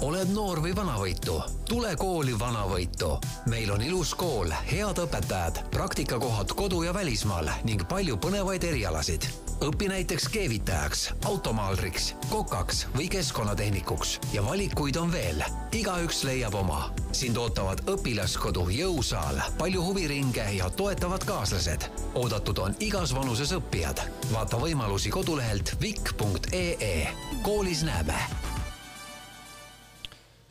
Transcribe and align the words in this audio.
oled 0.00 0.30
noor 0.32 0.60
või 0.64 0.72
vanavõitu, 0.76 1.34
tule 1.68 1.92
kooli 1.96 2.32
Vanavõitu. 2.38 3.18
meil 3.46 3.70
on 3.70 3.82
ilus 3.82 4.14
kool, 4.14 4.52
head 4.70 4.98
õpetajad, 4.98 5.60
praktikakohad 5.70 6.54
kodu 6.56 6.82
ja 6.82 6.94
välismaal 6.94 7.50
ning 7.64 7.84
palju 7.88 8.16
põnevaid 8.16 8.64
erialasid. 8.64 9.26
õpi 9.60 9.88
näiteks 9.88 10.28
keevitajaks, 10.28 11.10
automaalriks, 11.24 12.14
kokaks 12.30 12.86
või 12.96 13.08
keskkonnatehnikuks 13.08 14.18
ja 14.32 14.44
valikuid 14.44 14.96
on 14.96 15.12
veel. 15.12 15.44
igaüks 15.72 16.24
leiab 16.24 16.54
oma. 16.54 16.90
sind 17.12 17.36
ootavad 17.36 17.80
õpilaskodu, 17.86 18.68
jõusaal, 18.68 19.42
palju 19.58 19.82
huviringe 19.84 20.52
ja 20.52 20.70
toetavad 20.70 21.24
kaaslased. 21.24 21.90
oodatud 22.14 22.58
on 22.58 22.74
igas 22.80 23.14
vanuses 23.14 23.52
õppijad. 23.52 24.00
vaata 24.32 24.56
võimalusi 24.56 25.10
kodulehelt 25.10 25.76
vikk.ee. 25.80 27.08
koolis 27.42 27.82
näeme 27.82 28.39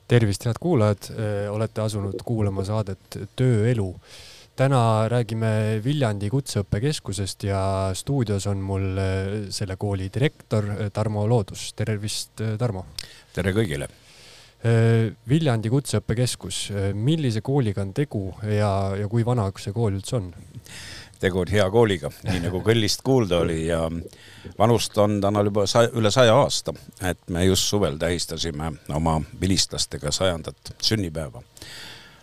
tervist, 0.10 0.46
head 0.48 0.58
kuulajad, 0.62 1.12
olete 1.54 1.84
asunud 1.84 2.24
kuulama 2.26 2.66
saadet 2.66 3.18
Tööelu. 3.38 3.94
täna 4.60 5.08
räägime 5.08 5.80
Viljandi 5.84 6.28
Kutseõppekeskusest 6.30 7.46
ja 7.48 7.62
stuudios 7.96 8.48
on 8.52 8.60
mul 8.60 9.00
selle 9.56 9.78
kooli 9.80 10.10
direktor 10.14 10.66
Tarmo 10.94 11.28
Loodus. 11.28 11.74
tervist, 11.74 12.42
Tarmo. 12.58 12.86
tere 13.34 13.54
kõigile. 13.54 13.88
Viljandi 15.30 15.70
Kutseõppekeskus, 15.70 16.72
millise 16.94 17.42
kooliga 17.42 17.82
on 17.82 17.94
tegu 17.94 18.34
ja, 18.44 18.96
ja 19.00 19.08
kui 19.08 19.24
vana 19.26 19.52
see 19.58 19.74
kool 19.74 19.94
üldse 19.94 20.16
on? 20.18 20.34
Tegu 21.20 21.40
on 21.40 21.52
hea 21.52 21.66
kooliga, 21.72 22.12
nii 22.24 22.42
nagu 22.46 22.62
kõllist 22.64 23.04
kuulda 23.04 23.42
oli 23.44 23.66
ja 23.68 23.82
vanust 24.60 24.98
on 24.98 25.20
tal 25.22 25.50
juba 25.50 25.66
sa, 25.68 25.84
üle 25.88 26.12
saja 26.12 26.36
aasta, 26.40 26.74
et 27.04 27.20
me 27.30 27.44
just 27.46 27.68
suvel 27.70 27.98
tähistasime 28.00 28.72
oma 28.96 29.20
vilistlastega 29.42 30.12
sajandat 30.16 30.74
sünnipäeva. 30.82 31.44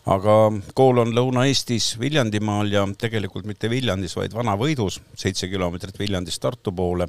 aga 0.06 0.36
kool 0.74 0.98
on 1.02 1.12
Lõuna-Eestis 1.14 1.98
Viljandimaal 2.00 2.72
ja 2.72 2.86
tegelikult 2.98 3.44
mitte 3.44 3.70
Viljandis, 3.70 4.16
vaid 4.16 4.34
Vana-Võidus, 4.34 5.00
seitse 5.14 5.48
kilomeetrit 5.48 5.98
Viljandist 5.98 6.40
Tartu 6.40 6.72
poole. 6.72 7.08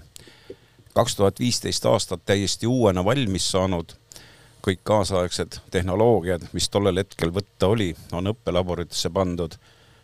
kaks 0.94 1.16
tuhat 1.16 1.40
viisteist 1.40 1.86
aastat 1.86 2.26
täiesti 2.26 2.68
uuena 2.68 3.06
valmis 3.06 3.52
saanud 3.52 3.94
kõik 4.68 4.80
kaasaegsed 4.84 5.60
tehnoloogiad, 5.72 6.50
mis 6.54 6.70
tollel 6.70 6.98
hetkel 6.98 7.32
võtta 7.32 7.68
oli, 7.68 7.96
on 8.12 8.28
õppelaboritesse 8.28 9.10
pandud 9.10 9.56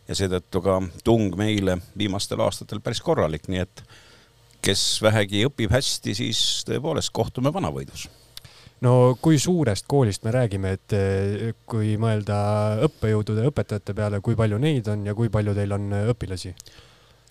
ja 0.08 0.18
seetõttu 0.18 0.62
ka 0.64 0.80
tung 1.04 1.36
meile 1.40 1.78
viimastel 1.98 2.42
aastatel 2.44 2.82
päris 2.84 3.02
korralik, 3.02 3.48
nii 3.48 3.64
et 3.64 3.86
kes 4.64 5.02
vähegi 5.04 5.46
õpib 5.48 5.72
hästi, 5.72 6.16
siis 6.16 6.42
tõepoolest 6.68 7.12
kohtume 7.16 7.54
Vanavõidus 7.54 8.08
no 8.84 9.18
kui 9.22 9.40
suurest 9.40 9.88
koolist 9.88 10.24
me 10.28 10.34
räägime, 10.36 10.74
et 10.78 10.96
eh, 10.98 11.54
kui 11.70 11.96
mõelda 12.02 12.38
õppejõudude, 12.88 13.46
õpetajate 13.52 13.96
peale, 13.98 14.20
kui 14.24 14.36
palju 14.40 14.60
neid 14.62 14.90
on 14.92 15.06
ja 15.08 15.16
kui 15.18 15.32
palju 15.34 15.56
teil 15.58 15.76
on 15.78 15.92
eh, 15.94 16.10
õpilasi? 16.14 16.56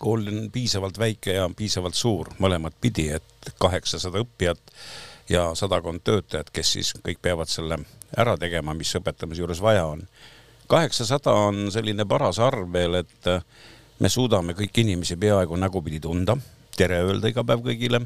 kool 0.03 0.27
on 0.27 0.49
piisavalt 0.51 0.97
väike 0.99 1.37
ja 1.37 1.45
piisavalt 1.55 1.95
suur 1.95 2.33
mõlemat 2.43 2.75
pidi, 2.83 3.05
et 3.15 3.53
kaheksasada 3.63 4.19
õppijat 4.25 4.73
ja 5.31 5.45
sadakond 5.55 6.03
töötajat, 6.03 6.51
kes 6.51 6.73
siis 6.75 6.91
kõik 6.99 7.21
peavad 7.23 7.51
selle 7.51 7.79
ära 8.19 8.35
tegema, 8.41 8.75
mis 8.75 8.91
õpetamise 8.99 9.45
juures 9.45 9.63
vaja 9.63 9.85
on 9.93 10.03
kaheksasada 10.73 11.33
on 11.33 11.67
selline 11.73 12.05
paras 12.09 12.39
arv 12.41 12.73
veel, 12.73 12.95
et 13.03 13.29
äh, 13.29 13.43
me 14.01 14.09
suudame 14.09 14.55
kõiki 14.57 14.87
inimesi 14.87 15.19
peaaegu 15.21 15.57
nägupidi 15.61 16.01
tunda, 16.01 16.37
tere 16.77 17.03
öelda 17.05 17.29
iga 17.29 17.45
päev 17.45 17.61
kõigile. 17.67 18.01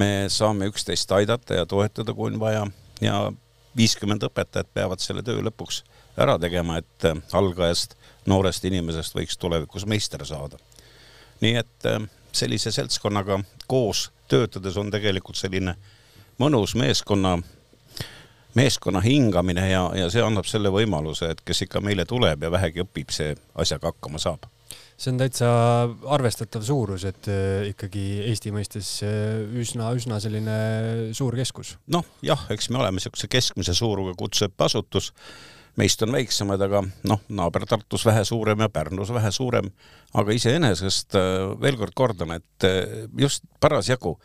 me 0.00 0.24
saame 0.32 0.70
üksteist 0.70 1.10
aidata 1.12 1.58
ja 1.58 1.66
toetada, 1.68 2.14
kui 2.16 2.30
on 2.30 2.38
vaja 2.40 2.62
ja 3.00 3.16
viiskümmend 3.76 4.24
õpetajat 4.24 4.70
peavad 4.72 5.04
selle 5.04 5.22
töö 5.22 5.42
lõpuks 5.44 5.82
ära 6.16 6.38
tegema, 6.40 6.78
et 6.80 7.04
äh, 7.04 7.20
algajast 7.32 7.92
noorest 8.26 8.64
inimesest 8.64 9.14
võiks 9.18 9.36
tulevikus 9.36 9.84
meister 9.86 10.24
saada. 10.24 10.56
nii 11.44 11.54
et 11.60 11.90
äh, 11.92 12.00
sellise 12.32 12.72
seltskonnaga 12.72 13.42
koos 13.66 14.10
töötades 14.28 14.80
on 14.80 14.90
tegelikult 14.90 15.36
selline 15.36 15.76
mõnus 16.40 16.72
meeskonna 16.74 17.36
meeskonna 18.58 19.00
hingamine 19.04 19.64
ja, 19.70 19.84
ja 19.96 20.08
see 20.12 20.22
annab 20.24 20.48
selle 20.48 20.72
võimaluse, 20.72 21.32
et 21.32 21.40
kes 21.46 21.64
ikka 21.66 21.80
meile 21.84 22.04
tuleb 22.08 22.44
ja 22.44 22.50
vähegi 22.52 22.84
õpib, 22.84 23.12
see 23.14 23.34
asjaga 23.58 23.92
hakkama 23.92 24.20
saab. 24.22 24.48
See 25.02 25.10
on 25.10 25.18
täitsa 25.18 25.48
arvestatav 26.14 26.62
suurus, 26.66 27.06
et 27.08 27.26
äh, 27.32 27.70
ikkagi 27.72 28.04
Eesti 28.28 28.52
mõistes 28.54 28.90
üsna-üsna 29.02 30.18
äh, 30.18 30.22
selline 30.22 30.58
suur 31.16 31.34
keskus. 31.38 31.76
noh, 31.90 32.06
jah, 32.22 32.44
eks 32.54 32.70
me 32.70 32.78
oleme 32.82 33.00
niisuguse 33.00 33.30
keskmise 33.32 33.74
suurusega 33.74 34.14
kutseõppeasutus, 34.20 35.10
meist 35.80 36.04
on 36.04 36.12
väiksemad, 36.14 36.62
aga 36.68 36.84
noh, 37.08 37.24
naaber 37.32 37.66
Tartus 37.66 38.04
vähe 38.06 38.22
suurem 38.28 38.62
ja 38.62 38.68
Pärnus 38.70 39.10
vähe 39.16 39.32
suurem, 39.34 39.72
aga 40.14 40.38
iseenesest 40.38 41.18
äh, 41.18 41.50
veel 41.60 41.80
kord 41.80 41.96
kordan, 41.98 42.36
et 42.38 42.68
just 43.18 43.48
parasjagu 43.60 44.18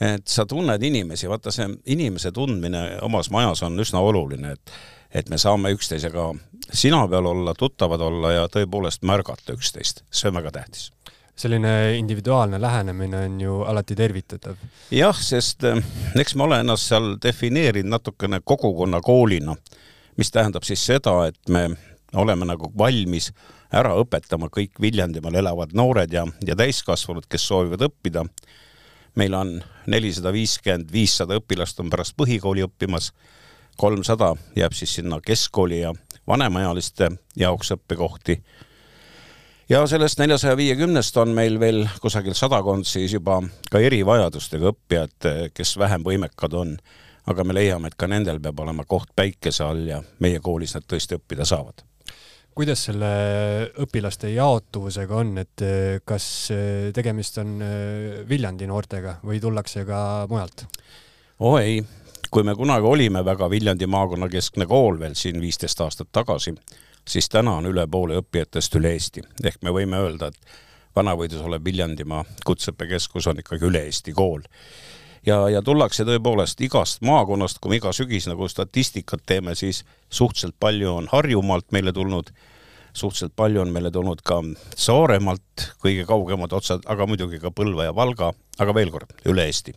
et 0.00 0.28
sa 0.28 0.46
tunned 0.46 0.82
inimesi, 0.82 1.28
vaata 1.28 1.52
see 1.54 1.68
inimese 1.94 2.32
tundmine 2.32 2.98
omas 3.02 3.30
majas 3.30 3.62
on 3.66 3.78
üsna 3.80 4.02
oluline, 4.04 4.52
et 4.52 4.76
et 5.16 5.30
me 5.30 5.38
saame 5.38 5.70
üksteisega 5.72 6.26
sina 6.72 7.06
peal 7.08 7.26
olla, 7.30 7.54
tuttavad 7.54 8.02
olla 8.02 8.32
ja 8.32 8.48
tõepoolest 8.52 9.06
märgata 9.06 9.54
üksteist, 9.56 10.02
see 10.10 10.28
on 10.28 10.36
väga 10.40 10.52
tähtis. 10.58 10.90
Selline 11.36 11.96
individuaalne 11.98 12.60
lähenemine 12.60 13.18
on 13.28 13.40
ju 13.40 13.60
alati 13.68 13.94
tervitatav. 13.96 14.56
jah, 14.90 15.18
sest 15.20 15.64
eh, 15.64 15.80
eks 16.20 16.34
ma 16.34 16.44
olen 16.44 16.64
ennast 16.64 16.88
seal 16.90 17.16
defineerinud 17.22 17.92
natukene 17.92 18.40
kogukonnakoolina, 18.44 19.56
mis 20.16 20.32
tähendab 20.32 20.64
siis 20.64 20.84
seda, 20.86 21.26
et 21.28 21.40
me 21.48 21.68
oleme 22.16 22.48
nagu 22.48 22.72
valmis 22.78 23.30
ära 23.72 23.94
õpetama 24.00 24.48
kõik 24.52 24.80
Viljandimaal 24.80 25.34
elavad 25.42 25.74
noored 25.74 26.12
ja, 26.12 26.24
ja 26.46 26.56
täiskasvanud, 26.56 27.26
kes 27.28 27.48
soovivad 27.48 27.84
õppida 27.88 28.24
meil 29.16 29.34
on 29.34 29.56
nelisada 29.86 30.32
viiskümmend, 30.32 30.92
viissada 30.92 31.38
õpilast 31.40 31.80
on 31.80 31.90
pärast 31.90 32.16
põhikooli 32.16 32.64
õppimas, 32.66 33.10
kolmsada 33.76 34.34
jääb 34.56 34.76
siis 34.76 34.94
sinna 34.98 35.20
keskkooli 35.24 35.80
ja 35.80 35.92
vanemaealiste 36.26 37.10
jaoks 37.36 37.72
õppekohti. 37.76 38.42
ja 39.68 39.86
sellest 39.86 40.18
neljasaja 40.18 40.56
viiekümnest 40.56 41.16
on 41.16 41.34
meil 41.34 41.60
veel 41.60 41.88
kusagil 42.00 42.34
sadakond 42.34 42.84
siis 42.84 43.12
juba 43.12 43.42
ka 43.70 43.78
erivajadustega 43.78 44.72
õppijad, 44.72 45.50
kes 45.54 45.78
vähem 45.78 46.04
võimekad 46.04 46.54
on. 46.54 46.76
aga 47.26 47.44
me 47.44 47.54
leiame, 47.54 47.88
et 47.88 47.94
ka 47.98 48.06
nendel 48.06 48.40
peab 48.40 48.60
olema 48.60 48.84
koht 48.84 49.08
päikese 49.16 49.64
all 49.64 49.86
ja 49.86 50.02
meie 50.20 50.40
koolis 50.40 50.74
nad 50.74 50.84
tõesti 50.86 51.18
õppida 51.18 51.44
saavad 51.44 51.82
kuidas 52.56 52.86
selle 52.88 53.10
õpilaste 53.84 54.30
jaotuvusega 54.32 55.18
on, 55.20 55.34
et 55.42 55.64
eh, 55.64 56.00
kas 56.08 56.26
eh, 56.54 56.88
tegemist 56.96 57.36
on 57.42 57.60
eh, 57.62 58.22
Viljandi 58.28 58.68
noortega 58.68 59.18
või 59.26 59.40
tullakse 59.42 59.84
ka 59.88 60.00
mujalt? 60.30 60.64
oo 61.44 61.58
ei, 61.60 61.82
kui 62.32 62.46
me 62.48 62.56
kunagi 62.56 62.88
olime 62.88 63.24
väga 63.24 63.50
Viljandi 63.52 63.88
maakonnakeskne 63.92 64.66
kool 64.66 65.00
veel 65.00 65.14
siin 65.18 65.40
viisteist 65.40 65.80
aastat 65.84 66.08
tagasi, 66.12 66.54
siis 67.04 67.28
täna 67.28 67.58
on 67.60 67.68
üle 67.68 67.84
poole 67.92 68.16
õppijatest 68.22 68.80
üle 68.80 68.94
Eesti, 68.96 69.24
ehk 69.44 69.60
me 69.62 69.74
võime 69.76 70.00
öelda, 70.00 70.32
et 70.32 70.62
Vanavõidus 70.96 71.42
olev 71.44 71.60
Viljandimaa 71.60 72.22
Kutseõppekeskus 72.48 73.26
on 73.28 73.42
ikkagi 73.42 73.68
üle 73.68 73.84
Eesti 73.84 74.16
kool 74.16 74.46
ja, 75.26 75.38
ja 75.50 75.62
tullakse 75.62 76.06
tõepoolest 76.08 76.60
igast 76.64 77.02
maakonnast, 77.06 77.60
kui 77.60 77.74
me 77.74 77.80
iga 77.80 77.92
sügis 77.96 78.28
nagu 78.30 78.48
statistikat 78.50 79.24
teeme, 79.26 79.54
siis 79.54 79.84
suhteliselt 80.10 80.56
palju 80.60 80.92
on 80.94 81.08
Harjumaalt 81.12 81.72
meile 81.76 81.92
tulnud, 81.92 82.30
suhteliselt 82.92 83.36
palju 83.36 83.64
on 83.64 83.74
meile 83.74 83.90
tulnud 83.94 84.22
ka 84.26 84.42
Saaremaalt, 84.76 85.70
kõige 85.82 86.06
kaugemad 86.08 86.54
otsad, 86.56 86.86
aga 86.86 87.08
muidugi 87.10 87.42
ka 87.42 87.54
Põlva 87.54 87.90
ja 87.90 87.96
Valga, 87.96 88.32
aga 88.58 88.76
veel 88.76 88.94
kord, 88.94 89.12
üle 89.26 89.48
Eesti 89.50 89.76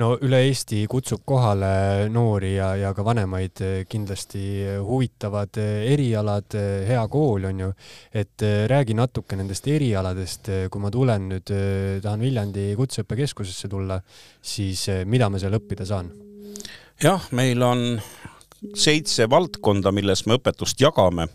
no 0.00 0.10
üle 0.26 0.40
Eesti 0.48 0.84
kutsub 0.90 1.22
kohale 1.26 2.08
noori 2.12 2.54
ja, 2.56 2.72
ja 2.80 2.92
ka 2.94 3.04
vanemaid 3.06 3.62
kindlasti 3.90 4.44
huvitavad 4.82 5.60
erialad, 5.62 6.56
hea 6.88 7.06
kool 7.08 7.48
on 7.50 7.64
ju. 7.66 7.70
et 8.12 8.44
räägi 8.70 8.94
natuke 8.98 9.36
nendest 9.36 9.66
erialadest, 9.70 10.50
kui 10.70 10.82
ma 10.82 10.90
tulen 10.90 11.28
nüüd, 11.34 11.54
tahan 12.02 12.20
Viljandi 12.20 12.72
Kutseõppekeskusesse 12.78 13.68
tulla, 13.68 14.00
siis 14.42 14.86
mida 15.06 15.30
ma 15.30 15.42
seal 15.42 15.58
õppida 15.60 15.86
saan? 15.88 16.12
jah, 17.02 17.22
meil 17.32 17.62
on 17.62 17.84
seitse 18.74 19.26
valdkonda, 19.30 19.92
milles 19.92 20.24
me 20.26 20.38
õpetust 20.38 20.80
jagame. 20.80 21.28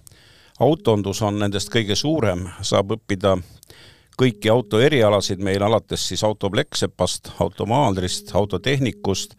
autondus 0.60 1.22
on 1.24 1.38
nendest 1.40 1.70
kõige 1.72 1.96
suurem, 1.96 2.42
saab 2.62 2.92
õppida 2.98 3.38
kõiki 4.20 4.52
auto 4.52 4.80
erialasid 4.84 5.42
meil 5.44 5.64
alates 5.64 6.08
siis 6.12 6.24
autoplekksepast, 6.28 7.34
automaaldrist, 7.40 8.34
autotehnikust 8.36 9.36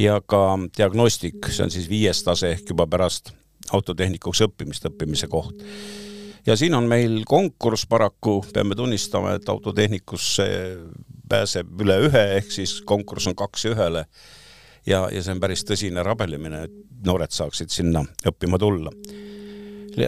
ja 0.00 0.20
ka 0.26 0.58
diagnostik, 0.76 1.44
see 1.50 1.66
on 1.66 1.72
siis 1.74 1.88
viies 1.90 2.22
tase 2.24 2.54
ehk 2.54 2.72
juba 2.72 2.86
pärast 2.90 3.34
autotehnikuks 3.72 4.44
õppimist, 4.48 4.88
õppimise 4.88 5.28
koht. 5.32 5.60
ja 6.46 6.56
siin 6.56 6.74
on 6.74 6.88
meil 6.88 7.22
konkurss 7.26 7.86
paraku, 7.86 8.42
peame 8.52 8.74
tunnistama, 8.74 9.34
et 9.34 9.48
autotehnikusse 9.48 10.46
pääseb 11.28 11.80
üle 11.80 11.98
ühe, 12.08 12.24
ehk 12.38 12.50
siis 12.52 12.80
konkurss 12.84 13.30
on 13.30 13.36
kaks 13.36 13.64
ühele. 13.72 14.04
ja, 14.86 15.08
ja 15.12 15.22
see 15.22 15.32
on 15.32 15.40
päris 15.40 15.64
tõsine 15.64 16.04
rabelemine, 16.04 16.64
et 16.64 17.04
noored 17.04 17.32
saaksid 17.32 17.72
sinna 17.72 18.04
õppima 18.26 18.58
tulla. 18.58 18.92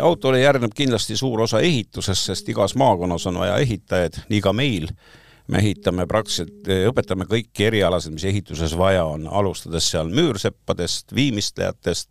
Autole 0.02 0.40
järgneb 0.40 0.74
kindlasti 0.74 1.16
suur 1.16 1.44
osa 1.46 1.60
ehitusest, 1.60 2.30
sest 2.30 2.48
igas 2.48 2.74
maakonnas 2.74 3.26
on 3.30 3.38
vaja 3.42 3.56
ehitajaid, 3.62 4.24
nii 4.28 4.40
ka 4.44 4.52
meil 4.56 4.90
me 5.46 5.60
ehitame 5.62 6.06
praktiliselt, 6.10 6.66
õpetame 6.90 7.26
kõiki 7.30 7.68
erialasid, 7.68 8.14
mis 8.16 8.26
ehituses 8.26 8.74
vaja 8.78 9.04
on, 9.06 9.28
alustades 9.30 9.86
seal 9.92 10.10
müürseppadest, 10.10 11.14
viimistlejatest, 11.14 12.10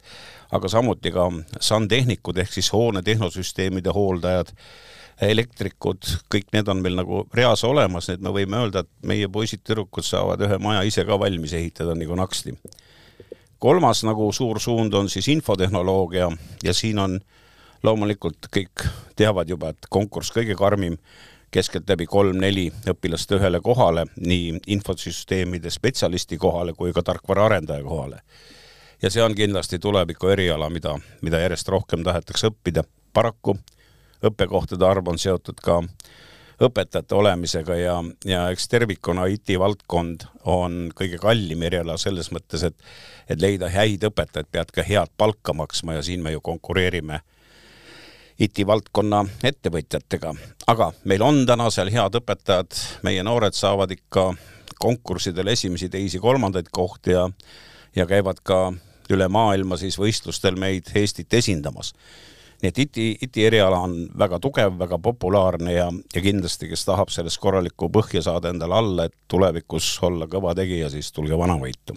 aga 0.55 0.71
samuti 0.71 1.11
ka 1.11 1.27
sandtehnikud 1.59 2.39
ehk 2.39 2.55
siis 2.55 2.71
hoone 2.73 3.03
tehnosüsteemide 3.03 3.91
hooldajad, 3.95 4.53
elektrikud, 5.21 6.07
kõik 6.31 6.49
need 6.51 6.67
on 6.71 6.81
meil 6.83 6.97
nagu 6.99 7.21
reas 7.35 7.63
olemas, 7.67 8.09
nii 8.09 8.17
et 8.17 8.23
me 8.23 8.33
võime 8.35 8.59
öelda, 8.59 8.83
et 8.83 9.07
meie 9.07 9.29
poisid-tüdrukud 9.31 10.03
saavad 10.03 10.43
ühe 10.47 10.57
maja 10.59 10.83
ise 10.87 11.05
ka 11.07 11.19
valmis 11.19 11.55
ehitada 11.55 11.95
nagu 11.95 12.15
naksti. 12.19 12.55
kolmas 13.59 14.03
nagu 14.03 14.31
suur 14.33 14.59
suund 14.59 14.93
on 14.93 15.09
siis 15.09 15.27
infotehnoloogia 15.27 16.31
ja 16.63 16.73
siin 16.73 16.99
on 16.99 17.19
loomulikult 17.85 18.49
kõik 18.53 18.85
teavad 19.15 19.49
juba, 19.49 19.71
et 19.73 19.89
konkurss 19.89 20.33
kõige 20.35 20.57
karmim 20.57 20.97
keskeltläbi 21.55 22.07
kolm-neli 22.09 22.65
õpilast 22.91 23.31
ühele 23.37 23.61
kohale, 23.63 24.05
nii 24.17 24.59
infosüsteemide 24.75 25.71
spetsialisti 25.71 26.37
kohale 26.41 26.73
kui 26.73 26.93
ka 26.93 27.03
tarkvaraarendaja 27.03 27.83
kohale. 27.83 28.19
ja 29.01 29.09
see 29.09 29.23
on 29.23 29.35
kindlasti 29.35 29.79
tuleviku 29.79 30.27
eriala, 30.27 30.69
mida, 30.69 30.97
mida 31.21 31.39
järjest 31.39 31.67
rohkem 31.67 32.03
tahetakse 32.03 32.47
õppida. 32.51 32.83
paraku 33.13 33.57
õppekohtade 34.25 34.85
arv 34.85 35.07
on 35.07 35.19
seotud 35.19 35.59
ka 35.63 35.81
õpetajate 36.61 37.15
olemisega 37.15 37.75
ja, 37.75 37.95
ja 38.25 38.49
eks 38.49 38.67
tervikuna 38.71 39.25
IT-valdkond 39.31 40.25
on 40.43 40.91
kõige 40.95 41.19
kallim 41.19 41.63
eriala 41.63 41.97
selles 41.97 42.31
mõttes, 42.31 42.63
et, 42.63 42.75
et 43.29 43.41
leida 43.41 43.69
häid 43.69 44.03
õpetajaid, 44.07 44.51
pead 44.51 44.71
ka 44.71 44.83
head 44.83 45.11
palka 45.17 45.53
maksma 45.53 45.99
ja 45.99 46.03
siin 46.03 46.23
me 46.23 46.31
ju 46.31 46.41
konkureerime 46.41 47.21
IT-valdkonna 48.39 49.21
ettevõtjatega. 49.43 50.33
aga 50.67 50.91
meil 51.05 51.23
on 51.23 51.45
täna 51.47 51.69
seal 51.71 51.91
head 51.93 52.17
õpetajad, 52.19 52.75
meie 53.03 53.23
noored 53.23 53.55
saavad 53.55 53.91
ikka 53.95 54.33
konkurssidel 54.79 55.47
esimesi, 55.47 55.89
teisi, 55.89 56.19
kolmandaid 56.19 56.67
kohti 56.71 57.15
ja, 57.15 57.29
ja 57.95 58.05
käivad 58.05 58.41
ka 58.43 58.73
üle 59.09 59.27
maailma 59.31 59.77
siis 59.79 59.95
võistlustel 59.99 60.57
meid 60.59 60.91
Eestit 60.95 61.33
esindamas. 61.33 61.93
nii 62.61 62.71
et 62.71 62.79
IT, 62.79 62.97
IT 63.27 63.37
eriala 63.37 63.79
on 63.87 63.93
väga 64.19 64.39
tugev, 64.39 64.73
väga 64.79 64.97
populaarne 64.99 65.73
ja, 65.73 65.85
ja 66.15 66.21
kindlasti, 66.21 66.67
kes 66.67 66.85
tahab 66.85 67.11
sellest 67.13 67.39
korralikku 67.39 67.89
põhja 67.89 68.23
saada 68.25 68.49
endale 68.49 68.75
alla, 68.75 69.05
et 69.05 69.15
tulevikus 69.31 69.87
olla 70.03 70.27
kõva 70.27 70.55
tegija, 70.55 70.89
siis 70.89 71.11
tulge 71.11 71.37
Vanavõitu. 71.37 71.95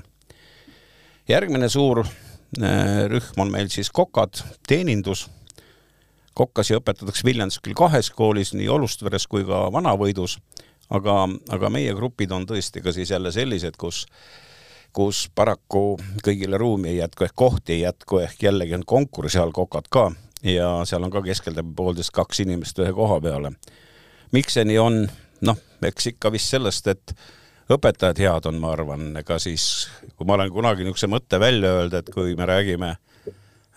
järgmine 1.28 1.68
suur 1.68 2.04
äh, 2.04 3.08
rühm 3.10 3.42
on 3.42 3.50
meil 3.50 3.74
siis 3.74 3.90
kokad, 3.90 4.38
teenindus 4.68 5.26
kokkasi 6.38 6.78
õpetatakse 6.78 7.26
Viljandis 7.26 7.60
küll 7.62 7.76
kahes 7.78 8.10
koolis, 8.14 8.54
nii 8.54 8.68
Olustveres 8.72 9.26
kui 9.30 9.46
ka 9.48 9.66
Vanavõidus, 9.74 10.38
aga, 10.94 11.24
aga 11.54 11.70
meie 11.74 11.94
grupid 11.96 12.32
on 12.34 12.46
tõesti 12.48 12.82
ka 12.84 12.94
siis 12.94 13.10
jälle 13.14 13.32
sellised, 13.34 13.76
kus 13.80 14.06
kus 14.96 15.26
paraku 15.36 15.98
kõigile 16.24 16.58
ruumi 16.58 16.88
ei 16.94 16.96
jätku 17.02 17.26
ehk 17.26 17.34
kohti 17.36 17.74
ei 17.76 17.82
jätku 17.82 18.22
ehk 18.24 18.40
jällegi 18.42 18.74
on 18.74 18.86
konkursi 18.88 19.38
all 19.38 19.52
kokad 19.52 19.86
ka 19.92 20.06
ja 20.42 20.70
seal 20.88 21.04
on 21.04 21.12
ka 21.12 21.22
keskeltläbi 21.22 21.74
poolteist 21.76 22.14
kaks 22.14 22.40
inimest 22.40 22.78
ühe 22.78 22.92
koha 22.96 23.20
peale. 23.20 23.52
miks 24.32 24.56
see 24.56 24.64
nii 24.64 24.78
on? 24.78 25.02
noh, 25.40 25.58
eks 25.86 26.10
ikka 26.12 26.32
vist 26.34 26.50
sellest, 26.50 26.88
et 26.90 27.14
õpetajad 27.70 28.18
head 28.18 28.48
on, 28.50 28.58
ma 28.58 28.72
arvan, 28.74 29.10
ega 29.20 29.38
siis, 29.38 29.86
kui 30.16 30.26
ma 30.26 30.34
olen 30.38 30.50
kunagi 30.50 30.86
niisuguse 30.86 31.10
mõtte 31.10 31.38
välja 31.38 31.74
öelnud, 31.76 31.94
et 31.94 32.10
kui 32.14 32.34
me 32.38 32.48
räägime 32.48 32.94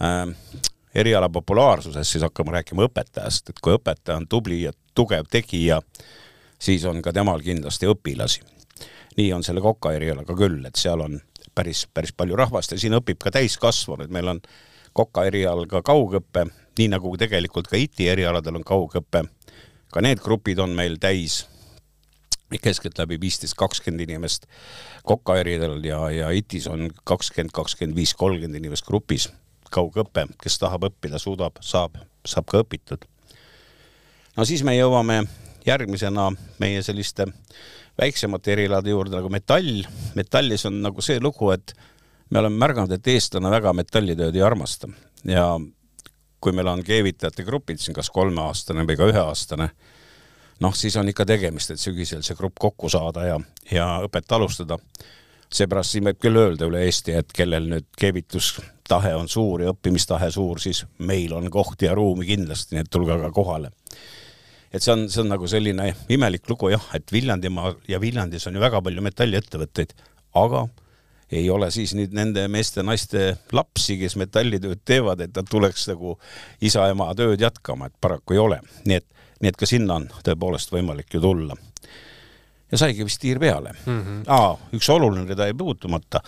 äh, 0.01 0.23
eriala 0.95 1.29
populaarsusest, 1.29 2.11
siis 2.11 2.23
hakkame 2.23 2.51
rääkima 2.51 2.85
õpetajast, 2.87 3.49
et 3.49 3.59
kui 3.63 3.75
õpetaja 3.75 4.17
on 4.19 4.27
tubli 4.27 4.61
ja 4.65 4.73
tugev 4.95 5.29
tegija, 5.31 5.81
siis 6.59 6.85
on 6.85 7.01
ka 7.01 7.13
temal 7.13 7.41
kindlasti 7.41 7.89
õpilasi. 7.89 8.41
nii 9.17 9.33
on 9.33 9.43
selle 9.43 9.61
koka 9.61 9.91
erialaga 9.91 10.35
küll, 10.35 10.65
et 10.65 10.75
seal 10.79 11.01
on 11.03 11.19
päris, 11.55 11.87
päris 11.93 12.13
palju 12.15 12.35
rahvast 12.35 12.71
ja 12.71 12.79
siin 12.79 12.95
õpib 12.95 13.19
ka 13.19 13.31
täiskasvanuid, 13.31 14.11
meil 14.11 14.27
on 14.27 14.41
koka 14.93 15.25
erialal 15.27 15.67
ka 15.67 15.81
kaugõpe, 15.81 16.45
nii 16.79 16.87
nagu 16.93 17.11
tegelikult 17.17 17.67
ka 17.67 17.79
IT 17.79 17.99
erialadel 17.99 18.55
on 18.55 18.63
kaugõpe. 18.63 19.23
ka 19.91 20.01
need 20.01 20.19
grupid 20.23 20.59
on 20.59 20.75
meil 20.75 20.95
täis 20.99 21.45
keskeltläbi 22.61 23.19
viisteist, 23.19 23.55
kakskümmend 23.55 24.01
inimest 24.01 24.45
koka 25.03 25.37
erialal 25.39 25.83
ja, 25.83 26.09
ja 26.09 26.29
IT-s 26.29 26.67
on 26.67 26.89
kakskümmend, 27.03 27.51
kakskümmend 27.51 27.95
viis, 27.95 28.13
kolmkümmend 28.13 28.55
inimest 28.55 28.85
grupis 28.85 29.29
kaugõpe, 29.71 30.27
kes 30.41 30.59
tahab 30.61 30.89
õppida, 30.89 31.19
suudab, 31.21 31.59
saab, 31.65 31.97
saab 32.27 32.47
ka 32.51 32.61
õpitud. 32.63 33.05
no 34.37 34.45
siis 34.45 34.63
me 34.63 34.75
jõuame 34.77 35.23
järgmisena 35.65 36.31
meie 36.59 36.81
selliste 36.83 37.27
väiksemate 37.99 38.53
erialade 38.55 38.89
juurde 38.89 39.15
nagu 39.15 39.29
metall. 39.29 39.83
metallis 40.15 40.65
on 40.65 40.81
nagu 40.81 41.01
see 41.01 41.19
lugu, 41.19 41.51
et 41.51 41.73
me 42.29 42.39
oleme 42.39 42.57
märganud, 42.57 42.91
et 42.91 43.07
eestlane 43.07 43.49
väga 43.51 43.73
metallitööd 43.73 44.35
ei 44.35 44.41
armasta 44.41 44.89
ja 45.25 45.45
kui 46.41 46.51
meil 46.57 46.67
on 46.67 46.83
keevitajate 46.83 47.43
grupid 47.45 47.79
siin 47.79 47.93
kas 47.93 48.09
kolmeaastane 48.09 48.85
või 48.87 48.97
ka 48.97 49.09
üheaastane, 49.11 49.67
noh, 50.59 50.75
siis 50.75 50.95
on 50.97 51.09
ikka 51.09 51.25
tegemist, 51.25 51.71
et 51.71 51.79
sügisel 51.79 52.23
see 52.25 52.35
grupp 52.35 52.57
kokku 52.59 52.89
saada 52.89 53.25
ja, 53.27 53.39
ja 53.71 53.89
õpet 54.07 54.31
alustada 54.33 54.79
seepärast 55.51 55.95
siin 55.95 56.07
võib 56.07 56.19
küll 56.21 56.39
öelda 56.39 56.67
üle 56.69 56.85
Eesti, 56.85 57.15
et 57.19 57.33
kellel 57.35 57.67
nüüd 57.71 57.87
keevitustahe 58.91 59.15
on 59.15 59.29
suur 59.29 59.61
ja 59.61 59.71
õppimistahe 59.71 60.31
suur, 60.31 60.59
siis 60.59 60.85
meil 60.99 61.31
on 61.33 61.49
kohti 61.49 61.85
ja 61.85 61.95
ruumi 61.95 62.25
kindlasti, 62.25 62.75
nii 62.75 62.83
et 62.83 62.91
tulge 62.91 63.13
aga 63.13 63.31
kohale. 63.31 63.71
et 64.71 64.83
see 64.83 64.91
on, 64.93 65.09
see 65.09 65.21
on 65.21 65.29
nagu 65.29 65.47
selline 65.47 65.93
imelik 66.09 66.49
lugu 66.49 66.69
jah, 66.71 66.83
et 66.95 67.11
Viljandimaal 67.11 67.75
ja 67.87 67.99
Viljandis 67.99 68.47
on 68.47 68.55
ju 68.55 68.61
väga 68.61 68.81
palju 68.81 69.01
metalliettevõtteid, 69.01 69.93
aga 70.35 70.67
ei 71.31 71.49
ole 71.49 71.71
siis 71.71 71.93
nüüd 71.95 72.13
nende 72.13 72.47
meeste-naiste 72.47 73.37
lapsi, 73.51 73.97
kes 73.97 74.15
metallitööd 74.15 74.83
teevad, 74.85 75.21
et 75.21 75.35
nad 75.35 75.47
tuleks 75.47 75.87
nagu 75.91 76.17
isa-ema 76.61 77.13
tööd 77.15 77.39
jätkama, 77.39 77.87
et 77.87 77.95
paraku 78.01 78.33
ei 78.33 78.39
ole. 78.39 78.61
nii 78.85 78.95
et, 78.95 79.07
nii 79.41 79.51
et 79.51 79.59
ka 79.59 79.65
sinna 79.65 79.99
on 79.99 80.09
tõepoolest 80.23 80.71
võimalik 80.71 81.13
ju 81.13 81.21
tulla 81.23 81.55
ja 82.71 82.77
saigi 82.77 83.05
vist 83.05 83.21
tiir 83.21 83.39
peale 83.39 83.73
mm. 83.85 84.01
-hmm. 84.01 84.23
Aa, 84.27 84.57
üks 84.73 84.89
oluline 84.89 85.25
rida 85.29 85.45
jäi 85.49 85.53
puutumata. 85.53 86.21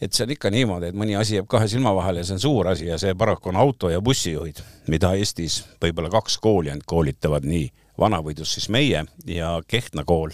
et 0.00 0.12
see 0.12 0.24
on 0.24 0.30
ikka 0.30 0.50
niimoodi, 0.50 0.86
et 0.86 0.94
mõni 0.94 1.16
asi 1.18 1.36
jääb 1.36 1.46
kahe 1.46 1.68
silma 1.68 1.94
vahele 1.94 2.20
ja 2.20 2.24
see 2.24 2.34
on 2.34 2.40
suur 2.40 2.68
asi 2.68 2.86
ja 2.86 2.98
see 2.98 3.14
paraku 3.14 3.48
on 3.48 3.56
auto- 3.56 3.90
ja 3.90 4.00
bussijuhid, 4.00 4.62
mida 4.88 5.12
Eestis 5.14 5.64
võib-olla 5.84 6.10
kaks 6.10 6.38
kooli 6.38 6.70
ainult 6.70 6.86
koolitavad 6.86 7.44
nii 7.44 7.70
Vanavõidus 7.98 8.54
siis 8.54 8.68
meie 8.68 9.04
ja 9.26 9.62
Kehtna 9.68 10.04
kool 10.04 10.30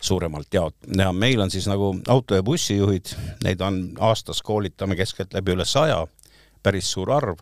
suuremalt 0.00 0.54
jaot- 0.54 0.96
ja 0.98 1.12
meil 1.12 1.40
on 1.40 1.50
siis 1.50 1.66
nagu 1.66 1.94
auto- 2.08 2.34
ja 2.34 2.42
bussijuhid, 2.42 3.14
neid 3.44 3.60
on 3.60 3.92
aastas 3.98 4.42
koolitame 4.42 4.96
keskeltläbi 4.96 5.52
üle 5.52 5.64
saja, 5.64 6.06
päris 6.62 6.92
suur 6.92 7.12
arv. 7.12 7.38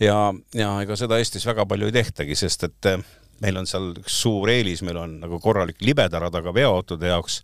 ja, 0.00 0.34
ja 0.54 0.80
ega 0.82 0.96
seda 0.96 1.18
Eestis 1.18 1.46
väga 1.46 1.66
palju 1.66 1.86
ei 1.86 1.92
tehtagi, 1.92 2.34
sest 2.34 2.64
et 2.64 2.86
meil 3.42 3.60
on 3.60 3.68
seal 3.68 3.92
üks 4.00 4.20
suur 4.22 4.50
eelis, 4.50 4.82
meil 4.86 4.98
on 5.00 5.18
nagu 5.22 5.40
korralik 5.42 5.80
libedarada 5.84 6.42
ka 6.42 6.54
veoautode 6.54 7.10
jaoks. 7.12 7.42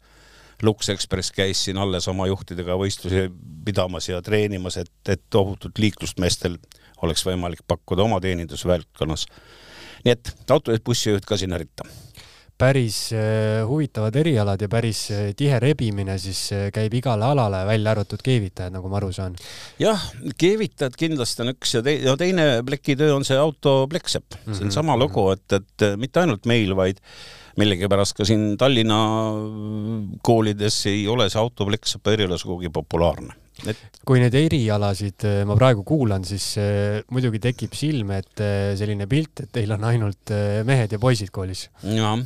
Lux 0.63 0.89
Express 0.93 1.33
käis 1.35 1.65
siin 1.65 1.81
alles 1.83 2.07
oma 2.09 2.29
juhtidega 2.31 2.77
võistlusi 2.79 3.27
pidamas 3.67 4.07
ja 4.09 4.21
treenimas, 4.23 4.77
et, 4.79 4.93
et 5.11 5.23
tohutut 5.31 5.79
liiklust 5.83 6.21
meestel 6.23 6.57
oleks 7.03 7.25
võimalik 7.27 7.65
pakkuda 7.67 8.05
oma 8.07 8.21
teenindusvaldkonnas. 8.23 9.27
nii 10.05 10.13
et 10.13 10.35
auto- 10.51 10.73
ja 10.73 10.79
bussijuht 10.85 11.27
ka 11.27 11.37
sinna 11.37 11.59
ritta 11.59 11.85
päris 12.59 13.11
äh, 13.17 13.63
huvitavad 13.67 14.17
erialad 14.17 14.61
ja 14.63 14.69
päris 14.71 15.07
äh, 15.11 15.33
tihe 15.37 15.59
rebimine 15.63 16.17
siis 16.21 16.45
äh, 16.55 16.69
käib 16.75 16.95
igale 16.95 17.27
alale, 17.27 17.65
välja 17.67 17.95
arvatud 17.95 18.23
keevitajad, 18.25 18.75
nagu 18.77 18.91
ma 18.93 18.99
aru 19.01 19.11
saan. 19.15 19.37
jah, 19.83 20.01
keevitajad 20.39 20.97
kindlasti 20.99 21.45
on 21.45 21.53
üks 21.55 21.77
ja, 21.79 21.85
te 21.85 21.97
ja 22.05 22.17
teine 22.21 22.49
plekitöö 22.67 23.15
on 23.17 23.27
see 23.27 23.39
auto 23.39 23.87
plekksepp 23.91 24.35
mm. 24.35 24.41
-hmm. 24.41 24.55
see 24.55 24.65
on 24.67 24.71
mhm, 24.71 24.79
sama 24.79 24.97
lugu, 24.97 25.31
et, 25.35 25.59
et 25.59 25.87
mitte 25.99 26.23
ainult 26.23 26.47
meil, 26.47 26.77
vaid 26.77 27.01
millegipärast 27.61 28.17
ka 28.17 28.25
siin 28.25 28.57
Tallinna 28.59 28.99
koolides 30.25 30.87
ei 30.89 31.07
ole 31.09 31.29
see 31.31 31.41
auto 31.41 31.67
plekksepa 31.69 32.15
eriala 32.15 32.39
sugugi 32.39 32.71
populaarne 32.73 33.35
et 33.69 34.01
kui 34.09 34.19
neid 34.23 34.35
erialasid 34.35 35.27
ma 35.47 35.55
praegu 35.55 35.85
kuulan, 35.87 36.25
siis 36.25 36.55
muidugi 37.13 37.39
tekib 37.43 37.75
silme 37.77 38.23
ette 38.23 38.47
selline 38.79 39.07
pilt, 39.07 39.45
et 39.45 39.53
teil 39.53 39.75
on 39.77 39.85
ainult 39.91 40.33
mehed 40.67 40.97
ja 40.97 40.99
poisid 40.99 41.31
koolis. 41.35 41.69
jah 41.83 42.17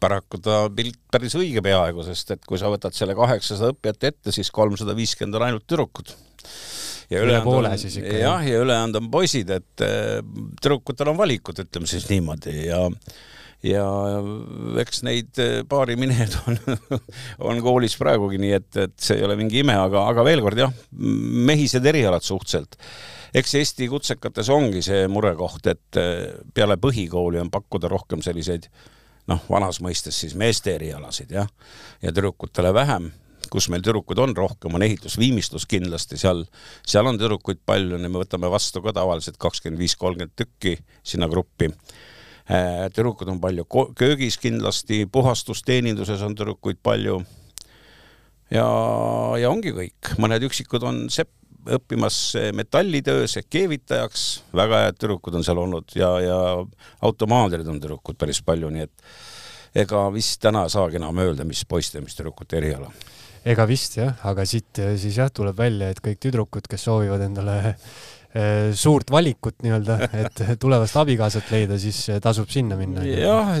paraku 0.00 0.40
ta 0.42 0.64
pilt 0.74 0.98
päris 1.12 1.36
õige 1.38 1.62
peaaegu, 1.64 2.04
sest 2.06 2.34
et 2.36 2.46
kui 2.48 2.60
sa 2.60 2.70
võtad 2.72 2.96
selle 2.96 3.16
kaheksasada 3.18 3.74
õppijat 3.74 4.08
ette, 4.10 4.34
siis 4.34 4.50
kolmsada 4.54 4.96
viiskümmend 4.96 5.40
on 5.40 5.46
ainult 5.48 5.66
tüdrukud. 5.70 6.14
ja 7.12 7.20
üle 7.24 7.40
poole 7.44 7.74
on, 7.74 7.78
siis 7.78 7.98
ikka. 8.00 8.16
jah, 8.22 8.48
ja 8.48 8.64
ülejäänud 8.64 9.02
on 9.02 9.12
poisid, 9.12 9.50
et 9.50 9.84
äh, 9.84 10.18
tüdrukutel 10.60 11.12
on 11.12 11.20
valikud, 11.20 11.62
ütleme 11.66 11.90
siis 11.90 12.08
niimoodi 12.10 12.58
ja 12.66 12.82
ja 13.64 13.84
eks 14.82 15.02
neid 15.06 15.40
baarimehed 15.68 16.36
on, 16.44 16.58
on 17.48 17.60
koolis 17.64 17.96
praegugi, 18.00 18.40
nii 18.42 18.54
et, 18.58 18.70
et 18.82 18.94
see 19.00 19.18
ei 19.18 19.24
ole 19.24 19.38
mingi 19.40 19.62
ime, 19.62 19.76
aga, 19.80 20.06
aga 20.10 20.24
veel 20.26 20.42
kord 20.44 20.60
jah, 20.60 20.74
mehised 21.48 21.86
erialad 21.88 22.24
suhteliselt. 22.24 22.76
eks 23.34 23.54
Eesti 23.60 23.88
kutsekates 23.90 24.50
ongi 24.52 24.82
see 24.84 25.06
murekoht, 25.10 25.70
et 25.72 26.02
peale 26.54 26.76
põhikooli 26.82 27.40
on 27.40 27.52
pakkuda 27.54 27.88
rohkem 27.92 28.22
selliseid 28.24 28.68
noh, 29.30 29.44
vanas 29.50 29.80
mõistes 29.84 30.16
siis 30.20 30.34
meeste 30.38 30.74
erialasid 30.74 31.34
jah, 31.34 31.50
ja 32.02 32.12
tüdrukutele 32.12 32.74
vähem 32.74 33.12
kus 33.50 33.68
meil 33.70 33.84
tüdrukuid 33.84 34.20
on 34.22 34.34
rohkem, 34.36 34.74
on 34.74 34.82
ehitusviimistlus 34.82 35.66
kindlasti, 35.70 36.18
seal, 36.20 36.44
seal 36.86 37.06
on 37.10 37.18
tüdrukuid 37.20 37.60
palju, 37.66 37.98
me 38.00 38.22
võtame 38.22 38.50
vastu 38.52 38.82
ka 38.84 38.94
tavaliselt 38.96 39.38
kakskümmend 39.42 39.80
viis, 39.80 39.96
kolmkümmend 40.00 40.34
tükki 40.38 40.76
sinna 41.06 41.28
gruppi. 41.30 41.70
Äh, 42.44 42.86
tüdrukud 42.92 43.30
on 43.32 43.40
palju 43.40 43.64
köögis 43.96 44.36
kindlasti, 44.40 45.04
puhastusteeninduses 45.12 46.24
on 46.26 46.36
tüdrukuid 46.36 46.80
palju. 46.82 47.22
ja, 48.50 48.66
ja 49.40 49.50
ongi 49.50 49.72
kõik, 49.76 50.14
mõned 50.20 50.44
üksikud 50.48 50.84
on 50.84 51.06
sepp, 51.10 51.32
õppimas 51.78 52.18
metallitöös 52.56 53.38
ehk 53.40 53.50
keevitajaks, 53.50 54.26
väga 54.54 54.84
head 54.86 55.00
tüdrukud 55.00 55.38
on 55.38 55.46
seal 55.46 55.60
olnud 55.62 55.96
ja, 55.98 56.10
ja 56.20 56.38
automaadrid 57.02 57.68
on 57.68 57.80
tüdrukud 57.82 58.18
päris 58.20 58.42
palju, 58.44 58.70
nii 58.74 58.86
et 58.86 59.84
ega 59.84 60.06
vist 60.14 60.40
täna 60.44 60.66
ei 60.68 60.74
saagi 60.74 61.00
enam 61.00 61.18
öelda, 61.24 61.46
mis 61.48 61.64
poiste 61.68 62.02
mis 62.04 62.16
tüdrukute 62.18 62.60
eriala 62.60 62.92
ega 63.44 63.66
vist 63.68 63.98
jah, 63.98 64.16
aga 64.28 64.44
siit 64.48 64.80
eh, 64.82 64.94
siis 65.00 65.20
jah, 65.20 65.30
tuleb 65.32 65.56
välja, 65.58 65.92
et 65.92 66.02
kõik 66.04 66.20
tüdrukud, 66.22 66.68
kes 66.70 66.86
soovivad 66.86 67.22
endale 67.26 67.56
eh, 67.68 68.72
suurt 68.76 69.12
valikut 69.12 69.60
nii-öelda, 69.64 69.98
et 70.24 70.44
tulevast 70.60 70.96
abikaasat 71.02 71.52
leida, 71.52 71.78
siis 71.80 72.00
eh, 72.08 72.20
tasub 72.24 72.50
sinna 72.52 72.78
minna. 72.80 73.04
jah, 73.04 73.54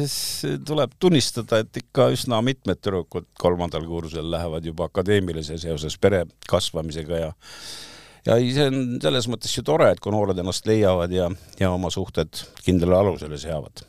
tuleb 0.66 0.96
tunnistada, 1.00 1.60
et 1.64 1.82
ikka 1.84 2.08
üsna 2.16 2.40
mitmed 2.44 2.80
tüdrukud 2.80 3.28
kolmandal 3.40 3.84
kursusel 3.88 4.30
lähevad 4.32 4.64
juba 4.64 4.88
akadeemilise 4.88 5.60
seoses 5.60 5.98
pere 6.00 6.24
kasvamisega 6.50 7.26
ja 7.26 7.34
ja 8.26 8.38
see 8.40 8.68
on 8.70 8.84
selles 9.02 9.28
mõttes 9.30 9.56
ju 9.56 9.64
tore, 9.66 9.90
et 9.92 10.00
kui 10.00 10.12
noored 10.14 10.38
ennast 10.38 10.66
leiavad 10.66 11.12
ja, 11.12 11.30
ja 11.60 11.72
oma 11.74 11.90
suhted 11.92 12.44
kindlale 12.64 13.02
alusele 13.02 13.40
seavad 13.40 13.84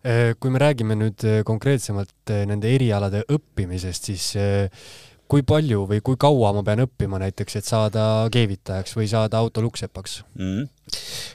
Äh, 0.00 0.32
kui 0.40 0.48
me 0.48 0.58
räägime 0.58 0.96
nüüd 0.96 1.20
äh, 1.28 1.42
konkreetsemalt 1.44 2.30
äh, 2.32 2.46
nende 2.48 2.70
erialade 2.72 3.20
õppimisest, 3.28 4.06
siis 4.08 4.30
kui 5.30 5.42
palju 5.44 5.82
või 5.90 6.00
kui 6.00 6.16
kaua 6.18 6.54
ma 6.56 6.62
pean 6.64 6.80
õppima 6.86 7.18
näiteks, 7.20 7.58
et 7.60 7.68
saada 7.68 8.04
keevitajaks 8.32 8.96
või 8.96 9.10
saada 9.12 9.42
autolukksepaks 9.44 10.14
mm.? 10.40 10.64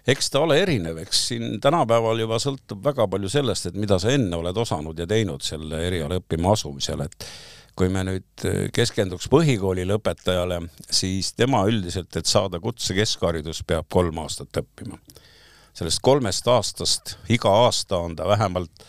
eks 0.10 0.34
ta 0.34 0.41
ole 0.41 0.57
erinev, 0.63 0.98
eks 1.03 1.22
siin 1.29 1.60
tänapäeval 1.62 2.25
juba 2.25 2.41
sõltub 2.41 2.81
väga 2.89 3.05
palju 3.12 3.29
sellest, 3.29 3.69
et 3.69 3.77
mida 3.77 4.00
sa 4.01 4.10
enne 4.17 4.34
oled 4.41 4.57
osanud 4.65 4.98
ja 4.98 5.05
teinud 5.13 5.45
selle 5.45 5.86
eriala 5.86 6.17
õppima 6.24 6.57
asumisel, 6.57 7.05
et 7.05 7.29
kui 7.75 7.89
me 7.91 8.05
nüüd 8.08 8.46
keskenduks 8.74 9.27
põhikooli 9.32 9.84
lõpetajale, 9.89 10.62
siis 10.88 11.34
tema 11.36 11.65
üldiselt, 11.67 12.15
et 12.15 12.29
saada 12.29 12.62
kutse 12.63 12.96
keskharidus, 12.96 13.63
peab 13.67 13.89
kolm 13.91 14.22
aastat 14.24 14.63
õppima 14.63 15.00
sellest 15.75 16.00
kolmest 16.01 16.48
aastast 16.48 17.17
iga 17.29 17.51
aasta 17.65 17.98
on 17.98 18.15
ta 18.15 18.27
vähemalt 18.27 18.86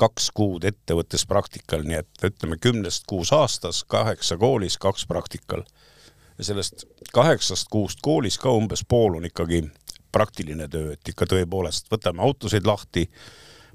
kaks 0.00 0.30
kuud 0.32 0.64
ettevõttes 0.64 1.26
praktikal, 1.28 1.84
nii 1.84 1.98
et 2.00 2.24
ütleme 2.24 2.56
kümnest 2.56 3.04
kuus 3.08 3.32
aastas, 3.36 3.82
kaheksa 3.84 4.38
koolis, 4.40 4.78
kaks 4.80 5.04
praktikal. 5.06 5.64
ja 6.38 6.44
sellest 6.44 6.86
kaheksast 7.12 7.68
kuust 7.70 8.00
koolis 8.02 8.38
ka 8.38 8.50
umbes 8.56 8.84
pool 8.88 9.18
on 9.18 9.28
ikkagi 9.28 9.66
praktiline 10.12 10.68
töö, 10.68 10.94
et 10.94 11.08
ikka 11.08 11.28
tõepoolest 11.28 11.92
võtame 11.92 12.24
autosid 12.24 12.64
lahti, 12.66 13.10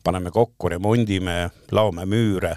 paneme 0.03 0.31
kokku, 0.31 0.69
remondime, 0.69 1.51
laome 1.71 2.05
müüre, 2.09 2.55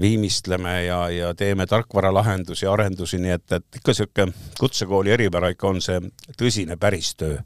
viimistleme 0.00 0.84
ja, 0.84 1.02
ja 1.10 1.34
teeme 1.34 1.66
tarkvaralahendusi, 1.66 2.66
arendusi, 2.66 3.18
nii 3.18 3.36
et, 3.36 3.52
et 3.52 3.80
ikka 3.80 3.94
niisugune 3.94 4.56
kutsekooli 4.58 5.14
eripära 5.16 5.48
ikka 5.54 5.68
on 5.68 5.80
see 5.84 6.00
tõsine 6.36 6.76
päris 6.80 7.14
töö 7.16 7.38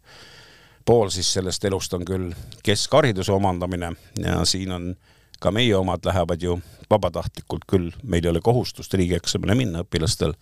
pool 0.84 1.08
siis 1.08 1.32
sellest 1.32 1.64
elust 1.64 1.94
on 1.96 2.04
küll 2.04 2.32
keskhariduse 2.64 3.32
omandamine 3.32 3.92
ja 4.20 4.44
siin 4.48 4.72
on 4.72 4.92
ka 5.40 5.50
meie 5.50 5.76
omad 5.76 6.04
lähevad 6.04 6.42
ju 6.42 6.58
vabatahtlikult 6.90 7.64
küll, 7.68 7.90
meil 8.02 8.24
ei 8.24 8.30
ole 8.30 8.40
kohustust 8.44 8.94
riigieksamile 8.94 9.56
minna 9.58 9.82
õpilastel, 9.84 10.34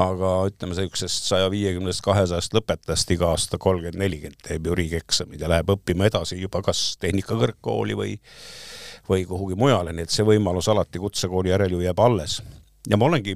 aga 0.00 0.32
ütleme, 0.50 0.74
niisugusest 0.74 1.28
saja 1.30 1.50
viiekümnest, 1.52 2.02
kahesajast 2.04 2.56
lõpetajast 2.56 3.12
iga 3.14 3.30
aasta 3.32 3.60
kolmkümmend, 3.60 4.00
nelikümmend 4.00 4.42
teeb 4.44 4.68
ju 4.68 4.76
riigieksamid 4.76 5.40
ja 5.40 5.50
läheb 5.52 5.72
õppima 5.76 6.08
edasi 6.10 6.40
juba 6.40 6.62
kas 6.64 6.82
tehnikakõrgkooli 7.00 7.96
või 7.96 8.16
või 9.08 9.26
kuhugi 9.26 9.58
mujale, 9.58 9.92
nii 9.92 10.06
et 10.06 10.14
see 10.14 10.26
võimalus 10.26 10.68
alati 10.72 11.02
kutsekooli 11.02 11.52
järel 11.52 11.78
ju 11.78 11.80
jääb 11.84 12.00
alles. 12.00 12.42
ja 12.88 12.96
ma 12.96 13.06
olengi, 13.06 13.34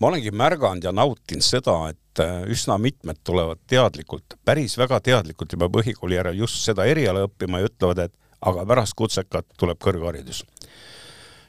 ma 0.00 0.08
olengi 0.08 0.30
märganud 0.30 0.84
ja 0.84 0.92
nautinud 0.92 1.44
seda, 1.44 1.76
et 1.88 2.02
Äh, 2.20 2.42
üsna 2.52 2.76
mitmed 2.78 3.16
tulevad 3.24 3.56
teadlikult, 3.66 4.34
päris 4.44 4.74
väga 4.76 4.98
teadlikult 5.00 5.54
juba 5.54 5.70
põhikooli 5.72 6.18
järel 6.18 6.42
just 6.42 6.58
seda 6.60 6.84
eriala 6.84 7.22
õppima 7.24 7.62
ja 7.62 7.70
ütlevad, 7.70 8.02
et 8.04 8.12
aga 8.44 8.66
pärast 8.68 8.92
kutsekat 8.98 9.46
tuleb 9.56 9.78
kõrgharidus. 9.80 10.42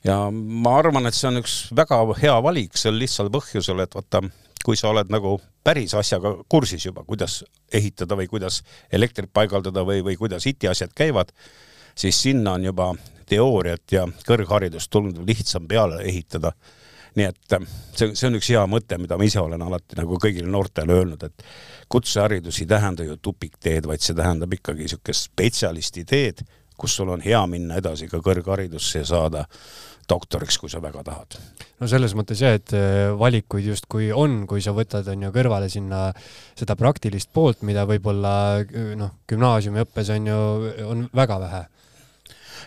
ja 0.07 0.15
ma 0.31 0.77
arvan, 0.79 1.05
et 1.05 1.17
see 1.17 1.27
on 1.27 1.41
üks 1.41 1.57
väga 1.75 1.99
hea 2.21 2.37
valik 2.43 2.79
sel 2.79 2.95
lihtsal 2.95 3.27
põhjusel, 3.33 3.83
et 3.83 3.95
vaata, 3.95 4.21
kui 4.63 4.79
sa 4.79 4.93
oled 4.93 5.11
nagu 5.11 5.35
päris 5.67 5.97
asjaga 5.99 6.31
kursis 6.47 6.85
juba, 6.85 7.03
kuidas 7.03 7.43
ehitada 7.73 8.15
või 8.15 8.31
kuidas 8.31 8.61
elektrit 8.91 9.33
paigaldada 9.33 9.83
või, 9.83 9.99
või 9.99 10.15
kuidas 10.15 10.47
itiasjad 10.47 10.95
käivad, 10.95 11.35
siis 11.95 12.21
sinna 12.23 12.55
on 12.55 12.71
juba 12.71 12.93
teooriat 13.27 13.91
ja 13.91 14.07
kõrgharidust 14.27 14.91
tulnud 14.91 15.21
lihtsam 15.27 15.67
peale 15.67 16.01
ehitada 16.03 16.53
nii 17.17 17.29
et 17.29 17.55
äh, 17.57 17.69
see, 17.93 18.11
see 18.17 18.27
on 18.29 18.39
üks 18.39 18.49
hea 18.53 18.63
mõte, 18.69 18.97
mida 19.01 19.17
ma 19.19 19.27
ise 19.27 19.41
olen 19.41 19.61
alati 19.61 19.97
nagu 19.99 20.17
kõigile 20.21 20.49
noortele 20.49 20.97
öelnud, 20.97 21.23
et 21.27 21.45
kutseharidus 21.91 22.63
ei 22.63 22.69
tähenda 22.69 23.05
ju 23.05 23.19
tupikteed, 23.21 23.87
vaid 23.89 24.03
see 24.03 24.17
tähendab 24.17 24.53
ikkagi 24.57 24.87
niisugust 24.87 25.29
spetsialisti 25.29 26.05
teed, 26.09 26.43
kus 26.79 26.95
sul 26.97 27.11
on 27.13 27.21
hea 27.21 27.41
minna 27.49 27.77
edasi 27.79 28.09
ka 28.09 28.21
kõrgharidusse 28.23 29.03
ja 29.03 29.09
saada 29.13 29.43
doktoriks, 30.09 30.57
kui 30.59 30.71
sa 30.71 30.81
väga 30.83 31.03
tahad. 31.05 31.37
no 31.79 31.87
selles 31.87 32.15
mõttes 32.17 32.41
jah, 32.41 32.57
et 32.57 32.73
äh, 32.75 33.13
valikuid 33.19 33.69
justkui 33.69 34.09
on, 34.11 34.43
kui 34.49 34.63
sa 34.65 34.73
võtad, 34.75 35.07
on 35.13 35.27
ju, 35.27 35.31
kõrvale 35.35 35.69
sinna 35.71 36.07
seda 36.57 36.75
praktilist 36.79 37.29
poolt, 37.33 37.61
mida 37.61 37.85
võib-olla 37.89 38.33
noh, 38.97 39.13
gümnaasiumiõppes 39.29 40.11
on 40.17 40.33
ju, 40.33 40.41
on 40.89 41.07
väga 41.13 41.39
vähe 41.45 41.63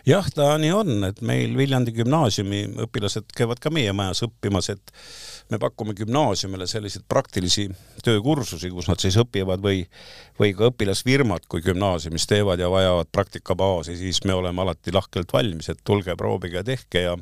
jah, 0.07 0.27
ta 0.35 0.53
nii 0.61 0.73
on, 0.75 0.93
et 1.09 1.21
meil 1.27 1.57
Viljandi 1.59 1.95
gümnaasiumi 1.97 2.63
õpilased 2.87 3.33
käivad 3.37 3.61
ka 3.63 3.73
meie 3.75 3.93
majas 3.97 4.23
õppimas, 4.27 4.71
et 4.73 4.93
me 5.51 5.59
pakume 5.63 5.95
gümnaasiumile 5.99 6.67
selliseid 6.71 7.07
praktilisi 7.09 7.67
töökursusi, 8.07 8.71
kus 8.75 8.91
nad 8.91 9.03
siis 9.03 9.19
õpivad 9.23 9.63
või, 9.63 9.83
või 10.41 10.53
ka 10.59 10.71
õpilasfirmad, 10.71 11.49
kui 11.51 11.65
gümnaasiumis 11.67 12.27
teevad 12.31 12.63
ja 12.63 12.71
vajavad 12.71 13.11
praktikabaasi, 13.15 13.99
siis 13.99 14.23
me 14.27 14.35
oleme 14.35 14.63
alati 14.63 14.95
lahkelt 14.95 15.35
valmis, 15.35 15.71
et 15.73 15.83
tulge, 15.85 16.17
proovige, 16.19 16.65
tehke 16.67 17.07
ja 17.09 17.19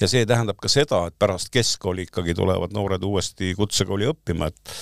ja 0.00 0.08
see 0.08 0.24
tähendab 0.24 0.56
ka 0.56 0.68
seda, 0.72 1.02
et 1.10 1.16
pärast 1.20 1.50
keskkooli 1.52 2.06
ikkagi 2.06 2.32
tulevad 2.32 2.72
noored 2.72 3.02
uuesti 3.04 3.50
kutsekooli 3.58 4.06
õppima, 4.08 4.48
et 4.48 4.72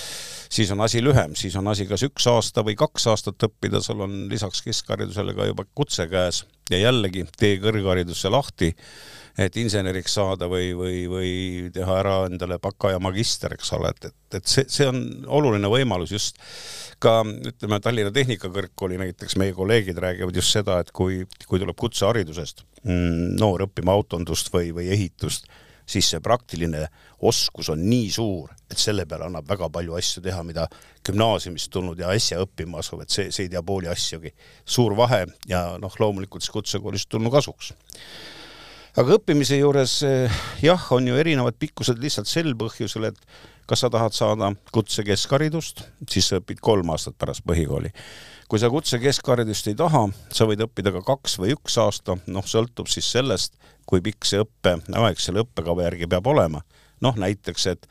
siis 0.47 0.71
on 0.71 0.79
asi 0.85 1.01
lühem, 1.03 1.33
siis 1.35 1.57
on 1.59 1.67
asi 1.67 1.83
kas 1.89 2.05
üks 2.07 2.27
aasta 2.31 2.63
või 2.63 2.77
kaks 2.79 3.09
aastat 3.11 3.49
õppida, 3.49 3.81
sul 3.83 3.99
on 4.05 4.21
lisaks 4.31 4.63
keskharidusele 4.63 5.35
ka 5.35 5.49
juba 5.49 5.67
kutse 5.75 6.07
käes 6.07 6.45
ja 6.71 6.79
jällegi 6.87 7.25
tee 7.37 7.57
kõrgharidusse 7.61 8.31
lahti, 8.31 8.73
et 9.39 9.55
inseneriks 9.61 10.17
saada 10.17 10.49
või, 10.51 10.71
või, 10.75 10.97
või 11.11 11.31
teha 11.73 11.99
ära 12.01 12.15
endale 12.27 12.59
baka 12.61 12.91
ja 12.93 12.99
magister, 13.03 13.53
eks 13.55 13.71
ole, 13.77 13.93
et, 13.93 14.09
et, 14.09 14.39
et 14.41 14.51
see, 14.51 14.65
see 14.67 14.87
on 14.89 14.99
oluline 15.39 15.71
võimalus 15.71 16.11
just 16.15 16.41
ka 16.99 17.21
ütleme, 17.23 17.79
Tallinna 17.83 18.11
Tehnikakõrgkooli 18.15 18.99
näiteks 18.99 19.37
meie 19.39 19.55
kolleegid 19.55 19.97
räägivad 20.01 20.35
just 20.35 20.51
seda, 20.57 20.81
et 20.83 20.91
kui, 20.91 21.23
kui 21.47 21.61
tuleb 21.61 21.77
kutseharidusest 21.79 22.65
mm, 22.83 23.39
noor 23.39 23.69
õppima 23.69 23.95
autondust 23.95 24.51
või, 24.53 24.73
või 24.75 24.91
ehitust 24.95 25.47
siis 25.89 26.09
see 26.13 26.21
praktiline 26.23 26.85
oskus 27.25 27.71
on 27.73 27.81
nii 27.89 28.09
suur, 28.13 28.51
et 28.69 28.79
selle 28.79 29.05
peale 29.09 29.27
annab 29.27 29.47
väga 29.49 29.69
palju 29.73 29.97
asju 29.97 30.23
teha, 30.23 30.43
mida 30.47 30.67
gümnaasiumist 31.05 31.71
tulnud 31.73 31.99
ja 31.99 32.11
äsja 32.15 32.39
õppima 32.43 32.83
asuv, 32.83 33.03
et 33.03 33.13
see, 33.13 33.29
see 33.33 33.47
ei 33.47 33.53
tea 33.53 33.63
pooli 33.65 33.89
asjugi. 33.91 34.33
suur 34.65 34.95
vahe 34.97 35.25
ja 35.49 35.63
noh, 35.81 35.95
loomulikult 35.99 36.45
siis 36.45 36.53
kutsekoolist 36.53 37.09
tulnud 37.09 37.33
kasuks 37.33 37.73
aga 38.99 39.15
õppimise 39.19 39.59
juures 39.59 39.99
eh, 40.07 40.41
jah, 40.65 40.89
on 40.95 41.07
ju 41.07 41.17
erinevad 41.19 41.57
pikkused 41.59 42.01
lihtsalt 42.01 42.29
sel 42.29 42.55
põhjusel, 42.59 43.09
et 43.11 43.39
kas 43.69 43.83
sa 43.83 43.89
tahad 43.93 44.15
saada 44.17 44.49
kutse 44.73 45.05
keskharidust, 45.05 45.83
siis 46.09 46.29
sa 46.29 46.39
õpid 46.41 46.61
kolm 46.63 46.89
aastat 46.93 47.17
pärast 47.21 47.45
põhikooli 47.47 47.93
kui 48.49 48.59
sa 48.59 48.69
kutse 48.73 48.97
keskharidust 49.01 49.69
ei 49.69 49.77
taha, 49.77 50.07
sa 50.33 50.47
võid 50.49 50.63
õppida 50.65 50.93
ka 50.95 51.03
kaks 51.05 51.37
või 51.41 51.53
üks 51.53 51.77
aasta, 51.81 52.17
noh, 52.27 52.45
sõltub 52.49 52.89
siis 52.89 53.09
sellest, 53.13 53.55
kui 53.89 54.01
pikk 54.05 54.25
see 54.25 54.41
õppe, 54.41 54.79
aeg 54.97 55.21
selle 55.21 55.43
õppekava 55.45 55.85
järgi 55.85 56.09
peab 56.09 56.27
olema. 56.27 56.63
noh, 56.99 57.15
näiteks, 57.15 57.65
et 57.71 57.85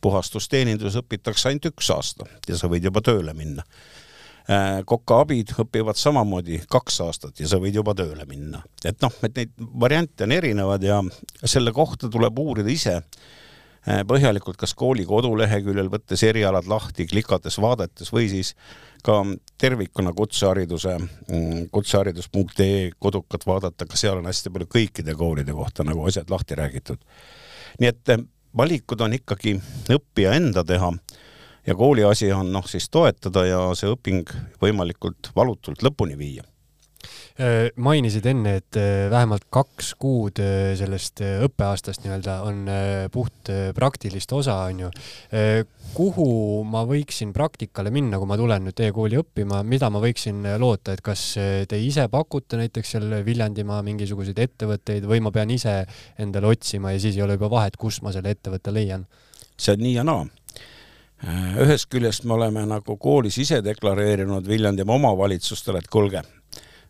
puhastusteeninduses 0.00 0.96
õpitakse 1.02 1.50
ainult 1.50 1.66
üks 1.68 1.90
aasta 1.92 2.24
ja 2.48 2.56
sa 2.56 2.70
võid 2.72 2.86
juba 2.88 3.02
tööle 3.04 3.34
minna. 3.36 3.64
Äh, 4.44 4.82
kokaabid 4.88 5.54
õpivad 5.60 5.96
samamoodi 5.96 6.62
kaks 6.68 7.00
aastat 7.04 7.40
ja 7.40 7.48
sa 7.48 7.58
võid 7.60 7.76
juba 7.76 7.94
tööle 7.96 8.24
minna. 8.28 8.62
et 8.84 9.00
noh, 9.02 9.12
et 9.24 9.36
neid 9.36 9.52
variante 9.80 10.24
on 10.24 10.32
erinevad 10.32 10.84
ja 10.84 11.00
selle 11.44 11.72
kohta 11.72 12.08
tuleb 12.12 12.38
uurida 12.38 12.72
ise 12.72 12.98
põhjalikult, 13.84 14.56
kas 14.56 14.72
kooli 14.74 15.04
koduleheküljel, 15.04 15.90
võttes 15.92 16.22
erialad 16.24 16.68
lahti, 16.70 17.06
klikates, 17.06 17.58
vaadates 17.60 18.12
või 18.12 18.30
siis 18.32 18.54
ka 19.04 19.18
tervikuna 19.60 20.14
kutsehariduse, 20.16 20.94
mm, 20.98 21.66
kutseharidus.ee 21.74 22.94
kodukat 22.98 23.44
vaadata, 23.46 23.86
ka 23.86 24.00
seal 24.00 24.22
on 24.22 24.30
hästi 24.30 24.52
palju 24.54 24.70
kõikide 24.72 25.16
koolide 25.18 25.52
kohta 25.52 25.84
nagu 25.84 26.06
asjad 26.08 26.32
lahti 26.32 26.56
räägitud. 26.56 27.04
nii 27.80 27.88
et 27.88 28.08
äh, 28.08 28.24
valikud 28.56 29.00
on 29.00 29.12
ikkagi 29.12 29.58
õppija 29.90 30.32
enda 30.38 30.64
teha 30.64 30.92
ja 31.66 31.74
kooli 31.74 32.04
asi 32.04 32.32
on 32.32 32.52
noh, 32.52 32.66
siis 32.68 32.88
toetada 32.88 33.44
ja 33.44 33.60
see 33.74 33.90
õping 33.90 34.30
võimalikult 34.62 35.32
valutult 35.36 35.82
lõpuni 35.82 36.16
viia 36.18 36.44
äh, 36.46 36.53
mainisid 37.82 38.26
enne, 38.30 38.58
et 38.60 38.76
äh, 38.78 39.08
vähemalt 39.10 39.48
kaks 39.50 39.94
kuud 39.98 40.38
äh, 40.38 40.74
sellest 40.78 41.18
õppeaastast 41.24 42.04
nii-öelda 42.04 42.36
on 42.46 42.60
puht 43.10 43.50
praktilist 43.74 44.30
osa, 44.32 44.54
on 44.68 44.84
ju. 44.84 44.90
kuhu 45.94 46.26
ma 46.68 46.84
võiksin 46.86 47.32
praktikale 47.34 47.90
minna, 47.94 48.18
kui 48.18 48.30
ma 48.30 48.38
tulen 48.38 48.64
nüüd 48.66 48.76
teie 48.78 48.94
kooli 48.94 49.18
õppima, 49.18 49.62
mida 49.66 49.90
ma 49.90 50.02
võiksin 50.02 50.46
loota, 50.62 50.94
et 50.94 51.02
kas 51.04 51.24
te 51.68 51.78
ise 51.78 52.06
pakute 52.10 52.58
näiteks 52.60 52.94
seal 52.94 53.18
Viljandimaa 53.26 53.82
mingisuguseid 53.86 54.38
ettevõtteid 54.46 55.06
või 55.10 55.22
ma 55.24 55.34
pean 55.34 55.50
ise 55.54 55.82
endale 56.18 56.54
otsima 56.54 56.94
ja 56.94 57.02
siis 57.02 57.18
ei 57.18 57.26
ole 57.26 57.38
juba 57.38 57.50
vahet, 57.58 57.76
kus 57.76 58.00
ma 58.02 58.14
selle 58.14 58.34
ettevõtte 58.34 58.74
leian? 58.74 59.06
see 59.54 59.74
on 59.76 59.84
nii 59.84 59.94
ja 59.94 60.06
naa 60.06 60.24
Äh, 61.24 61.54
ühest 61.62 61.88
küljest 61.88 62.26
me 62.28 62.34
oleme 62.36 62.64
nagu 62.68 62.96
koolis 63.00 63.38
ise 63.40 63.60
deklareerinud 63.64 64.48
Viljandimaa 64.48 64.98
omavalitsustele, 64.98 65.80
et 65.80 65.88
kuulge, 65.88 66.20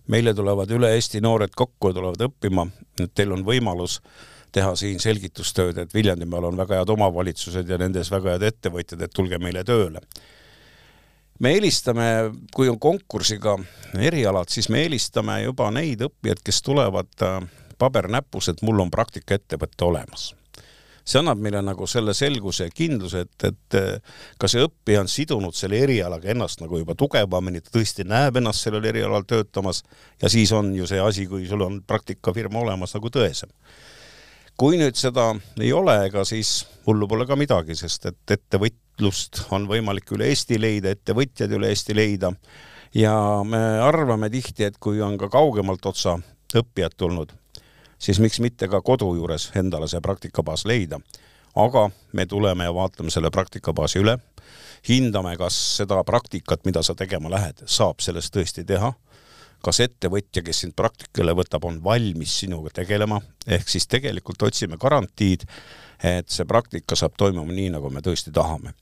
meile 0.08 0.34
tulevad 0.34 0.70
üle 0.74 0.92
Eesti 0.94 1.20
noored 1.24 1.54
kokku 1.56 1.90
ja 1.90 1.98
tulevad 1.98 2.28
õppima, 2.28 2.66
et 3.00 3.12
teil 3.14 3.32
on 3.32 3.44
võimalus 3.46 4.00
teha 4.54 4.74
siin 4.78 5.00
selgitustööd, 5.02 5.78
et 5.78 5.94
Viljandimaal 5.94 6.50
on 6.50 6.58
väga 6.58 6.78
head 6.78 6.92
omavalitsused 6.94 7.68
ja 7.68 7.78
nendes 7.80 8.10
väga 8.12 8.36
head 8.36 8.46
ettevõtjad, 8.50 9.02
et 9.02 9.14
tulge 9.14 9.38
meile 9.42 9.64
tööle. 9.64 10.00
me 11.40 11.50
eelistame, 11.50 12.30
kui 12.54 12.68
on 12.68 12.78
konkursiga 12.78 13.56
erialad, 13.98 14.48
siis 14.48 14.68
me 14.68 14.84
eelistame 14.84 15.42
juba 15.42 15.70
neid 15.70 16.04
õppijaid, 16.06 16.44
kes 16.44 16.62
tulevad 16.62 17.26
äh, 17.26 17.40
paber 17.78 18.08
näpus, 18.08 18.48
et 18.48 18.62
mul 18.62 18.80
on 18.80 18.90
praktikaettevõte 18.90 19.84
olemas 19.84 20.34
see 21.04 21.20
annab 21.20 21.40
meile 21.44 21.60
nagu 21.64 21.86
selle 21.90 22.14
selguse 22.16 22.68
ja 22.68 22.74
kindluse, 22.74 23.24
et, 23.26 23.46
et 23.50 24.00
ka 24.40 24.48
see 24.50 24.64
õppija 24.64 25.02
on 25.04 25.10
sidunud 25.10 25.56
selle 25.56 25.82
erialaga 25.84 26.30
ennast 26.32 26.62
nagu 26.64 26.80
juba 26.80 26.96
tugevamini, 26.98 27.60
ta 27.60 27.74
tõesti 27.76 28.06
näeb 28.08 28.40
ennast 28.40 28.64
sellel 28.64 28.88
erialal 28.88 29.26
töötamas 29.28 29.82
ja 30.22 30.32
siis 30.32 30.52
on 30.56 30.72
ju 30.76 30.88
see 30.88 31.02
asi, 31.04 31.28
kui 31.28 31.44
sul 31.48 31.64
on 31.66 31.82
praktikafirma 31.86 32.64
olemas, 32.64 32.96
nagu 32.96 33.12
tõesem. 33.12 33.52
kui 34.56 34.78
nüüd 34.80 34.96
seda 34.96 35.32
ei 35.60 35.72
ole, 35.74 35.98
ega 36.06 36.24
siis 36.24 36.62
hullu 36.86 37.08
pole 37.10 37.26
ka 37.26 37.36
midagi, 37.36 37.76
sest 37.76 38.06
et 38.06 38.36
ettevõtlust 38.38 39.44
on 39.52 39.68
võimalik 39.68 40.12
üle 40.16 40.30
Eesti 40.30 40.60
leida, 40.60 40.94
ettevõtjaid 40.94 41.52
üle 41.52 41.68
Eesti 41.68 41.96
leida 41.96 42.32
ja 42.94 43.14
me 43.44 43.60
arvame 43.82 44.30
tihti, 44.30 44.64
et 44.64 44.78
kui 44.78 45.02
on 45.02 45.18
ka 45.18 45.28
kaugemalt 45.28 45.84
otsa 45.86 46.16
õppijad 46.54 46.94
tulnud, 46.96 47.34
siis 47.98 48.20
miks 48.20 48.40
mitte 48.40 48.68
ka 48.68 48.80
kodu 48.82 49.14
juures 49.16 49.50
endale 49.56 49.88
see 49.88 50.00
praktikabaas 50.00 50.64
leida. 50.64 51.00
aga 51.54 51.90
me 52.12 52.26
tuleme 52.26 52.64
ja 52.64 52.74
vaatame 52.74 53.10
selle 53.14 53.30
praktikabaasi 53.30 54.00
üle, 54.02 54.16
hindame, 54.88 55.36
kas 55.38 55.54
seda 55.76 56.00
praktikat, 56.04 56.64
mida 56.64 56.82
sa 56.82 56.94
tegema 56.98 57.30
lähed, 57.30 57.62
saab 57.66 58.02
sellest 58.02 58.34
tõesti 58.34 58.64
teha, 58.66 58.92
kas 59.64 59.80
ettevõtja, 59.80 60.42
kes 60.44 60.64
sind 60.64 60.74
praktikale 60.76 61.32
võtab, 61.36 61.64
on 61.64 61.78
valmis 61.84 62.34
sinuga 62.42 62.72
tegelema, 62.82 63.20
ehk 63.46 63.70
siis 63.70 63.86
tegelikult 63.86 64.42
otsime 64.42 64.76
garantiid, 64.80 65.46
et 66.04 66.28
see 66.28 66.44
praktika 66.44 66.98
saab 66.98 67.14
toimuma 67.16 67.54
nii, 67.54 67.70
nagu 67.76 67.90
me 67.90 68.02
tõesti 68.04 68.34
tahame. 68.34 68.74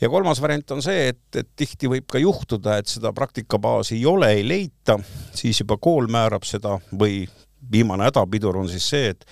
Ja 0.00 0.10
kolmas 0.10 0.40
variant 0.42 0.72
on 0.74 0.82
see, 0.82 1.10
et, 1.12 1.22
et 1.38 1.48
tihti 1.56 1.88
võib 1.88 2.08
ka 2.10 2.18
juhtuda, 2.18 2.80
et 2.80 2.90
seda 2.90 3.12
praktikabaasi 3.14 3.94
ei 4.00 4.06
ole, 4.10 4.32
ei 4.34 4.42
leita, 4.46 4.98
siis 5.36 5.62
juba 5.62 5.78
kool 5.78 6.10
määrab 6.10 6.46
seda 6.48 6.80
või 6.90 7.22
viimane 7.72 8.08
hädapidur 8.08 8.56
on 8.60 8.68
siis 8.68 8.88
see, 8.94 9.12
et 9.14 9.26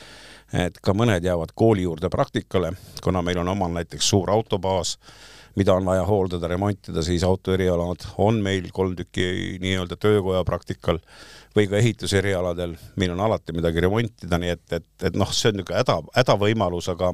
et 0.53 0.79
ka 0.85 0.93
mõned 0.93 1.25
jäävad 1.25 1.55
kooli 1.57 1.87
juurde 1.87 2.11
praktikale, 2.13 2.75
kuna 3.05 3.23
meil 3.25 3.39
on 3.41 3.49
omal 3.55 3.73
näiteks 3.73 4.09
suur 4.13 4.31
autobaas, 4.31 4.99
mida 5.57 5.73
on 5.75 5.87
vaja 5.89 6.05
hooldada, 6.05 6.49
remontida, 6.49 7.03
siis 7.03 7.25
autoerialad 7.25 8.05
on 8.21 8.41
meil 8.45 8.69
kolm 8.73 8.93
tükki 8.97 9.57
nii-öelda 9.63 9.97
töökoja 10.01 10.45
praktikal 10.45 11.01
või 11.57 11.69
ka 11.69 11.81
ehituserialadel, 11.81 12.77
meil 12.97 13.13
on 13.17 13.25
alati 13.25 13.57
midagi 13.57 13.85
remontida, 13.85 14.39
nii 14.41 14.55
et, 14.55 14.65
et, 14.73 14.89
et 15.09 15.17
noh, 15.17 15.33
see 15.33 15.53
on 15.53 15.61
niisugune 15.61 15.81
häda, 15.81 15.99
hädavõimalus, 16.17 16.89
aga 16.93 17.13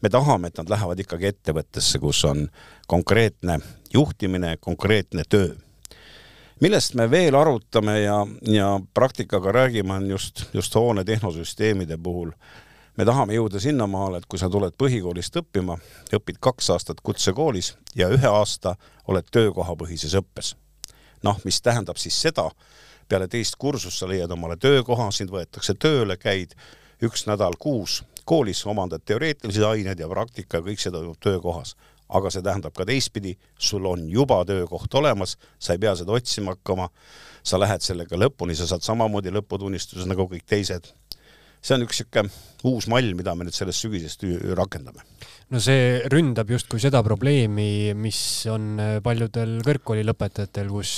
me 0.00 0.12
tahame, 0.12 0.48
et 0.48 0.60
nad 0.60 0.72
lähevad 0.72 1.00
ikkagi 1.04 1.30
ettevõttesse, 1.34 2.00
kus 2.00 2.24
on 2.28 2.46
konkreetne 2.88 3.60
juhtimine, 3.92 4.56
konkreetne 4.60 5.24
töö 5.28 5.52
millest 6.60 6.94
me 6.94 7.10
veel 7.10 7.34
arutame 7.34 8.00
ja, 8.00 8.26
ja 8.42 8.80
praktikaga 8.94 9.52
räägime, 9.52 9.94
on 9.94 10.10
just, 10.10 10.44
just 10.52 10.74
hoone 10.74 11.04
tehnosüsteemide 11.04 11.98
puhul. 11.98 12.30
me 12.96 13.04
tahame 13.04 13.34
jõuda 13.34 13.60
sinnamaale, 13.60 14.18
et 14.18 14.26
kui 14.28 14.38
sa 14.38 14.50
tuled 14.50 14.74
põhikoolist 14.76 15.36
õppima, 15.40 15.78
õpid 16.12 16.40
kaks 16.40 16.70
aastat 16.70 17.00
kutsekoolis 17.02 17.74
ja 17.96 18.08
ühe 18.12 18.28
aasta 18.28 18.74
oled 19.08 19.24
töökohapõhises 19.32 20.14
õppes. 20.14 20.56
noh, 21.22 21.40
mis 21.44 21.62
tähendab 21.62 21.96
siis 21.96 22.20
seda, 22.20 22.50
peale 23.08 23.28
teist 23.28 23.56
kursust 23.56 23.98
sa 23.98 24.08
leiad 24.08 24.30
omale 24.30 24.56
töökoha, 24.56 25.10
sind 25.10 25.30
võetakse 25.30 25.74
tööle, 25.74 26.16
käid 26.16 26.54
üks 27.02 27.26
nädal 27.26 27.56
kuus 27.58 28.02
koolis, 28.24 28.66
omandad 28.66 29.02
teoreetilised 29.04 29.64
ained 29.64 29.98
ja 29.98 30.08
praktika, 30.08 30.60
kõik 30.60 30.78
see 30.78 30.92
toimub 30.92 31.16
töökohas 31.20 31.74
aga 32.10 32.30
see 32.32 32.42
tähendab 32.44 32.74
ka 32.76 32.86
teistpidi, 32.88 33.36
sul 33.58 33.86
on 33.86 34.06
juba 34.10 34.40
töökoht 34.48 34.94
olemas, 34.98 35.36
sa 35.58 35.74
ei 35.74 35.82
pea 35.82 35.94
seda 35.98 36.14
otsima 36.16 36.56
hakkama, 36.56 36.88
sa 37.46 37.60
lähed 37.60 37.84
sellega 37.84 38.18
lõpuni, 38.18 38.56
sa 38.58 38.66
saad 38.70 38.84
samamoodi 38.86 39.32
lõputunnistuse 39.34 40.08
nagu 40.08 40.26
kõik 40.30 40.46
teised. 40.48 40.92
See 41.60 41.76
on 41.76 41.86
üks 41.86 42.02
niisugune 42.02 42.30
uus 42.70 42.88
mall, 42.92 43.14
mida 43.16 43.34
me 43.36 43.46
nüüd 43.46 43.56
sellest 43.56 43.86
sügisest 43.86 44.26
rakendame 44.58 45.04
no 45.50 45.58
see 45.62 45.98
ründab 46.12 46.50
justkui 46.52 46.78
seda 46.82 47.00
probleemi, 47.02 47.92
mis 47.98 48.20
on 48.50 48.78
paljudel 49.02 49.58
kõrgkooli 49.66 50.04
lõpetajatel, 50.06 50.70
kus 50.70 50.92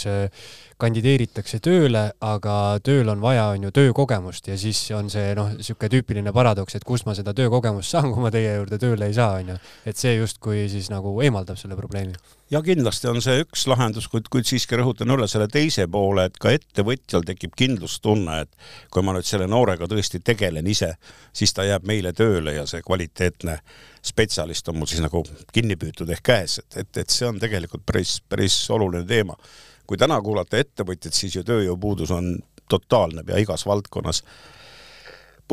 kandideeritakse 0.83 1.61
tööle, 1.65 2.05
aga 2.27 2.57
tööl 2.85 3.09
on 3.13 3.23
vaja, 3.23 3.47
on 3.55 3.69
ju, 3.69 3.73
töökogemust 3.79 4.51
ja 4.51 4.59
siis 4.61 4.83
on 4.97 5.09
see 5.13 5.33
noh, 5.39 5.55
niisugune 5.57 5.93
tüüpiline 5.95 6.35
paradoks, 6.37 6.77
et 6.77 6.85
kust 6.85 7.09
ma 7.09 7.17
seda 7.17 7.35
töökogemust 7.37 7.95
saan, 7.95 8.11
kui 8.13 8.25
ma 8.25 8.33
teie 8.35 8.59
juurde 8.59 8.81
tööle 8.83 9.09
ei 9.09 9.17
saa, 9.17 9.39
on 9.41 9.55
ju. 9.55 9.59
et 9.89 9.99
see 9.99 10.17
justkui 10.19 10.67
siis 10.73 10.91
nagu 10.93 11.15
eemaldab 11.25 11.61
selle 11.61 11.79
probleemi. 11.79 12.19
Ja 12.53 12.61
kindlasti 12.63 13.09
on 13.11 13.23
see 13.25 13.43
üks 13.43 13.65
lahendus, 13.71 14.07
kuid, 14.13 14.29
kuid 14.33 14.47
siiski 14.49 14.77
rõhutan 14.79 15.11
üle 15.15 15.27
selle 15.31 15.49
teise 15.53 15.87
poole, 15.91 16.27
et 16.29 16.39
ka 16.41 16.53
ettevõtjal 16.53 17.25
tekib 17.27 17.57
kindlustunne, 17.59 18.43
et 18.45 18.91
kui 18.93 19.05
ma 19.05 19.17
nüüd 19.17 19.27
selle 19.29 19.49
noorega 19.51 19.89
tõesti 19.91 20.21
tegelen 20.25 20.69
ise, 20.69 20.93
siis 21.33 21.57
ta 21.57 21.67
jääb 21.67 21.89
meile 21.89 22.13
tööle 22.17 22.57
ja 22.59 22.67
see 22.69 22.85
kvaliteetne 22.85 23.59
spetsialist 24.05 24.69
on 24.69 24.79
mul 24.79 24.91
siis 24.91 25.03
nagu 25.03 25.25
kinni 25.55 25.79
püütud 25.81 26.11
ehk 26.13 26.25
käes, 26.33 26.61
et, 26.63 26.81
et, 26.85 27.05
et 27.05 27.11
see 27.11 27.29
on 27.29 27.41
tegelikult 27.43 27.87
päris, 27.89 28.19
päris 28.29 28.59
oluline 28.71 29.07
teema 29.09 29.39
kui 29.87 29.99
täna 30.01 30.17
kuulata 30.25 30.61
ettevõtjaid, 30.63 31.13
siis 31.13 31.35
ju 31.37 31.43
tööjõupuudus 31.47 32.13
on 32.15 32.35
totaalne 32.71 33.25
pea 33.29 33.41
igas 33.43 33.67
valdkonnas. 33.69 34.23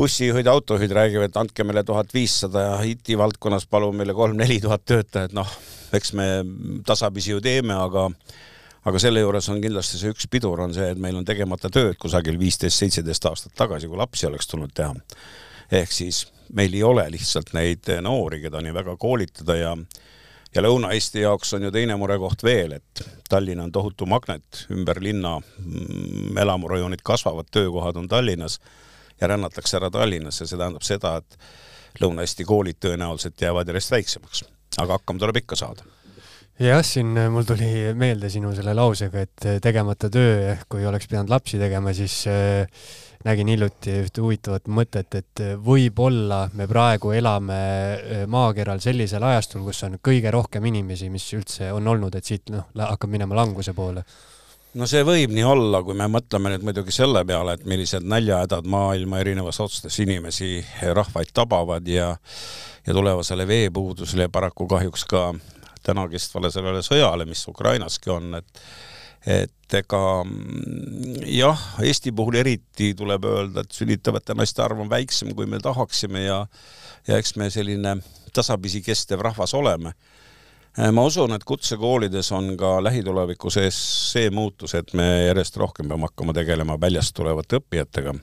Bussijuhid, 0.00 0.48
autojuhid 0.48 0.92
räägivad, 0.96 1.28
et 1.28 1.36
andke 1.36 1.64
meile 1.64 1.84
tuhat 1.84 2.14
viissada 2.16 2.62
ja 2.64 2.76
IT 2.88 3.12
valdkonnas 3.20 3.66
palun 3.68 3.98
meile 3.98 4.14
kolm-neli 4.16 4.56
tuhat 4.64 4.86
töötajat, 4.88 5.34
noh, 5.36 5.50
eks 5.92 6.14
me 6.16 6.28
tasapisi 6.88 7.34
ju 7.34 7.42
teeme, 7.44 7.76
aga 7.76 8.08
aga 8.88 9.00
selle 9.02 9.20
juures 9.20 9.48
on 9.52 9.60
kindlasti 9.60 10.00
see 10.00 10.12
üks 10.14 10.24
pidur 10.32 10.62
on 10.64 10.72
see, 10.72 10.88
et 10.94 11.00
meil 11.00 11.18
on 11.18 11.26
tegemata 11.28 11.68
tööd 11.68 11.98
kusagil 12.00 12.38
viisteist, 12.40 12.80
seitseteist 12.80 13.26
aastat 13.28 13.52
tagasi, 13.58 13.90
kui 13.90 14.00
lapsi 14.00 14.28
oleks 14.28 14.48
tulnud 14.48 14.72
teha. 14.72 14.94
ehk 15.70 15.92
siis 15.92 16.24
meil 16.56 16.72
ei 16.74 16.82
ole 16.82 17.04
lihtsalt 17.12 17.52
neid 17.54 17.92
noori, 18.00 18.40
keda 18.40 18.62
nii 18.64 18.74
väga 18.74 18.96
koolitada 18.96 19.56
ja 19.56 19.76
ja 20.54 20.62
Lõuna-Eesti 20.64 21.22
jaoks 21.22 21.52
on 21.54 21.68
ju 21.68 21.70
teine 21.70 21.94
murekoht 22.00 22.42
veel, 22.42 22.72
et 22.80 23.02
Tallinn 23.28 23.60
on 23.62 23.72
tohutu 23.72 24.06
magnet, 24.06 24.64
ümber 24.74 24.98
linna 24.98 25.36
mm, 25.38 26.38
elamurajoonid 26.40 27.04
kasvavad, 27.06 27.52
töökohad 27.52 28.00
on 28.00 28.08
Tallinnas 28.08 28.58
ja 29.20 29.30
rännatakse 29.30 29.78
ära 29.78 29.90
Tallinnasse, 29.92 30.46
see 30.46 30.58
tähendab 30.58 30.86
seda, 30.86 31.16
et 31.20 32.00
Lõuna-Eesti 32.00 32.46
koolid 32.46 32.78
tõenäoliselt 32.80 33.40
jäävad 33.42 33.68
järjest 33.68 33.96
väiksemaks, 33.96 34.44
aga 34.78 34.98
hakkama 34.98 35.22
tuleb 35.22 35.40
ikka 35.42 35.58
saada. 35.58 35.86
Jah, 36.60 36.82
siin 36.84 37.16
mul 37.32 37.46
tuli 37.48 37.90
meelde 37.96 38.28
sinu 38.30 38.52
selle 38.52 38.74
lausega, 38.76 39.22
et 39.24 39.46
tegemata 39.64 40.10
töö, 40.12 40.54
kui 40.68 40.84
oleks 40.86 41.08
pidanud 41.08 41.32
lapsi 41.32 41.58
tegema, 41.58 41.94
siis 41.96 42.18
nägin 43.24 43.48
hiljuti 43.52 43.94
ühte 44.04 44.22
huvitavat 44.24 44.68
mõtet, 44.72 45.14
et 45.18 45.42
võib-olla 45.64 46.42
me 46.56 46.66
praegu 46.68 47.12
elame 47.12 47.60
äh, 47.60 48.26
maakeral 48.30 48.80
sellisel 48.80 49.24
ajastul, 49.28 49.64
kus 49.66 49.82
on 49.88 49.98
kõige 50.04 50.32
rohkem 50.32 50.64
inimesi, 50.70 51.10
mis 51.12 51.26
üldse 51.36 51.72
on 51.76 51.88
olnud, 51.88 52.16
et 52.16 52.24
siit 52.24 52.52
noh, 52.52 52.70
hakkab 52.80 53.12
minema 53.12 53.36
languse 53.36 53.74
poole 53.76 54.04
no 54.78 54.86
see 54.90 55.02
võib 55.06 55.32
nii 55.34 55.44
olla, 55.46 55.80
kui 55.86 55.96
me 55.98 56.06
mõtleme 56.10 56.52
nüüd 56.52 56.66
muidugi 56.66 56.94
selle 56.94 57.22
peale, 57.26 57.56
et 57.56 57.64
millised 57.68 58.06
näljahädad 58.06 58.68
maailma 58.70 59.20
erinevas 59.22 59.58
otsades 59.62 59.98
inimesi, 60.02 60.60
rahvaid 60.94 61.32
tabavad 61.34 61.88
ja 61.88 62.14
ja 62.86 62.94
tulevasele 62.96 63.44
veepuudusele 63.46 64.24
ja 64.24 64.32
paraku 64.32 64.64
kahjuks 64.66 65.02
ka 65.04 65.26
täna 65.84 66.06
kestvale 66.08 66.48
sellele 66.50 66.80
sõjale, 66.84 67.26
mis 67.28 67.42
Ukrainaski 67.48 68.10
on, 68.14 68.34
et 68.40 68.62
et 69.26 69.74
ega 69.76 69.98
jah, 71.28 71.64
Eesti 71.84 72.12
puhul 72.16 72.38
eriti 72.40 72.94
tuleb 72.96 73.26
öelda, 73.28 73.60
et 73.60 73.76
sünnitavate 73.76 74.32
naiste 74.34 74.62
arv 74.64 74.80
on 74.80 74.88
väiksem, 74.88 75.34
kui 75.36 75.46
me 75.46 75.60
tahaksime 75.60 76.24
ja 76.24 76.46
ja 77.08 77.18
eks 77.18 77.34
me 77.36 77.50
selline 77.50 77.98
tasapisi 78.32 78.80
kestev 78.84 79.20
rahvas 79.24 79.52
oleme 79.54 79.92
ma 80.92 81.04
usun, 81.04 81.32
et 81.34 81.44
kutsekoolides 81.44 82.32
on 82.32 82.56
ka 82.56 82.76
lähituleviku 82.84 83.50
sees 83.50 83.78
see 84.12 84.30
muutus, 84.30 84.74
et 84.74 84.92
me 84.94 85.06
järjest 85.26 85.56
rohkem 85.56 85.88
peame 85.88 86.08
hakkama 86.08 86.34
tegelema 86.36 86.78
väljast 86.80 87.14
tulevate 87.16 87.58
õppijatega. 87.60 88.14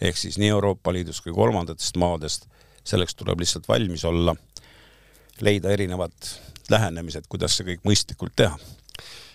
ehk 0.00 0.16
siis 0.16 0.38
nii 0.38 0.48
Euroopa 0.48 0.92
Liidust 0.92 1.22
kui 1.24 1.32
kolmandatest 1.32 1.96
maadest. 1.96 2.48
selleks 2.84 3.14
tuleb 3.14 3.40
lihtsalt 3.40 3.68
valmis 3.68 4.04
olla, 4.04 4.34
leida 5.40 5.70
erinevad 5.70 6.12
lähenemised, 6.70 7.24
kuidas 7.28 7.56
see 7.56 7.66
kõik 7.66 7.80
mõistlikult 7.84 8.32
teha 8.36 8.58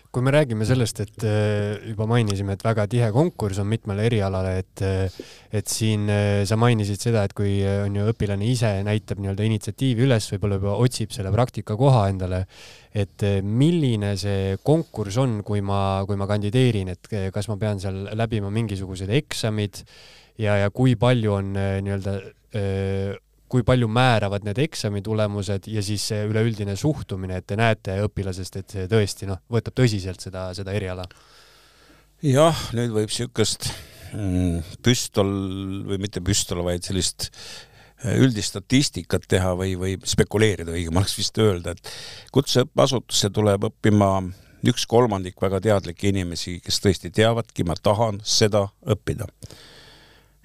kui 0.09 0.23
me 0.25 0.31
räägime 0.33 0.65
sellest, 0.65 0.99
et 1.03 1.23
äh, 1.27 1.77
juba 1.91 2.07
mainisime, 2.09 2.55
et 2.55 2.63
väga 2.65 2.87
tihe 2.89 3.11
konkurss 3.13 3.59
on 3.61 3.67
mitmele 3.69 4.07
erialale, 4.07 4.55
et 4.63 4.81
äh, 4.81 5.19
et 5.53 5.69
siin 5.69 6.07
äh, 6.09 6.41
sa 6.49 6.57
mainisid 6.57 7.01
seda, 7.01 7.23
et 7.27 7.35
kui 7.37 7.59
on 7.61 7.93
ju 7.99 8.07
õpilane 8.09 8.47
ise 8.49 8.71
näitab 8.85 9.21
nii-öelda 9.21 9.45
initsiatiivi 9.45 10.07
üles, 10.07 10.31
võib-olla 10.33 10.57
juba 10.57 10.75
otsib 10.81 11.13
selle 11.13 11.33
praktikakoha 11.35 12.07
endale, 12.09 12.41
et 12.89 13.21
milline 13.45 14.15
see 14.17 14.57
konkurss 14.65 15.21
on, 15.21 15.39
kui 15.45 15.61
ma, 15.61 16.01
kui 16.09 16.17
ma 16.17 16.25
kandideerin, 16.29 16.89
et 16.95 17.13
kas 17.33 17.51
ma 17.51 17.59
pean 17.61 17.81
seal 17.81 18.07
läbima 18.17 18.49
mingisugused 18.53 19.13
eksamid 19.13 19.83
ja, 20.41 20.57
ja 20.63 20.73
kui 20.73 20.97
palju 20.97 21.37
on 21.37 21.53
nii-öelda 21.53 22.19
kui 23.49 23.65
palju 23.65 23.89
määravad 23.91 24.45
need 24.45 24.61
eksami 24.61 25.01
tulemused 25.05 25.67
ja 25.71 25.83
siis 25.85 26.05
see 26.11 26.25
üleüldine 26.29 26.75
suhtumine, 26.79 27.39
et 27.39 27.47
te 27.49 27.57
näete 27.59 27.97
õpilasest, 28.05 28.59
et 28.61 28.75
see 28.75 28.89
tõesti 28.91 29.29
noh, 29.29 29.41
võtab 29.51 29.75
tõsiselt 29.81 30.21
seda, 30.21 30.49
seda 30.57 30.75
eriala? 30.77 31.07
jah, 32.25 32.65
nüüd 32.75 32.91
võib 32.93 33.09
niisugust 33.09 33.69
mm, 34.13 34.75
püstol 34.85 35.31
või 35.89 36.01
mitte 36.03 36.21
püstol, 36.25 36.61
vaid 36.67 36.83
sellist 36.85 37.29
äh, 37.29 38.17
üldist 38.19 38.53
statistikat 38.53 39.25
teha 39.31 39.55
või, 39.57 39.73
või 39.79 39.95
spekuleerida, 40.03 40.75
õigem 40.75 40.99
oleks 40.99 41.17
vist 41.17 41.39
öelda, 41.41 41.73
et 41.73 41.93
kutseõppeasutusse 42.35 43.31
tuleb 43.33 43.69
õppima 43.71 44.11
üks 44.67 44.85
kolmandik 44.91 45.39
väga 45.41 45.61
teadlikke 45.63 46.11
inimesi, 46.11 46.57
kes 46.63 46.81
tõesti 46.83 47.13
teavadki, 47.15 47.63
ma 47.63 47.79
tahan 47.79 48.19
seda 48.27 48.67
õppida 48.83 49.29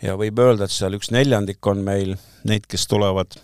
ja 0.03 0.17
võib 0.21 0.39
öelda, 0.43 0.67
et 0.67 0.75
seal 0.75 0.97
üks 0.99 1.11
neljandik 1.15 1.67
on 1.67 1.83
meil 1.85 2.17
neid, 2.45 2.67
kes 2.71 2.87
tulevad 2.91 3.37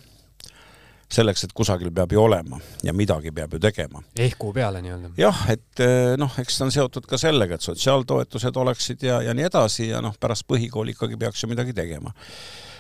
selleks, 1.11 1.45
et 1.45 1.55
kusagil 1.57 1.91
peab 1.95 2.13
ju 2.15 2.23
olema 2.23 2.61
ja 2.87 2.95
midagi 2.95 3.33
peab 3.35 3.55
ju 3.55 3.61
tegema. 3.63 4.03
ehku 4.17 4.53
peale 4.55 4.83
nii-öelda. 4.83 5.13
jah, 5.19 5.45
et 5.51 5.83
eh, 5.83 6.17
noh, 6.21 6.35
eks 6.39 6.59
ta 6.59 6.67
on 6.69 6.75
seotud 6.75 7.07
ka 7.11 7.19
sellega, 7.19 7.59
et 7.59 7.67
sotsiaaltoetused 7.67 8.57
oleksid 8.63 9.07
ja, 9.09 9.21
ja 9.27 9.35
nii 9.35 9.49
edasi 9.51 9.91
ja 9.91 10.03
noh, 10.05 10.15
pärast 10.21 10.47
põhikooli 10.51 10.95
ikkagi 10.95 11.19
peaks 11.19 11.43
ju 11.43 11.51
midagi 11.51 11.75
tegema. 11.75 12.15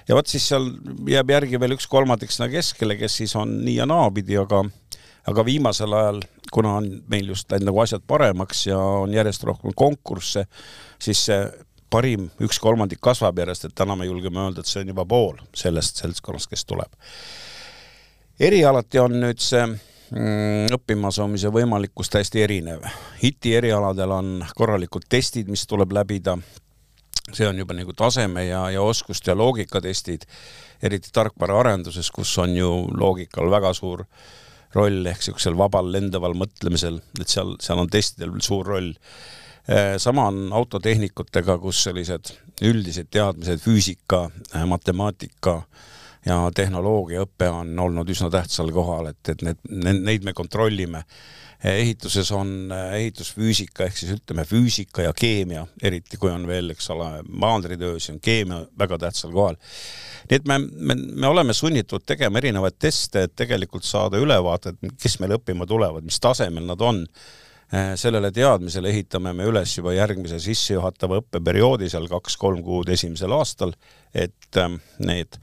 ja 0.08 0.18
vot 0.18 0.30
siis 0.30 0.46
seal 0.52 0.70
jääb 1.10 1.34
järgi 1.34 1.60
veel 1.60 1.74
üks 1.78 1.88
kolmandik 1.90 2.30
sinna 2.30 2.50
keskele, 2.52 2.96
kes 3.00 3.18
siis 3.22 3.34
on 3.36 3.60
nii 3.64 3.80
ja 3.80 3.88
naapidi, 3.90 4.38
aga 4.38 4.62
aga 5.30 5.44
viimasel 5.44 5.92
ajal, 5.94 6.20
kuna 6.52 6.76
on 6.80 6.86
meil 7.10 7.28
just 7.34 7.50
läinud 7.50 7.68
nagu 7.68 7.82
asjad 7.82 8.04
paremaks 8.08 8.64
ja 8.66 8.78
on 8.78 9.12
järjest 9.14 9.44
rohkem 9.46 9.74
konkursse, 9.76 10.46
siis 11.02 11.26
see 11.28 11.42
parim 11.90 12.30
üks 12.42 12.58
kolmandik 12.62 13.00
kasvab 13.02 13.38
järjest, 13.42 13.68
et 13.68 13.76
täna 13.76 13.96
me 13.98 14.06
julgeme 14.06 14.42
öelda, 14.44 14.62
et 14.62 14.70
see 14.70 14.84
on 14.84 14.92
juba 14.92 15.04
pool 15.08 15.38
sellest 15.56 16.02
seltskonnast, 16.02 16.50
kes 16.50 16.64
tuleb. 16.64 16.92
erialati 18.40 18.98
on 19.02 19.18
nüüd 19.20 19.42
see 19.42 19.66
mm, 19.66 20.70
õppima 20.76 21.10
asumise 21.10 21.50
võimalikkus 21.52 22.12
täiesti 22.12 22.42
erinev. 22.44 22.86
IT 23.26 23.50
erialadel 23.60 24.14
on 24.16 24.32
korralikud 24.56 25.06
testid, 25.08 25.50
mis 25.52 25.66
tuleb 25.66 25.92
läbida, 25.92 26.38
see 27.32 27.48
on 27.48 27.58
juba 27.58 27.76
nagu 27.76 27.94
taseme 27.96 28.46
ja, 28.46 28.68
ja 28.70 28.82
oskuste 28.82 29.32
ja 29.32 29.38
loogikatestid, 29.38 30.26
eriti 30.82 31.12
tarkvaraarenduses, 31.12 32.10
kus 32.10 32.32
on 32.38 32.54
ju 32.56 32.70
loogikal 32.96 33.50
väga 33.50 33.74
suur 33.76 34.06
roll 34.74 35.06
ehk 35.10 35.18
niisugusel 35.18 35.56
vabal 35.58 35.90
lendaval 35.92 36.36
mõtlemisel, 36.38 37.00
et 37.20 37.28
seal, 37.28 37.56
seal 37.62 37.82
on 37.82 37.90
testidel 37.90 38.36
suur 38.44 38.68
roll 38.70 38.92
sama 39.98 40.26
on 40.26 40.48
autotehnikutega, 40.56 41.58
kus 41.62 41.82
sellised 41.84 42.32
üldised 42.66 43.10
teadmised, 43.12 43.60
füüsika, 43.62 44.28
äh, 44.54 44.64
matemaatika 44.68 45.62
ja 46.26 46.42
tehnoloogiaõpe 46.54 47.48
on 47.48 47.78
olnud 47.78 48.08
üsna 48.12 48.28
tähtsal 48.32 48.72
kohal, 48.74 49.12
et, 49.14 49.20
et 49.32 49.44
need, 49.46 50.02
neid 50.04 50.26
me 50.26 50.34
kontrollime. 50.36 51.04
Äh, 51.60 51.80
ehituses 51.84 52.30
on 52.36 52.72
ehitusfüüsika 52.72 53.86
ehk 53.86 53.96
siis 53.96 54.14
ütleme 54.16 54.44
füüsika 54.48 55.06
ja 55.06 55.14
keemia, 55.16 55.66
eriti 55.82 56.20
kui 56.20 56.32
on 56.32 56.46
veel, 56.48 56.72
eks 56.74 56.90
ole, 56.92 57.10
maantritöös 57.28 58.10
on 58.12 58.20
keemia 58.20 58.62
väga 58.78 58.98
tähtsal 59.06 59.32
kohal. 59.36 59.60
nii 60.30 60.40
et 60.40 60.48
me, 60.48 60.58
me, 60.58 60.96
me 60.96 61.28
oleme 61.28 61.56
sunnitud 61.56 62.04
tegema 62.06 62.40
erinevaid 62.40 62.76
teste, 62.78 63.24
et 63.28 63.36
tegelikult 63.36 63.84
saada 63.84 64.20
ülevaadet, 64.20 64.80
kes 65.00 65.20
meil 65.20 65.38
õppima 65.38 65.68
tulevad, 65.68 66.04
mis 66.04 66.20
tasemel 66.20 66.68
nad 66.68 66.80
on 66.84 67.04
Äh, 67.04 67.48
sellele 67.70 68.32
teadmisele 68.34 68.90
ehitame 68.90 69.32
me 69.36 69.44
üles 69.46 69.76
juba 69.76 69.92
järgmise 69.94 70.40
sissejuhatava 70.42 71.20
õppeperioodi 71.20 71.90
seal 71.90 72.08
kaks-kolm 72.10 72.64
kuud 72.66 72.88
esimesel 72.90 73.30
aastal, 73.36 73.74
et 74.14 74.58
ähm, 74.58 74.80
need 74.98 75.38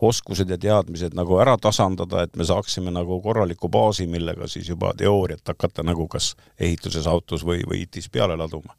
oskused 0.00 0.50
ja 0.50 0.58
teadmised 0.60 1.16
nagu 1.16 1.38
ära 1.40 1.56
tasandada, 1.60 2.22
et 2.24 2.36
me 2.36 2.44
saaksime 2.44 2.92
nagu 2.92 3.20
korraliku 3.24 3.68
baasi, 3.72 4.06
millega 4.06 4.48
siis 4.48 4.68
juba 4.68 4.92
teooriat 4.96 5.44
hakata 5.48 5.84
nagu 5.86 6.08
kas 6.08 6.34
ehituses, 6.60 7.06
autos 7.06 7.44
või, 7.44 7.62
või 7.68 7.84
IT-s 7.86 8.10
peale 8.12 8.36
laduma. 8.36 8.76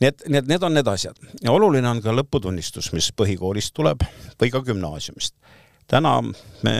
nii 0.00 0.08
et, 0.08 0.26
nii 0.28 0.38
et 0.38 0.50
need 0.50 0.62
on 0.62 0.74
need 0.74 0.86
asjad 0.86 1.18
ja 1.42 1.52
oluline 1.52 1.88
on 1.90 2.02
ka 2.02 2.14
lõputunnistus, 2.14 2.92
mis 2.92 3.10
põhikoolist 3.12 3.74
tuleb 3.74 4.06
või 4.40 4.50
ka 4.50 4.62
gümnaasiumist. 4.62 5.34
täna 5.86 6.20
me 6.62 6.76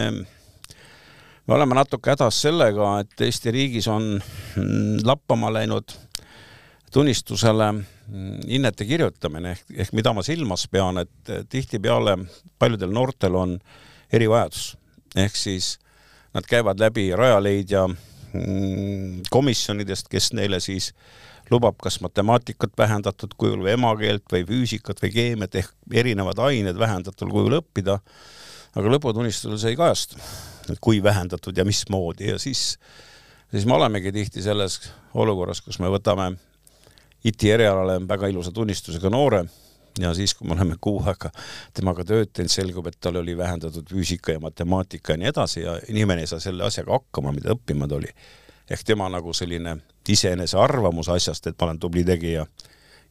me 1.49 1.55
oleme 1.55 1.79
natuke 1.79 2.13
hädas 2.13 2.43
sellega, 2.45 2.99
et 3.03 3.21
Eesti 3.25 3.53
riigis 3.55 3.89
on 3.89 4.11
mm, 4.19 5.01
lappama 5.09 5.51
läinud 5.53 5.95
tunnistusele 6.93 7.71
mm, 7.73 8.43
hinnete 8.49 8.85
kirjutamine. 8.89 9.55
Ehk, 9.57 9.71
ehk 9.85 9.95
mida 9.97 10.13
ma 10.13 10.25
silmas 10.27 10.67
pean, 10.69 11.01
et 11.01 11.33
tihtipeale 11.49 12.19
paljudel 12.61 12.93
noortel 12.93 13.39
on 13.41 13.57
erivajadus. 14.13 14.75
Ehk 15.17 15.37
siis 15.37 15.77
nad 16.37 16.45
käivad 16.49 16.81
läbi 16.85 17.09
Rajaleidja 17.17 17.87
mm, 17.89 19.25
komisjonidest, 19.33 20.13
kes 20.13 20.35
neile 20.37 20.61
siis 20.61 20.93
lubab 21.49 21.79
kas 21.81 22.03
matemaatikat 22.05 22.77
vähendatud 22.77 23.33
kujul 23.41 23.65
või 23.65 23.73
emakeelt 23.73 24.29
või 24.37 24.45
füüsikat 24.45 25.01
või 25.01 25.15
keemiat. 25.17 25.57
Ehk 25.63 25.97
erinevad 26.05 26.45
ained 26.45 26.77
vähendatud 26.77 27.33
kujul 27.33 27.63
õppida. 27.63 28.03
aga 28.77 28.91
lõputunnistusel 28.93 29.57
see 29.59 29.73
ei 29.73 29.81
kajastu 29.81 30.21
et 30.71 30.81
kui 30.81 31.03
vähendatud 31.03 31.57
ja 31.57 31.65
mismoodi 31.65 32.33
ja 32.33 32.39
siis, 32.39 32.79
siis 33.51 33.67
me 33.67 33.75
olemegi 33.75 34.13
tihti 34.13 34.43
selles 34.43 34.81
olukorras, 35.15 35.61
kus 35.65 35.79
me 35.83 35.91
võtame 35.93 36.33
IT 37.25 37.45
erialale 37.45 37.99
väga 38.09 38.31
ilusa 38.31 38.53
tunnistusega 38.55 39.11
noore 39.11 39.45
ja 39.99 40.15
siis, 40.15 40.35
kui 40.35 40.49
me 40.49 40.55
oleme 40.55 40.77
kuu 40.81 41.01
aega 41.07 41.31
temaga 41.75 42.05
tööd 42.07 42.31
teinud, 42.33 42.53
selgub, 42.53 42.87
et 42.87 42.99
tal 43.01 43.19
oli 43.21 43.37
vähendatud 43.37 43.89
füüsika 43.91 44.37
ja 44.37 44.43
matemaatika 44.43 45.15
ja 45.15 45.23
nii 45.23 45.31
edasi 45.33 45.65
ja 45.65 45.79
inimene 45.89 46.25
ei 46.25 46.31
saa 46.31 46.41
selle 46.43 46.67
asjaga 46.67 46.95
hakkama, 46.99 47.33
mida 47.35 47.55
õppima 47.57 47.89
tuli. 47.89 48.13
ehk 48.71 48.85
tema 48.85 49.09
nagu 49.09 49.33
selline 49.33 49.79
iseenese 50.09 50.59
arvamus 50.59 51.09
asjast, 51.09 51.47
et 51.47 51.57
ma 51.61 51.67
olen 51.67 51.79
tubli 51.79 52.05
tegija 52.05 52.47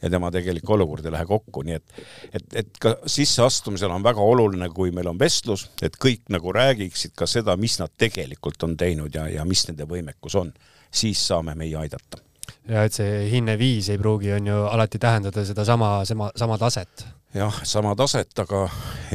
ja 0.02 0.10
tema 0.14 0.32
tegelik 0.32 0.70
olukord 0.70 1.06
ei 1.06 1.14
lähe 1.16 1.26
kokku, 1.26 1.64
nii 1.66 1.78
et, 1.78 2.04
et, 2.32 2.48
et 2.64 2.80
ka 2.82 2.96
sisseastumisel 3.10 3.92
on 3.94 4.06
väga 4.06 4.22
oluline, 4.22 4.70
kui 4.74 4.94
meil 4.96 5.10
on 5.10 5.20
vestlus, 5.20 5.68
et 5.82 5.98
kõik 5.98 6.28
nagu 6.34 6.54
räägiksid 6.54 7.16
ka 7.18 7.30
seda, 7.30 7.58
mis 7.58 7.80
nad 7.82 7.94
tegelikult 7.98 8.64
on 8.68 8.78
teinud 8.78 9.16
ja, 9.16 9.28
ja 9.32 9.46
mis 9.46 9.66
nende 9.70 9.90
võimekus 9.90 10.38
on, 10.38 10.54
siis 10.92 11.22
saame 11.28 11.58
meie 11.58 11.78
aidata 11.80 12.22
ja 12.68 12.84
et 12.88 12.96
see 12.96 13.28
hinne 13.32 13.58
viis 13.60 13.90
ei 13.92 14.00
pruugi, 14.00 14.32
on 14.36 14.48
ju 14.48 14.64
alati 14.70 15.00
tähendada 15.00 15.44
sedasama, 15.46 16.02
sama, 16.06 16.32
sama 16.36 16.58
taset. 16.58 17.06
Jah, 17.38 17.62
sama 17.68 17.94
taset, 17.98 18.34
aga 18.44 18.66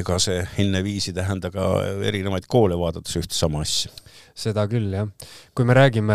ega 0.00 0.18
see 0.22 0.42
enne 0.62 0.82
viis 0.87 1.11
ei 1.11 1.16
tähenda 1.16 1.50
ka 1.52 1.72
erinevaid 2.08 2.46
koole 2.50 2.78
vaadates 2.78 3.18
ühte 3.20 3.37
sama 3.37 3.64
asja 3.66 3.92
seda 4.32 4.64
küll, 4.70 4.88
jah. 4.94 5.08
kui 5.52 5.66
me 5.68 5.74
räägime 5.76 6.14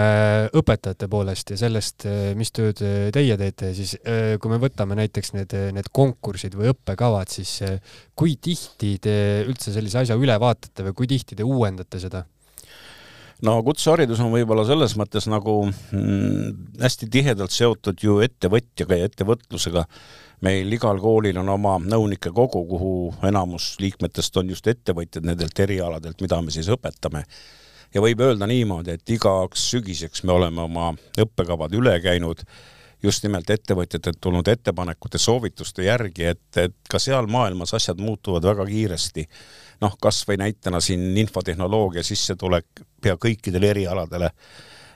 õpetajate 0.58 1.10
poolest 1.12 1.54
ja 1.54 1.58
sellest, 1.62 2.08
mis 2.38 2.50
tööd 2.56 2.82
teie 3.14 3.38
teete, 3.38 3.74
siis 3.78 3.94
kui 4.42 4.54
me 4.54 4.58
võtame 4.62 4.98
näiteks 4.98 5.36
need, 5.36 5.54
need 5.78 5.92
konkursid 5.94 6.58
või 6.58 6.72
õppekavad, 6.74 7.30
siis 7.30 7.60
kui 8.18 8.38
tihti 8.42 8.96
te 9.04 9.18
üldse 9.46 9.76
sellise 9.76 10.02
asja 10.02 10.18
üle 10.18 10.38
vaatate 10.42 10.88
või 10.90 10.98
kui 10.98 11.12
tihti 11.14 11.38
te 11.38 11.46
uuendate 11.46 12.02
seda? 12.02 12.26
No 13.46 13.58
kutseharidus 13.64 14.22
on 14.24 14.32
võib-olla 14.34 14.66
selles 14.68 14.96
mõttes 15.00 15.28
nagu 15.30 15.60
mm, 15.68 16.80
hästi 16.82 17.10
tihedalt 17.14 17.54
seotud 17.54 18.02
ju 18.02 18.20
ettevõtjaga 18.26 18.98
ja 18.98 19.10
ettevõtlusega. 19.10 19.86
meil 20.42 20.74
igal 20.74 21.00
koolil 21.02 21.38
on 21.38 21.50
oma 21.50 21.78
nõunike 21.82 22.32
kogu, 22.32 22.64
kuhu 22.70 23.14
enamus 23.26 23.76
liikmetest 23.80 24.38
on 24.38 24.50
just 24.50 24.68
ettevõtjad 24.68 25.26
nendelt 25.26 25.60
erialadelt, 25.60 26.22
mida 26.22 26.42
me 26.42 26.52
siis 26.52 26.70
õpetame 26.70 27.24
ja 27.94 28.02
võib 28.02 28.22
öelda 28.22 28.48
niimoodi, 28.48 28.98
et 28.98 29.10
igaks 29.10 29.70
sügiseks 29.72 30.24
me 30.24 30.34
oleme 30.34 30.62
oma 30.62 30.92
õppekavad 31.18 31.74
üle 31.78 32.00
käinud 32.02 32.44
just 33.04 33.24
nimelt 33.24 33.50
ettevõtjatelt 33.50 34.18
tulnud 34.22 34.48
ettepanekute, 34.48 35.20
soovituste 35.22 35.86
järgi, 35.86 36.32
et, 36.34 36.58
et 36.58 36.76
ka 36.90 37.00
seal 37.00 37.30
maailmas 37.30 37.76
asjad 37.78 38.00
muutuvad 38.02 38.46
väga 38.46 38.66
kiiresti. 38.66 39.28
noh, 39.82 39.94
kas 40.02 40.24
või 40.28 40.40
näitena 40.42 40.82
siin 40.82 41.18
infotehnoloogia 41.18 42.04
sissetulek 42.04 42.82
pea 43.02 43.18
kõikidele 43.20 43.72
erialadele, 43.74 44.32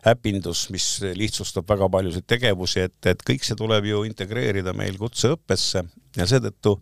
äpindus, 0.08 0.66
mis 0.74 0.86
lihtsustab 1.16 1.68
väga 1.70 1.90
paljusid 1.94 2.26
tegevusi, 2.28 2.88
et, 2.88 2.98
et 3.06 3.22
kõik 3.28 3.46
see 3.46 3.58
tuleb 3.58 3.86
ju 3.86 4.04
integreerida 4.08 4.74
meil 4.74 4.98
kutseõppesse 4.98 5.84
ja 6.18 6.28
seetõttu 6.28 6.80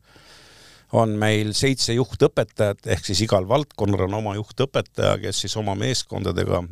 on 0.96 1.12
meil 1.22 1.52
seitse 1.54 1.94
juhtõpetajat, 1.94 2.88
ehk 2.96 3.06
siis 3.06 3.22
igal 3.28 3.46
valdkonnal 3.50 4.08
on 4.08 4.16
oma 4.22 4.34
juhtõpetaja, 4.40 5.20
kes 5.22 5.44
siis 5.44 5.58
oma 5.60 5.76
meeskondadega 5.78 6.64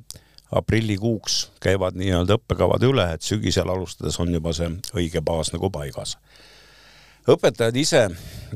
aprillikuuks 0.58 1.36
käivad 1.62 1.98
nii-öelda 2.00 2.38
õppekavad 2.40 2.84
üle, 2.88 3.10
et 3.14 3.26
sügisel 3.26 3.70
alustades 3.70 4.18
on 4.24 4.32
juba 4.34 4.54
see 4.56 4.72
õige 4.96 5.22
baas 5.22 5.52
nagu 5.54 5.70
paigas. 5.74 6.16
Õpetajad 7.28 7.78
ise 7.80 8.08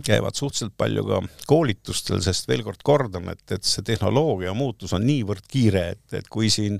käivad 0.06 0.38
suhteliselt 0.38 0.74
palju 0.80 1.04
ka 1.08 1.20
koolitustel, 1.50 2.22
sest 2.24 2.48
veel 2.50 2.64
kord 2.64 2.82
kordan, 2.84 3.30
et, 3.34 3.44
et 3.52 3.68
see 3.68 3.84
tehnoloogia 3.86 4.54
muutus 4.56 4.94
on 4.96 5.04
niivõrd 5.06 5.46
kiire, 5.52 5.90
et, 5.96 6.06
et 6.22 6.30
kui 6.32 6.50
siin 6.54 6.80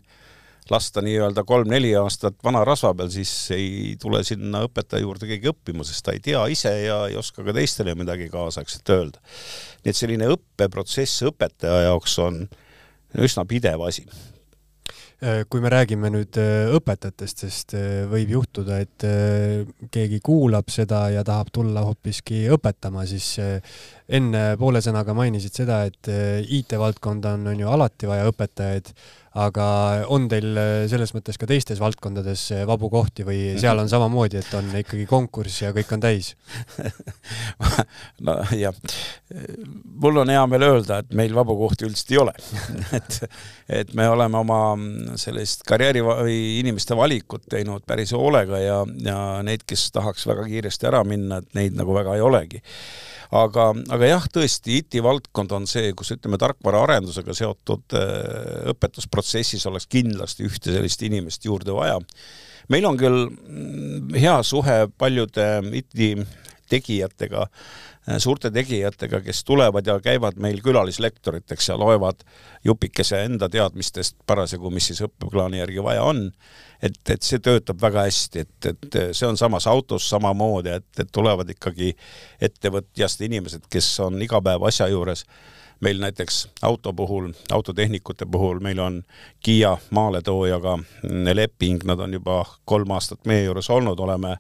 lasta 0.72 1.02
nii-öelda 1.04 1.44
kolm-neli 1.48 1.92
aastat 2.00 2.38
vana 2.46 2.62
rasva 2.68 2.94
peal, 2.96 3.10
siis 3.12 3.32
ei 3.56 3.96
tule 4.00 4.22
sinna 4.24 4.64
õpetaja 4.68 5.04
juurde 5.04 5.28
keegi 5.28 5.52
õppima, 5.52 5.84
sest 5.88 6.06
ta 6.06 6.16
ei 6.16 6.24
tea 6.24 6.46
ise 6.54 6.72
ja 6.86 7.02
ei 7.10 7.18
oska 7.20 7.44
ka 7.44 7.56
teistele 7.58 7.96
midagi 8.00 8.30
kaasaegselt 8.32 8.96
öelda. 8.96 9.24
nii 9.84 9.92
et 9.92 9.98
selline 9.98 10.30
õppeprotsess 10.32 11.26
õpetaja 11.28 11.88
jaoks 11.90 12.20
on 12.24 12.46
üsna 13.20 13.44
pidev 13.50 13.84
asi 13.84 14.06
kui 15.22 15.62
me 15.62 15.70
räägime 15.70 16.10
nüüd 16.10 16.38
äh, 16.42 16.72
õpetajatest, 16.74 17.44
sest 17.44 17.76
äh, 17.78 18.08
võib 18.10 18.32
juhtuda, 18.34 18.80
et 18.82 19.06
keegi 19.94 20.18
kuulab 20.26 20.72
seda 20.74 21.04
ja 21.14 21.22
tahab 21.26 21.52
tulla 21.54 21.84
hoopiski 21.86 22.48
õpetama, 22.56 23.06
siis 23.10 23.36
enne 24.12 24.44
poole 24.60 24.82
sõnaga 24.84 25.16
mainisid 25.16 25.56
seda, 25.62 25.84
et 25.88 26.12
IT-valdkonda 26.12 27.36
on, 27.38 27.50
on 27.54 27.64
ju 27.64 27.72
alati 27.72 28.10
vaja 28.10 28.28
õpetajaid, 28.32 28.92
aga 29.42 29.66
on 30.12 30.26
teil 30.32 30.58
selles 30.92 31.14
mõttes 31.16 31.38
ka 31.40 31.48
teistes 31.48 31.80
valdkondades 31.80 32.50
vabu 32.68 32.90
kohti 32.92 33.24
või 33.24 33.54
seal 33.62 33.80
on 33.80 33.88
samamoodi, 33.88 34.42
et 34.42 34.56
on 34.60 34.68
ikkagi 34.82 35.06
konkurss 35.08 35.62
ja 35.64 35.72
kõik 35.76 35.94
on 35.96 36.04
täis? 36.04 36.34
No 38.22 38.36
jah, 38.54 38.76
mul 40.02 40.20
on 40.22 40.30
hea 40.30 40.42
meel 40.50 40.66
öelda, 40.68 41.00
et 41.02 41.14
meil 41.18 41.34
vabu 41.36 41.56
kohti 41.58 41.88
üldiselt 41.88 42.12
ei 42.14 42.20
ole. 42.22 42.34
Et, 42.98 43.18
et 43.72 43.94
me 43.98 44.06
oleme 44.12 44.38
oma 44.42 44.60
sellist 45.20 45.64
karjääri 45.68 46.04
või 46.04 46.36
inimeste 46.60 46.96
valikut 46.98 47.48
teinud 47.50 47.86
päris 47.88 48.12
hoolega 48.16 48.60
ja, 48.62 48.82
ja 49.06 49.18
neid, 49.46 49.64
kes 49.68 49.88
tahaks 49.96 50.28
väga 50.28 50.46
kiiresti 50.50 50.90
ära 50.92 51.02
minna, 51.08 51.40
et 51.42 51.56
neid 51.58 51.78
nagu 51.80 51.96
väga 51.96 52.18
ei 52.18 52.26
olegi. 52.26 52.62
Aga, 53.32 53.72
aga 53.96 54.10
jah, 54.10 54.28
tõesti, 54.36 54.82
IT-valdkond 54.82 55.56
on 55.56 55.68
see, 55.70 55.94
kus 55.98 56.14
ütleme, 56.16 56.40
tarkvaraarendusega 56.42 57.36
seotud 57.38 57.96
äh, 57.98 58.72
õpetusprotsessis 58.74 59.66
oleks 59.70 59.88
kindlasti 59.92 60.48
ühte 60.48 60.76
sellist 60.76 61.04
inimest 61.08 61.48
juurde 61.48 61.76
vaja. 61.76 62.00
meil 62.72 62.86
on 62.88 63.00
küll 63.00 63.30
mm, 63.30 64.14
hea 64.20 64.38
suhe 64.44 64.84
paljude 64.98 65.48
IT 65.82 66.28
tegijatega 66.72 67.48
suurte 68.18 68.52
tegijatega, 68.52 69.22
kes 69.22 69.44
tulevad 69.44 69.88
ja 69.88 70.00
käivad 70.00 70.40
meil 70.42 70.62
külalislektoriteks 70.62 71.70
ja 71.70 71.78
loevad 71.78 72.24
jupikese 72.64 73.24
enda 73.24 73.50
teadmistest 73.50 74.16
parasjagu, 74.26 74.70
mis 74.70 74.90
siis 74.90 75.04
õppeplaani 75.06 75.62
järgi 75.62 75.84
vaja 75.84 76.04
on. 76.04 76.32
et, 76.82 76.98
et 77.10 77.22
see 77.22 77.40
töötab 77.40 77.82
väga 77.82 78.08
hästi, 78.08 78.40
et, 78.40 78.66
et 78.66 78.96
see 79.14 79.28
on 79.28 79.38
samas 79.38 79.68
autos 79.68 80.10
samamoodi, 80.10 80.70
et, 80.70 80.88
et 81.00 81.12
tulevad 81.14 81.50
ikkagi 81.50 81.94
ettevõtjast 82.42 83.22
inimesed, 83.22 83.68
kes 83.70 84.00
on 84.00 84.22
iga 84.22 84.42
päev 84.42 84.66
asja 84.66 84.88
juures 84.90 85.26
meil 85.82 86.02
näiteks 86.02 86.48
auto 86.62 86.94
puhul, 86.94 87.32
autotehnikute 87.52 88.26
puhul 88.26 88.60
meil 88.60 88.80
on 88.80 89.04
Kiia 89.40 89.78
maaletoojaga 89.90 90.80
leping, 91.34 91.84
nad 91.86 92.00
on 92.00 92.14
juba 92.14 92.46
kolm 92.66 92.92
aastat 92.98 93.26
meie 93.26 93.44
juures 93.44 93.70
olnud, 93.70 94.00
oleme 94.00 94.38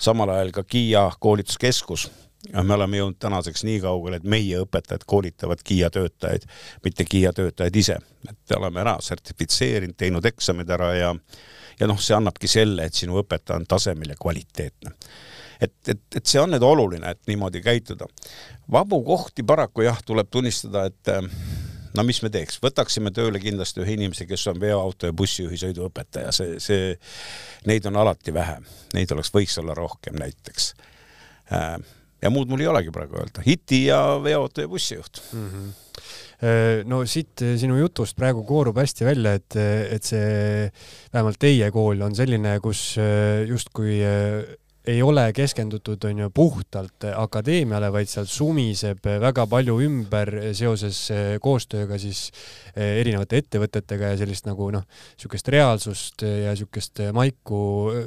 samal 0.00 0.32
ajal 0.32 0.52
ka 0.56 0.64
Kiia 0.64 1.10
koolituskeskus 1.20 2.08
ja 2.52 2.62
me 2.62 2.74
oleme 2.74 3.00
jõudnud 3.00 3.18
tänaseks 3.20 3.64
nii 3.66 3.80
kaugele, 3.82 4.20
et 4.20 4.26
meie 4.28 4.60
õpetajad 4.62 5.04
koolitavad 5.06 5.62
Kiia 5.64 5.90
töötajaid, 5.90 6.46
mitte 6.84 7.04
Kiia 7.04 7.32
töötajad 7.32 7.76
ise. 7.76 7.98
et 8.28 8.56
oleme 8.56 8.80
ära 8.80 8.96
sertifitseerinud, 9.00 9.96
teinud 9.96 10.24
eksamid 10.24 10.70
ära 10.70 10.94
ja 10.94 11.14
ja 11.80 11.86
noh, 11.86 11.98
see 12.02 12.16
annabki 12.16 12.50
selle, 12.50 12.88
et 12.88 12.94
sinu 12.94 13.20
õpetaja 13.22 13.60
on 13.60 13.66
tasemel 13.68 14.14
ja 14.14 14.16
kvaliteetne. 14.20 14.94
et, 15.60 15.74
et, 15.88 16.02
et 16.16 16.26
see 16.26 16.40
on 16.40 16.50
nüüd 16.54 16.62
oluline, 16.62 17.10
et 17.10 17.20
niimoodi 17.26 17.62
käituda. 17.62 18.06
vabu 18.72 19.02
kohti 19.04 19.42
paraku 19.42 19.86
jah, 19.86 20.02
tuleb 20.06 20.30
tunnistada, 20.30 20.84
et 20.86 21.12
no 21.94 22.04
mis 22.06 22.22
me 22.22 22.30
teeks, 22.30 22.60
võtaksime 22.62 23.10
tööle 23.14 23.40
kindlasti 23.42 23.82
ühe 23.82 23.96
inimese, 23.98 24.26
kes 24.26 24.46
on 24.52 24.60
veoauto 24.60 25.10
ja 25.10 25.16
bussijuhisõidu 25.16 25.88
õpetaja, 25.88 26.32
see, 26.34 26.58
see, 26.62 26.92
neid 27.66 27.86
on 27.90 27.96
alati 27.96 28.34
vähe, 28.34 28.58
neid 28.94 29.14
oleks, 29.14 29.32
võiks 29.34 29.58
olla 29.62 29.74
rohkem 29.78 30.18
näiteks 30.20 30.72
äh, 31.52 31.78
ja 32.22 32.30
muud 32.34 32.50
mul 32.50 32.64
ei 32.64 32.70
olegi 32.70 32.94
praegu 32.94 33.20
öelda, 33.20 33.44
hiti 33.46 33.84
ja 33.88 34.00
veoauto 34.22 34.64
ja 34.64 34.70
bussijuht 34.70 35.22
mm. 35.32 35.50
-hmm 35.52 35.76
no 36.86 37.00
siit 37.02 37.42
sinu 37.58 37.74
jutust 37.80 38.14
praegu 38.14 38.44
koorub 38.46 38.76
hästi 38.78 39.02
välja, 39.02 39.32
et, 39.34 39.56
et 39.58 40.04
see, 40.06 40.68
vähemalt 41.10 41.38
teie 41.42 41.66
kool 41.74 41.98
on 42.06 42.14
selline, 42.14 42.52
kus 42.62 42.94
justkui 43.48 43.96
ei 44.88 45.02
ole 45.02 45.32
keskendutud, 45.32 46.04
on 46.08 46.18
ju, 46.22 46.30
puhtalt 46.34 47.04
akadeemiale, 47.10 47.90
vaid 47.92 48.08
seal 48.08 48.26
sumiseb 48.30 49.04
väga 49.20 49.44
palju 49.50 49.76
ümber 49.84 50.30
seoses 50.56 51.00
eh, 51.12 51.34
koostööga 51.44 51.98
siis 52.00 52.28
eh, 52.72 52.96
erinevate 53.02 53.42
ettevõtetega 53.42 54.14
ja 54.14 54.20
sellist 54.22 54.48
nagu 54.48 54.70
noh, 54.72 54.86
niisugust 55.16 55.52
reaalsust 55.52 56.24
ja 56.24 56.54
niisugust 56.54 57.04
maiku, 57.16 57.60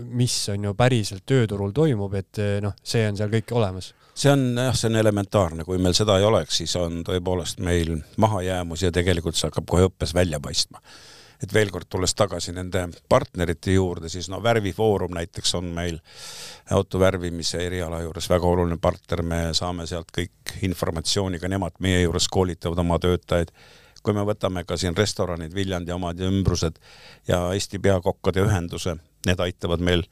mis 0.10 0.38
on 0.54 0.69
ju 0.69 0.76
päriselt 0.78 1.26
tööturul 1.30 1.76
toimub, 1.76 2.17
et 2.17 2.41
eh, 2.41 2.58
noh, 2.65 2.74
see 2.82 3.06
on 3.10 3.19
seal 3.19 3.34
kõik 3.34 3.54
olemas 3.58 3.93
see 4.21 4.31
on 4.31 4.43
jah, 4.57 4.75
see 4.77 4.91
on 4.91 4.99
elementaarne, 5.01 5.65
kui 5.65 5.79
meil 5.81 5.95
seda 5.97 6.19
ei 6.19 6.27
oleks, 6.27 6.62
siis 6.62 6.75
on 6.79 7.01
tõepoolest 7.07 7.62
meil 7.65 7.95
mahajäämus 8.21 8.86
ja 8.86 8.91
tegelikult 8.93 9.39
see 9.39 9.49
hakkab 9.49 9.69
kohe 9.69 9.88
õppes 9.89 10.13
välja 10.17 10.39
paistma 10.43 10.81
et 11.41 11.53
veel 11.53 11.71
kord 11.73 11.89
tulles 11.89 12.13
tagasi 12.13 12.53
nende 12.53 12.84
partnerite 13.10 13.73
juurde, 13.73 14.10
siis 14.13 14.29
no 14.29 14.41
värvifoorum 14.43 15.15
näiteks 15.17 15.55
on 15.57 15.71
meil 15.73 15.97
auto 16.77 16.99
värvimise 17.01 17.63
eriala 17.65 18.01
juures 18.03 18.29
väga 18.29 18.47
oluline 18.47 18.77
partner, 18.81 19.23
me 19.25 19.41
saame 19.57 19.88
sealt 19.89 20.13
kõik 20.13 20.55
informatsiooni, 20.67 21.39
ka 21.41 21.49
nemad 21.49 21.79
meie 21.81 22.03
juures 22.03 22.29
koolitavad 22.29 22.84
oma 22.86 22.99
töötajaid. 23.01 23.53
kui 24.01 24.13
me 24.17 24.23
võtame 24.25 24.63
ka 24.65 24.77
siin 24.77 24.95
restoranid, 24.97 25.53
Viljandi 25.53 25.91
omad 25.93 26.19
ja 26.19 26.25
ümbrused 26.25 26.79
ja 27.27 27.53
Eesti 27.53 27.79
Peakokkade 27.79 28.41
Ühenduse, 28.41 28.95
need 29.25 29.39
aitavad 29.39 29.79
meil 29.79 30.05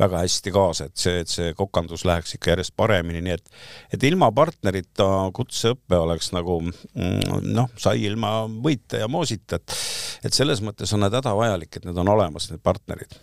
väga 0.00 0.22
hästi 0.24 0.52
kaasa, 0.54 0.88
et 0.88 1.02
see, 1.02 1.18
et 1.24 1.32
see 1.32 1.52
kokandus 1.58 2.06
läheks 2.08 2.36
ikka 2.36 2.54
järjest 2.54 2.76
paremini, 2.76 3.22
nii 3.24 3.34
et 3.36 3.52
et 3.96 4.06
ilma 4.08 4.30
partnerita 4.34 5.08
kutseõpe 5.36 5.98
oleks 5.98 6.32
nagu 6.36 6.60
mm, 6.62 7.42
noh, 7.52 7.68
sai 7.80 8.06
ilma 8.08 8.42
võita 8.46 9.02
ja 9.02 9.10
moosita, 9.10 9.60
et 9.60 9.76
et 10.22 10.32
selles 10.36 10.62
mõttes 10.62 10.92
on 10.94 11.02
need 11.02 11.18
hädavajalik, 11.18 11.76
et 11.76 11.86
need 11.88 11.98
on 11.98 12.14
olemas, 12.14 12.50
need 12.50 12.62
partnerid 12.62 13.18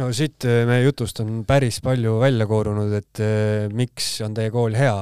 no 0.00 0.10
siit 0.16 0.44
äh, 0.48 0.62
meie 0.68 0.84
jutust 0.84 1.20
on 1.24 1.40
päris 1.48 1.80
palju 1.84 2.18
välja 2.20 2.46
koorunud, 2.48 2.92
et 2.98 3.24
eh, 3.24 3.66
miks 3.72 4.16
on 4.26 4.36
teie 4.36 4.52
kool 4.54 4.76
hea, 4.76 4.96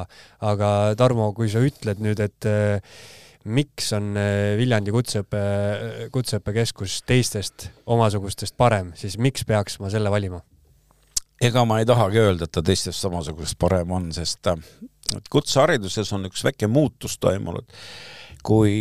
aga 0.47 0.71
Tarmo, 0.99 1.33
kui 1.37 1.51
sa 1.53 1.63
ütled 1.65 2.03
nüüd, 2.05 2.23
et 2.23 2.49
eh, 2.51 2.97
miks 3.45 3.91
on 3.97 4.15
Viljandi 4.57 4.95
kutseõppe, 4.95 5.41
kutseõppekeskus 6.15 7.03
teistest 7.05 7.69
omasugustest 7.93 8.57
parem, 8.57 8.95
siis 8.97 9.19
miks 9.21 9.45
peaks 9.45 9.77
ma 9.83 9.93
selle 9.93 10.13
valima? 10.13 10.41
Ega 11.43 11.65
ma 11.65 11.81
ei 11.81 11.87
tahagi 11.89 12.21
öelda, 12.23 12.47
et 12.47 12.55
ta 12.55 12.63
teistest 12.63 13.01
samasugusest 13.03 13.59
parem 13.59 13.91
on, 13.95 14.11
sest 14.15 14.47
äh, 14.51 14.61
et 15.17 15.31
kutsehariduses 15.33 16.13
on 16.17 16.29
üks 16.31 16.45
väike 16.47 16.69
muutus 16.71 17.19
toimunud. 17.19 17.69
kui 18.45 18.73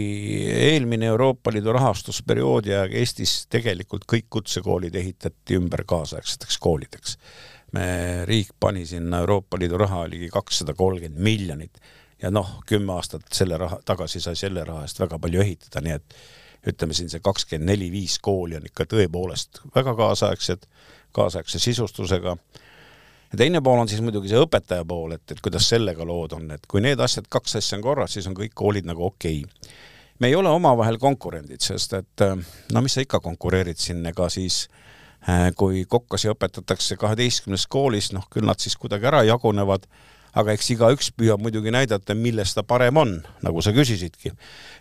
eelmine 0.52 1.06
Euroopa 1.08 1.52
Liidu 1.56 1.72
rahastusperioodi 1.72 2.74
aeg 2.76 2.98
Eestis 3.00 3.46
tegelikult 3.48 4.04
kõik 4.12 4.26
kutsekoolid 4.30 4.96
ehitati 5.00 5.56
ümber 5.56 5.86
kaasaegseteks 5.88 6.58
koolideks. 6.60 7.18
me, 7.72 8.26
riik 8.26 8.52
pani 8.60 8.86
sinna 8.86 9.20
Euroopa 9.24 9.58
Liidu 9.60 9.78
raha 9.78 10.08
ligi 10.10 10.30
kakssada 10.30 10.74
kolmkümmend 10.74 11.20
miljonit 11.20 11.80
ja 12.22 12.32
noh, 12.32 12.60
kümme 12.66 12.94
aastat 12.94 13.28
selle 13.34 13.58
raha, 13.58 13.80
tagasi 13.86 14.22
sai 14.24 14.36
selle 14.39 14.63
raha 14.68 14.86
eest 14.88 15.00
väga 15.00 15.20
palju 15.20 15.42
ehitada, 15.44 15.82
nii 15.84 15.96
et 15.96 16.18
ütleme 16.72 16.96
siin 16.96 17.12
see 17.12 17.24
kakskümmend 17.24 17.68
neli, 17.74 17.89
viis 17.92 18.18
kooli 18.24 18.56
on 18.60 18.68
ikka 18.68 18.88
tõepoolest 18.94 19.63
väga 19.76 19.96
kaasaegsed, 20.00 20.68
kaasaegse 21.15 21.60
sisustusega. 21.60 22.36
ja 23.32 23.38
teine 23.38 23.62
pool 23.62 23.80
on 23.80 23.89
siis 23.89 24.02
muidugi 24.02 24.32
see 24.32 24.41
õpetaja 24.41 24.86
pool, 24.86 25.15
et, 25.17 25.26
et 25.32 25.41
kuidas 25.41 25.69
sellega 25.69 26.06
lood 26.06 26.38
on, 26.38 26.52
et 26.56 26.65
kui 26.69 26.82
need 26.82 26.99
asjad, 26.99 27.28
kaks 27.30 27.60
asja 27.62 27.78
on 27.80 27.86
korras, 27.86 28.13
siis 28.13 28.28
on 28.30 28.38
kõik 28.38 28.56
koolid 28.56 28.89
nagu 28.89 29.06
okei 29.06 29.43
okay. 29.43 29.76
me 30.19 30.32
ei 30.32 30.36
ole 30.36 30.49
omavahel 30.49 30.97
konkurendid, 31.02 31.62
sest 31.62 31.93
et 31.99 32.26
no 32.73 32.82
mis 32.86 32.97
sa 32.97 33.06
ikka 33.06 33.19
konkureerid 33.23 33.80
siin, 33.82 34.06
ega 34.06 34.30
siis 34.30 34.67
äh, 35.30 35.49
kui 35.58 35.86
kokkasi 35.89 36.32
õpetatakse 36.34 36.97
kaheteistkümnes 37.02 37.67
koolis, 37.67 38.13
noh 38.13 38.30
küll 38.30 38.47
nad 38.47 38.62
siis 38.62 38.78
kuidagi 38.80 39.10
ära 39.12 39.23
jagunevad 39.28 39.88
aga 40.38 40.54
eks 40.56 40.71
igaüks 40.73 41.12
püüab 41.17 41.41
muidugi 41.43 41.71
näidata, 41.73 42.15
milles 42.17 42.56
ta 42.58 42.63
parem 42.65 42.97
on, 42.97 43.15
nagu 43.45 43.62
sa 43.62 43.73
küsisidki. 43.76 44.34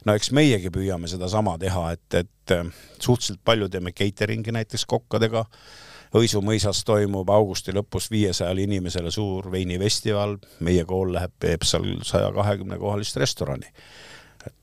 no 0.09 0.16
eks 0.16 0.33
meiegi 0.33 0.73
püüame 0.73 1.11
sedasama 1.11 1.59
teha, 1.61 1.92
et, 1.97 2.25
et 2.25 2.55
äh, 2.57 2.68
suhteliselt 2.99 3.42
palju 3.45 3.68
teeme 3.73 3.92
catering'i 3.92 4.55
näiteks 4.57 4.87
kokkadega, 4.88 5.45
Õisu 6.12 6.42
mõisas 6.44 6.83
toimub 6.85 7.31
augusti 7.33 7.72
lõpus 7.72 8.11
viiesajale 8.12 8.66
inimesele 8.66 9.11
suur 9.11 9.46
veinifestival, 9.53 10.37
meie 10.61 10.85
kool 10.85 11.14
läheb, 11.14 11.33
teeb 11.40 11.64
seal 11.64 12.03
saja 12.05 12.33
kahekümne 12.33 12.79
kohalist 12.79 13.16
restorani. 13.16 13.72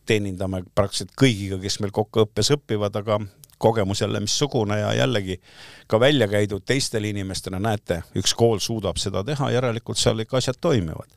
teenindame 0.05 0.63
praktiliselt 0.75 1.12
kõigiga, 1.21 1.57
kes 1.62 1.79
meil 1.79 1.91
kokkaõppes 1.93 2.49
õpivad, 2.51 2.95
aga 2.99 3.19
kogemus 3.57 4.01
jälle 4.01 4.19
missugune 4.19 4.79
ja 4.79 4.93
jällegi 4.93 5.41
ka 5.88 5.99
välja 5.99 6.27
käidud 6.27 6.65
teistele 6.65 7.09
inimestele, 7.09 7.59
näete, 7.59 8.01
üks 8.15 8.33
kool 8.33 8.59
suudab 8.59 8.97
seda 8.97 9.23
teha, 9.23 9.51
järelikult 9.51 9.97
seal 9.97 10.19
ikka 10.19 10.38
asjad 10.38 10.57
toimivad. 10.62 11.09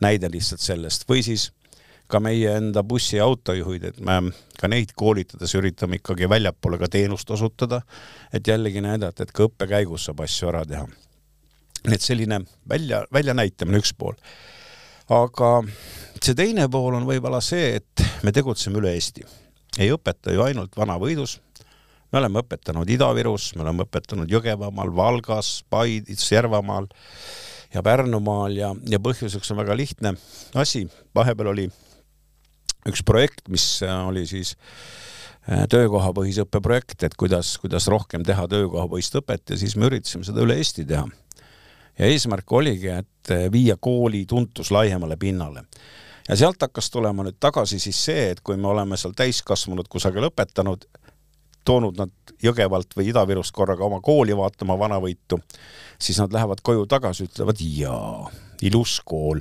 näide 0.00 0.28
lihtsalt 0.32 0.60
sellest 0.60 1.04
või 1.08 1.22
siis 1.22 1.52
ka 2.12 2.20
meie 2.20 2.56
enda 2.60 2.82
bussi 2.84 3.16
ja 3.16 3.26
autojuhid, 3.26 3.84
et 3.88 4.00
me 4.04 4.18
ka 4.60 4.68
neid 4.70 4.92
koolitades 4.98 5.54
üritame 5.58 5.98
ikkagi 6.00 6.28
väljapoole 6.30 6.78
ka 6.82 6.90
teenust 6.92 7.30
osutada, 7.32 7.80
et 8.32 8.46
jällegi 8.48 8.82
näidata, 8.84 9.24
et 9.24 9.32
ka 9.32 9.48
õppe 9.48 9.68
käigus 9.70 10.08
saab 10.08 10.24
asju 10.26 10.50
ära 10.52 10.64
teha. 10.68 10.86
nii 11.82 11.98
et 11.98 12.04
selline 12.04 12.38
välja, 12.68 13.02
väljanäitamine 13.12 13.80
üks 13.82 13.94
pool. 13.98 14.18
aga 15.08 15.52
see 16.22 16.34
teine 16.38 16.68
pool 16.68 16.94
on 16.94 17.08
võib-olla 17.08 17.40
see, 17.40 17.76
et 17.80 18.04
me 18.22 18.32
tegutseme 18.32 18.78
üle 18.78 18.92
Eesti. 18.94 19.24
ei 19.78 19.92
õpeta 19.92 20.32
ju 20.32 20.42
ainult 20.44 20.76
Vana-Võidus 20.76 21.40
me 22.12 22.18
oleme 22.20 22.42
õpetanud 22.42 22.90
Ida-Virus, 22.92 23.54
me 23.56 23.64
oleme 23.64 23.86
õpetanud 23.86 24.30
Jõgevamaal, 24.30 24.90
Valgas, 24.94 25.62
Paidis, 25.70 26.26
Järvamaal 26.32 26.90
ja 27.72 27.82
Pärnumaal 27.82 28.56
ja, 28.56 28.74
ja 28.88 29.00
põhjuseks 29.00 29.52
on 29.52 29.62
väga 29.62 29.76
lihtne 29.76 30.12
asi, 30.60 30.84
vahepeal 31.16 31.54
oli 31.54 31.70
üks 32.88 33.02
projekt, 33.06 33.46
mis 33.52 33.64
oli 33.84 34.24
siis 34.28 34.54
äh, 34.56 35.64
töökohapõhise 35.70 36.46
õppe 36.46 36.62
projekt, 36.64 37.02
et 37.06 37.16
kuidas, 37.18 37.56
kuidas 37.62 37.88
rohkem 37.90 38.24
teha 38.26 38.46
töökohapõhist 38.50 39.18
õpet 39.22 39.54
ja 39.54 39.58
siis 39.60 39.76
me 39.76 39.90
üritasime 39.90 40.26
seda 40.26 40.42
üle 40.44 40.58
Eesti 40.58 40.86
teha. 40.88 41.06
ja 41.98 42.08
eesmärk 42.08 42.52
oligi, 42.52 42.88
et 42.88 43.34
äh, 43.34 43.46
viia 43.52 43.76
kooli 43.80 44.24
tuntus 44.26 44.70
laiemale 44.70 45.16
pinnale. 45.16 45.64
ja 46.28 46.36
sealt 46.36 46.62
hakkas 46.62 46.90
tulema 46.90 47.22
nüüd 47.26 47.38
tagasi 47.40 47.78
siis 47.78 48.04
see, 48.04 48.30
et 48.30 48.40
kui 48.40 48.56
me 48.56 48.68
oleme 48.68 48.96
seal 48.96 49.14
täiskasvanud 49.14 49.88
kusagil 49.88 50.30
õpetanud, 50.30 50.86
toonud 51.64 51.98
nad 51.98 52.10
Jõgevalt 52.42 52.96
või 52.98 53.06
Ida-Virust 53.12 53.54
korraga 53.54 53.84
oma 53.86 54.00
kooli 54.02 54.34
vaatama 54.34 54.74
Vanavõitu, 54.78 55.38
siis 55.98 56.18
nad 56.18 56.32
lähevad 56.34 56.58
koju 56.62 56.88
tagasi, 56.90 57.28
ütlevad 57.30 57.60
jaa, 57.62 58.30
ilus 58.66 58.96
kool, 59.06 59.38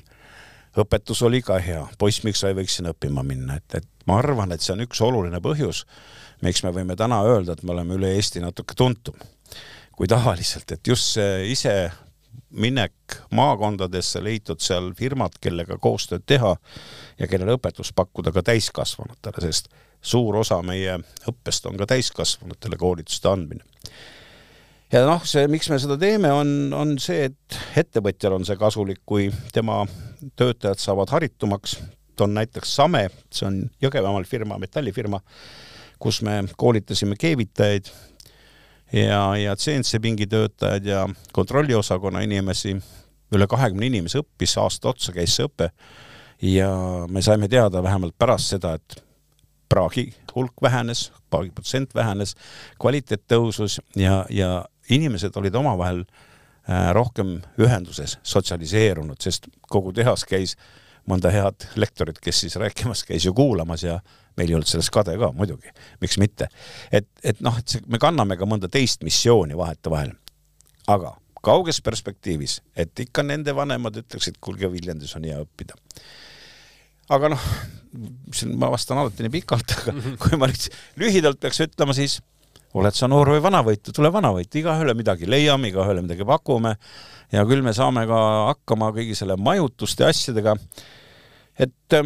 õpetus 0.78 1.22
oli 1.28 1.42
ka 1.44 1.60
hea, 1.60 1.82
poiss, 2.00 2.24
miks 2.24 2.44
sa 2.44 2.52
ei 2.52 2.58
võiks 2.58 2.78
sinna 2.78 2.94
õppima 2.96 3.24
minna, 3.28 3.58
et, 3.60 3.82
et 3.82 4.08
ma 4.08 4.20
arvan, 4.22 4.52
et 4.52 4.64
see 4.64 4.76
on 4.76 4.86
üks 4.86 5.02
oluline 5.04 5.42
põhjus, 5.44 5.84
miks 6.46 6.64
me 6.64 6.72
võime 6.76 6.96
täna 7.00 7.22
öelda, 7.28 7.56
et 7.56 7.64
me 7.64 7.76
oleme 7.76 7.98
üle 8.00 8.14
Eesti 8.16 8.44
natuke 8.44 8.78
tuntum. 8.78 9.18
Kui 9.92 10.08
tavaliselt, 10.10 10.72
et 10.72 10.88
just 10.88 11.18
see 11.18 11.52
ise 11.52 11.76
minek 12.52 13.18
maakondadesse, 13.36 14.24
leitud 14.24 14.64
seal 14.64 14.92
firmad, 14.98 15.36
kellega 15.44 15.78
koostööd 15.80 16.24
teha 16.28 16.56
ja 17.20 17.28
kellele 17.28 17.56
õpetust 17.60 17.96
pakkuda 17.96 18.34
ka 18.36 18.44
täiskasvanutele, 18.52 19.44
sest 19.44 19.70
suur 20.02 20.40
osa 20.42 20.62
meie 20.66 20.98
õppest 21.30 21.68
on 21.70 21.78
ka 21.80 21.88
täiskasvanutele 21.94 22.80
koolituste 22.80 23.30
andmine. 23.30 23.64
Ja 24.91 25.06
noh, 25.08 25.23
see, 25.27 25.47
miks 25.51 25.69
me 25.71 25.80
seda 25.82 25.97
teeme, 25.99 26.32
on, 26.36 26.71
on 26.75 26.93
see, 27.01 27.30
et 27.30 27.60
ettevõtjal 27.80 28.38
on 28.38 28.45
see 28.47 28.60
kasulik, 28.60 29.01
kui 29.08 29.30
tema 29.56 29.82
töötajad 30.39 30.82
saavad 30.82 31.12
haritumaks, 31.15 31.80
on 32.21 32.36
näiteks 32.38 32.75
Same, 32.75 33.08
see 33.34 33.47
on 33.47 33.56
Jõgevamaal 33.82 34.27
firma, 34.30 34.60
metallifirma, 34.62 35.17
kus 36.01 36.21
me 36.25 36.43
koolitasime 36.58 37.15
keevitajaid 37.17 37.89
ja, 38.93 39.21
ja 39.38 39.56
CNC 39.56 40.01
pingi 40.01 40.27
töötajad 40.30 40.86
ja 40.86 41.06
kontrolliosakonna 41.34 42.21
inimesi, 42.25 42.75
üle 43.32 43.47
kahekümne 43.47 43.88
inimese 43.88 44.21
õppis, 44.21 44.58
aasta 44.62 44.91
otsa 44.91 45.15
käis 45.15 45.36
see 45.38 45.47
õpe. 45.47 45.71
Ja 46.41 46.71
me 47.10 47.21
saime 47.21 47.47
teada 47.49 47.84
vähemalt 47.84 48.15
pärast 48.17 48.56
seda, 48.56 48.73
et 48.77 49.01
praagi 49.69 50.10
hulk 50.36 50.62
vähenes, 50.62 51.12
praagi 51.30 51.51
protsent 51.56 51.95
vähenes, 51.95 52.36
kvaliteet 52.82 53.23
tõusus 53.30 53.80
ja, 53.95 54.25
ja 54.30 54.65
inimesed 54.89 55.36
olid 55.38 55.56
omavahel 55.56 56.04
äh, 56.04 56.91
rohkem 56.96 57.39
ühenduses, 57.60 58.17
sotsialiseerunud, 58.24 59.20
sest 59.22 59.48
kogu 59.70 59.94
tehas 59.94 60.26
käis 60.30 60.56
mõnda 61.10 61.32
head 61.34 61.67
lektorit, 61.82 62.20
kes 62.22 62.44
siis 62.46 62.56
rääkimas 62.62 63.04
käis 63.08 63.26
ju 63.26 63.34
kuulamas 63.34 63.84
ja 63.84 64.00
meil 64.38 64.50
ei 64.50 64.56
olnud 64.56 64.70
sellest 64.70 64.94
kade 64.94 65.17
ka 65.20 65.32
muidugi, 65.36 65.74
miks 66.02 66.17
mitte. 66.22 66.48
et, 66.91 67.08
et 67.24 67.41
noh, 67.41 67.58
et 67.58 67.67
see, 67.67 67.82
me 67.88 68.00
kanname 68.02 68.38
ka 68.38 68.46
mõnda 68.46 68.70
teist 68.72 69.04
missiooni 69.04 69.58
vahetevahel. 69.58 70.13
aga 70.88 71.15
kauges 71.41 71.82
perspektiivis, 71.82 72.62
et 72.78 73.00
ikka 73.00 73.24
nende 73.26 73.56
vanemad 73.56 73.98
ütleksid, 73.98 74.38
kuulge, 74.41 74.70
Viljandis 74.72 75.15
on 75.17 75.26
hea 75.26 75.39
õppida 75.41 75.78
aga 77.12 77.32
noh, 77.34 77.48
siin 78.36 78.56
ma 78.60 78.70
vastan 78.72 79.02
alati 79.02 79.26
nii 79.26 79.34
pikalt, 79.34 79.74
aga 79.78 79.96
kui 80.22 80.39
ma 80.39 80.50
nüüd 80.52 80.67
lühidalt 81.02 81.41
peaks 81.41 81.62
ütlema, 81.65 81.96
siis 81.98 82.20
oled 82.78 82.96
sa 82.96 83.10
noor 83.12 83.34
või 83.34 83.44
vanavõitu, 83.44 83.94
tule 83.96 84.12
vanavõitu, 84.14 84.62
igaühele 84.62 84.96
midagi 84.98 85.30
leiame, 85.30 85.72
igaühele 85.72 86.04
midagi 86.06 86.28
pakume 86.28 86.76
ja 87.32 87.44
küll 87.48 87.64
me 87.66 87.74
saame 87.76 88.06
ka 88.10 88.22
hakkama 88.52 88.92
kõigi 88.96 89.18
selle 89.18 89.38
majutuste 89.40 90.08
asjadega. 90.08 90.56
et 91.60 92.00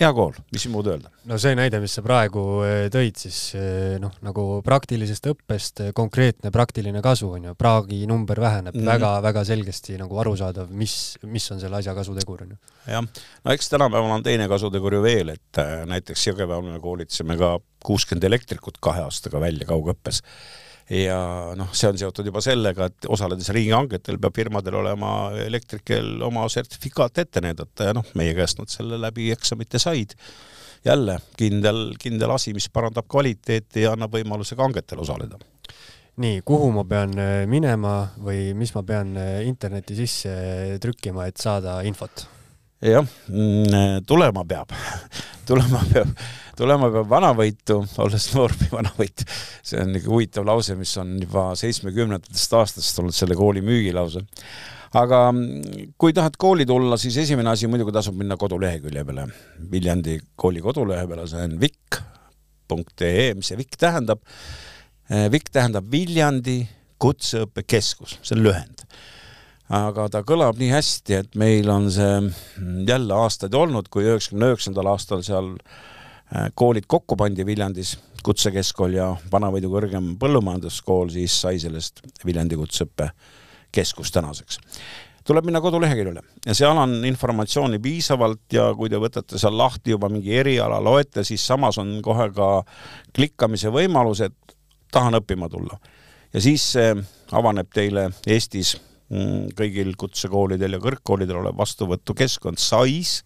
hea 0.00 0.10
kool, 0.16 0.36
mis 0.54 0.64
muud 0.72 0.88
öelda? 0.92 1.10
no 1.28 1.38
see 1.40 1.56
näide, 1.58 1.80
mis 1.82 1.94
sa 1.96 2.02
praegu 2.04 2.42
eh, 2.66 2.86
tõid, 2.92 3.18
siis 3.20 3.38
eh, 3.58 3.96
noh, 4.02 4.14
nagu 4.24 4.46
praktilisest 4.64 5.28
õppest 5.32 5.84
eh, 5.84 5.92
konkreetne 5.96 6.52
praktiline 6.54 7.02
kasu 7.04 7.30
on 7.36 7.50
ju, 7.50 7.54
praagi 7.58 8.02
number 8.10 8.40
väheneb 8.40 8.74
mm 8.74 8.80
-hmm. 8.80 8.92
väga, 8.92 9.12
väga 9.28 9.44
selgesti 9.44 9.98
nagu 10.00 10.18
arusaadav, 10.18 10.70
mis, 10.70 11.18
mis 11.22 11.50
on 11.52 11.60
selle 11.60 11.78
asja 11.82 11.94
kasutegur 11.94 12.42
on 12.46 12.56
ju. 12.56 12.56
jah, 12.86 13.04
no 13.44 13.52
eks 13.52 13.68
tänapäeval 13.68 14.16
on 14.16 14.22
teine 14.22 14.48
kasutegur 14.48 14.94
ju 14.94 15.02
veel, 15.02 15.36
et 15.36 15.62
näiteks 15.86 16.26
Jõgeval 16.26 16.62
me 16.62 16.80
koolitasime 16.80 17.36
ka 17.36 17.58
kuuskümmend 17.84 18.24
elektrikut 18.24 18.78
kahe 18.80 19.02
aastaga 19.02 19.40
välja 19.40 19.66
kaugõppes 19.66 20.22
ja 20.90 21.18
noh, 21.58 21.70
see 21.76 21.90
on 21.90 21.98
seotud 22.00 22.26
juba 22.26 22.42
sellega, 22.44 22.88
et 22.90 23.08
osaledes 23.12 23.52
riigihangetel 23.54 24.18
peab 24.22 24.36
firmadel 24.36 24.80
olema 24.82 25.12
elektrikel 25.44 26.22
oma 26.26 26.48
sertifikaat 26.52 27.22
ette 27.24 27.44
näidata 27.44 27.90
ja 27.90 27.94
noh, 27.96 28.08
meie 28.18 28.34
käest 28.38 28.60
nad 28.60 28.72
selle 28.72 29.00
läbi 29.00 29.30
eksamite 29.34 29.78
said. 29.82 30.16
jälle 30.84 31.18
kindel, 31.38 31.94
kindel 31.98 32.30
asi, 32.34 32.54
mis 32.54 32.68
parandab 32.68 33.06
kvaliteeti 33.08 33.84
ja 33.84 33.92
annab 33.92 34.14
võimaluse 34.16 34.56
ka 34.58 34.66
hangetel 34.66 35.04
osaleda 35.04 35.38
nii, 36.16 36.42
kuhu 36.44 36.68
ma 36.74 36.84
pean 36.84 37.14
äh, 37.18 37.46
minema 37.48 38.12
või 38.20 38.52
mis 38.58 38.74
ma 38.74 38.82
pean 38.84 39.16
äh, 39.16 39.40
interneti 39.48 39.96
sisse 39.96 40.32
trükkima, 40.82 41.26
et 41.26 41.40
saada 41.40 41.80
infot? 41.88 42.26
Jah, 42.82 43.06
mm, 43.28 44.02
tulema 44.06 44.44
peab 44.48 44.72
tulema 45.48 45.82
peab, 45.90 46.10
tulema 46.58 46.90
peab 46.92 47.08
vanavõitu, 47.10 47.78
olles 48.02 48.28
noor 48.34 48.54
või 48.58 48.70
vanavõit. 48.76 49.24
see 49.62 49.80
on 49.82 49.92
niisugune 49.92 50.14
huvitav 50.16 50.46
lause, 50.46 50.76
mis 50.78 50.92
on 51.00 51.16
juba 51.20 51.50
seitsmekümnendatest 51.58 52.56
aastatest 52.58 53.02
olnud 53.02 53.16
selle 53.16 53.38
kooli 53.38 53.62
müügilause. 53.64 54.24
aga 54.98 55.22
mm, 55.32 55.94
kui 55.98 56.14
tahad 56.16 56.36
kooli 56.38 56.66
tulla, 56.68 56.98
siis 57.00 57.16
esimene 57.24 57.52
asi 57.52 57.70
muidugi 57.70 57.94
tasub 57.94 58.18
minna 58.18 58.36
kodulehekülje 58.40 59.06
peale, 59.08 59.28
Viljandi 59.72 60.18
kooli 60.36 60.62
kodulehe 60.64 61.06
peale, 61.06 61.26
see 61.30 61.46
on 61.46 61.56
vikk.ee, 61.62 63.32
mis 63.38 63.52
see 63.52 63.58
vikk 63.60 63.78
tähendab? 63.80 64.22
Vikk 65.32 65.50
tähendab 65.52 65.90
Viljandi 65.92 66.62
Kutseõppekeskus, 67.02 68.20
see 68.22 68.36
on 68.38 68.44
lühend. 68.46 68.84
Aga 69.72 70.08
ta 70.12 70.20
kõlab 70.26 70.58
nii 70.60 70.70
hästi, 70.72 71.16
et 71.16 71.36
meil 71.40 71.70
on 71.72 71.88
see 71.92 72.18
jälle 72.88 73.16
aastaid 73.16 73.54
olnud, 73.56 73.88
kui 73.92 74.04
üheksakümne 74.04 74.52
üheksandal 74.52 74.90
aastal 74.92 75.22
seal 75.24 75.54
äh, 75.56 76.50
koolid 76.54 76.88
kokku 76.90 77.16
pandi 77.16 77.46
Viljandis, 77.48 77.94
kutsekeskkool 78.22 78.98
ja 78.98 79.08
Vanavõidu 79.32 79.70
kõrgem 79.72 80.12
põllumajanduskool, 80.20 81.10
siis 81.14 81.38
sai 81.44 81.62
sellest 81.62 82.04
Viljandi 82.26 82.58
Kutseõppekeskus 82.60 84.12
tänaseks 84.14 84.60
tuleb 85.22 85.46
minna 85.46 85.60
koduleheküljele 85.62 86.20
ja 86.46 86.54
seal 86.54 86.76
on 86.82 86.96
informatsiooni 87.06 87.78
piisavalt 87.78 88.52
ja 88.52 88.64
kui 88.74 88.90
te 88.90 88.98
võtate 88.98 89.38
seal 89.38 89.54
lahti 89.54 89.94
juba 89.94 90.10
mingi 90.10 90.34
eriala, 90.34 90.80
loete, 90.82 91.22
siis 91.24 91.44
samas 91.46 91.78
on 91.78 92.00
kohe 92.02 92.26
ka 92.34 92.48
klikkamise 93.14 93.70
võimalus, 93.70 94.24
et 94.26 94.56
tahan 94.92 95.14
õppima 95.22 95.48
tulla. 95.48 95.78
ja 96.34 96.40
siis 96.42 96.72
avaneb 97.32 97.70
teile 97.72 98.10
Eestis 98.26 98.74
kõigil 99.58 99.92
kutsekoolidel 99.98 100.78
ja 100.78 100.80
kõrgkoolidel 100.82 101.42
olev 101.42 101.58
vastuvõtukeskkond 101.58 102.60
SAIS, 102.60 103.20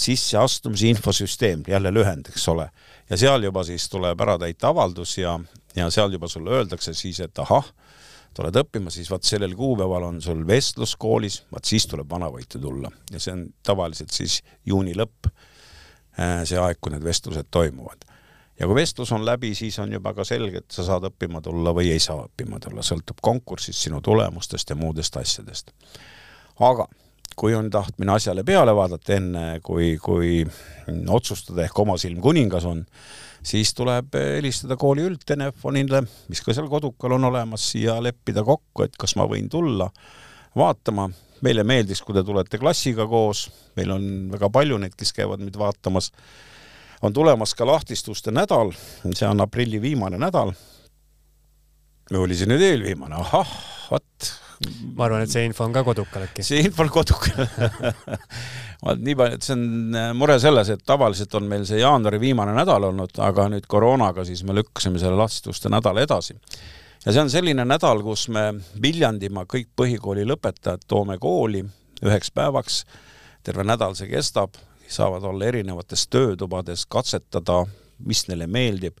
sisseastumise 0.00 0.90
infosüsteem, 0.94 1.64
jälle 1.68 1.92
lühend, 1.92 2.28
eks 2.30 2.46
ole, 2.52 2.68
ja 3.10 3.18
seal 3.20 3.44
juba 3.44 3.64
siis 3.66 3.88
tuleb 3.90 4.20
ära 4.22 4.36
täita 4.40 4.70
avaldus 4.70 5.16
ja, 5.18 5.34
ja 5.76 5.88
seal 5.92 6.12
juba 6.14 6.28
sulle 6.30 6.54
öeldakse 6.60 6.94
siis, 6.96 7.20
et 7.24 7.42
ahah, 7.42 7.66
tuled 8.36 8.60
õppima, 8.62 8.92
siis 8.94 9.10
vaat 9.10 9.26
sellel 9.26 9.56
kuupäeval 9.58 10.06
on 10.06 10.20
sul 10.22 10.44
vestlus 10.46 10.94
koolis, 11.00 11.40
vaat 11.50 11.66
siis 11.68 11.88
tuleb 11.90 12.10
Vanavõitu 12.10 12.60
tulla 12.62 12.90
ja 13.10 13.20
see 13.20 13.34
on 13.34 13.48
tavaliselt 13.66 14.14
siis 14.14 14.40
juuni 14.66 14.94
lõpp, 14.96 15.32
äh, 16.20 16.42
see 16.48 16.60
aeg, 16.60 16.78
kui 16.80 16.94
need 16.94 17.04
vestlused 17.04 17.50
toimuvad. 17.50 18.06
Ja 18.60 18.68
kui 18.68 18.76
vestlus 18.76 19.12
on 19.16 19.24
läbi, 19.26 19.54
siis 19.56 19.78
on 19.80 19.92
juba 19.92 20.12
ka 20.14 20.24
selge, 20.28 20.62
et 20.62 20.70
sa 20.70 20.84
saad 20.86 21.08
õppima 21.08 21.40
tulla 21.44 21.72
või 21.76 21.90
ei 21.94 22.00
saa 22.02 22.26
õppima 22.26 22.60
tulla, 22.62 22.84
sõltub 22.86 23.22
konkursist, 23.24 23.80
sinu 23.80 24.02
tulemustest 24.04 24.70
ja 24.70 24.76
muudest 24.76 25.16
asjadest. 25.16 25.72
aga 26.60 26.86
kui 27.40 27.54
on 27.56 27.70
tahtmine 27.72 28.12
asjale 28.12 28.44
peale 28.44 28.74
vaadata 28.76 29.16
enne, 29.16 29.44
kui, 29.64 29.94
kui 30.02 30.42
otsustada 31.08 31.64
ehk 31.64 31.78
oma 31.78 31.96
silm 32.00 32.20
kuningas 32.20 32.66
on, 32.68 32.82
siis 33.42 33.72
tuleb 33.76 34.14
helistada 34.16 34.76
kooli 34.80 35.06
üldtelefonile, 35.08 36.02
mis 36.28 36.42
ka 36.44 36.54
seal 36.56 36.68
kodukal 36.68 37.16
on 37.16 37.30
olemas, 37.30 37.70
ja 37.80 37.96
leppida 38.02 38.44
kokku, 38.44 38.84
et 38.84 38.98
kas 39.00 39.16
ma 39.16 39.28
võin 39.30 39.48
tulla 39.48 39.88
vaatama. 40.56 41.10
meile 41.40 41.62
meeldis, 41.64 42.02
kui 42.04 42.12
te 42.12 42.20
tulete 42.20 42.58
klassiga 42.60 43.06
koos, 43.08 43.46
meil 43.78 43.94
on 43.94 44.02
väga 44.28 44.50
palju 44.52 44.76
neid, 44.76 44.92
kes 44.92 45.14
käivad 45.16 45.40
meid 45.40 45.54
vaatamas. 45.56 46.10
On 47.02 47.12
tulemas 47.16 47.54
ka 47.56 47.66
lahtistuste 47.66 48.32
nädal, 48.34 48.74
see 49.14 49.28
on 49.28 49.40
aprilli 49.40 49.80
viimane 49.82 50.18
nädal. 50.20 50.52
või 52.10 52.24
oli 52.24 52.36
see 52.36 52.50
nüüd 52.50 52.62
eelviimane, 52.66 53.14
ahah, 53.14 53.50
vot 53.90 54.32
ma 54.94 55.06
arvan, 55.06 55.22
et 55.24 55.32
see 55.32 55.46
info 55.48 55.64
on 55.64 55.72
ka 55.72 55.82
kodukal 55.86 56.26
äkki. 56.26 56.44
see 56.44 56.60
info 56.66 56.84
on 56.84 56.90
kodukal 56.92 57.46
vaat 58.84 59.00
nii 59.04 59.16
palju, 59.16 59.38
et 59.38 59.46
see 59.46 59.56
on 59.56 59.96
äh, 59.96 60.10
mure 60.16 60.36
selles, 60.42 60.72
et 60.74 60.82
tavaliselt 60.86 61.34
on 61.38 61.48
meil 61.48 61.64
see 61.68 61.80
jaanuari 61.80 62.20
viimane 62.20 62.54
nädal 62.56 62.90
olnud, 62.90 63.14
aga 63.24 63.48
nüüd 63.52 63.68
koroonaga 63.70 64.26
siis 64.28 64.42
me 64.44 64.56
lükkasime 64.58 65.00
selle 65.00 65.16
lastetuste 65.20 65.72
nädala 65.72 66.04
edasi. 66.04 66.36
ja 67.06 67.12
see 67.12 67.22
on 67.24 67.32
selline 67.32 67.64
nädal, 67.64 68.04
kus 68.04 68.28
me 68.28 68.50
Viljandimaa 68.82 69.46
kõik 69.48 69.70
põhikooli 69.76 70.26
lõpetajad 70.28 70.84
toome 70.88 71.16
kooli 71.20 71.64
üheks 72.04 72.32
päevaks, 72.32 72.84
terve 73.44 73.64
nädal 73.64 73.96
see 73.96 74.08
kestab, 74.12 74.60
saavad 74.90 75.24
olla 75.24 75.48
erinevates 75.50 76.06
töötubades, 76.10 76.86
katsetada, 76.90 77.62
mis 78.06 78.24
neile 78.28 78.48
meeldib. 78.50 78.98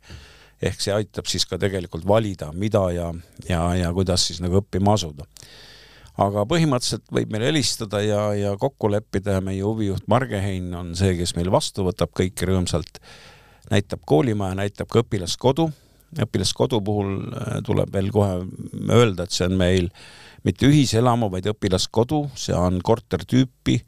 Ehk 0.60 0.82
see 0.82 0.92
aitab 0.92 1.28
siis 1.30 1.46
ka 1.48 1.56
tegelikult 1.60 2.04
valida, 2.06 2.50
mida 2.52 2.82
ja, 2.92 3.08
ja, 3.48 3.62
ja 3.78 3.92
kuidas 3.96 4.26
siis 4.28 4.42
nagu 4.44 4.60
õppima 4.60 4.94
asuda. 4.98 5.24
aga 6.20 6.42
põhimõtteliselt 6.44 7.06
võib 7.16 7.30
meile 7.32 7.46
helistada 7.48 8.02
ja, 8.04 8.22
ja 8.36 8.50
kokku 8.60 8.90
leppida 8.92 9.38
ja 9.38 9.40
meie 9.40 9.62
huvijuht 9.64 10.04
Marge 10.10 10.40
Hein 10.42 10.74
on 10.76 10.90
see, 10.98 11.14
kes 11.16 11.32
meil 11.36 11.48
vastu 11.50 11.86
võtab 11.86 12.12
kõiki 12.12 12.48
rõõmsalt, 12.50 13.00
näitab 13.70 14.04
koolimaja, 14.04 14.58
näitab 14.58 14.90
ka 14.92 15.00
õpilaskodu, 15.00 15.70
õpilaskodu 16.26 16.82
puhul 16.84 17.14
äh, 17.30 17.60
tuleb 17.64 17.92
veel 17.94 18.10
kohe 18.12 18.42
öelda, 18.90 19.24
et 19.24 19.32
see 19.32 19.48
on 19.48 19.56
meil 19.56 19.88
mitte 20.44 20.68
ühiselamu, 20.68 21.30
vaid 21.32 21.48
õpilaskodu, 21.54 22.24
see 22.36 22.56
on 22.56 22.80
kortertüüpi, 22.84 23.78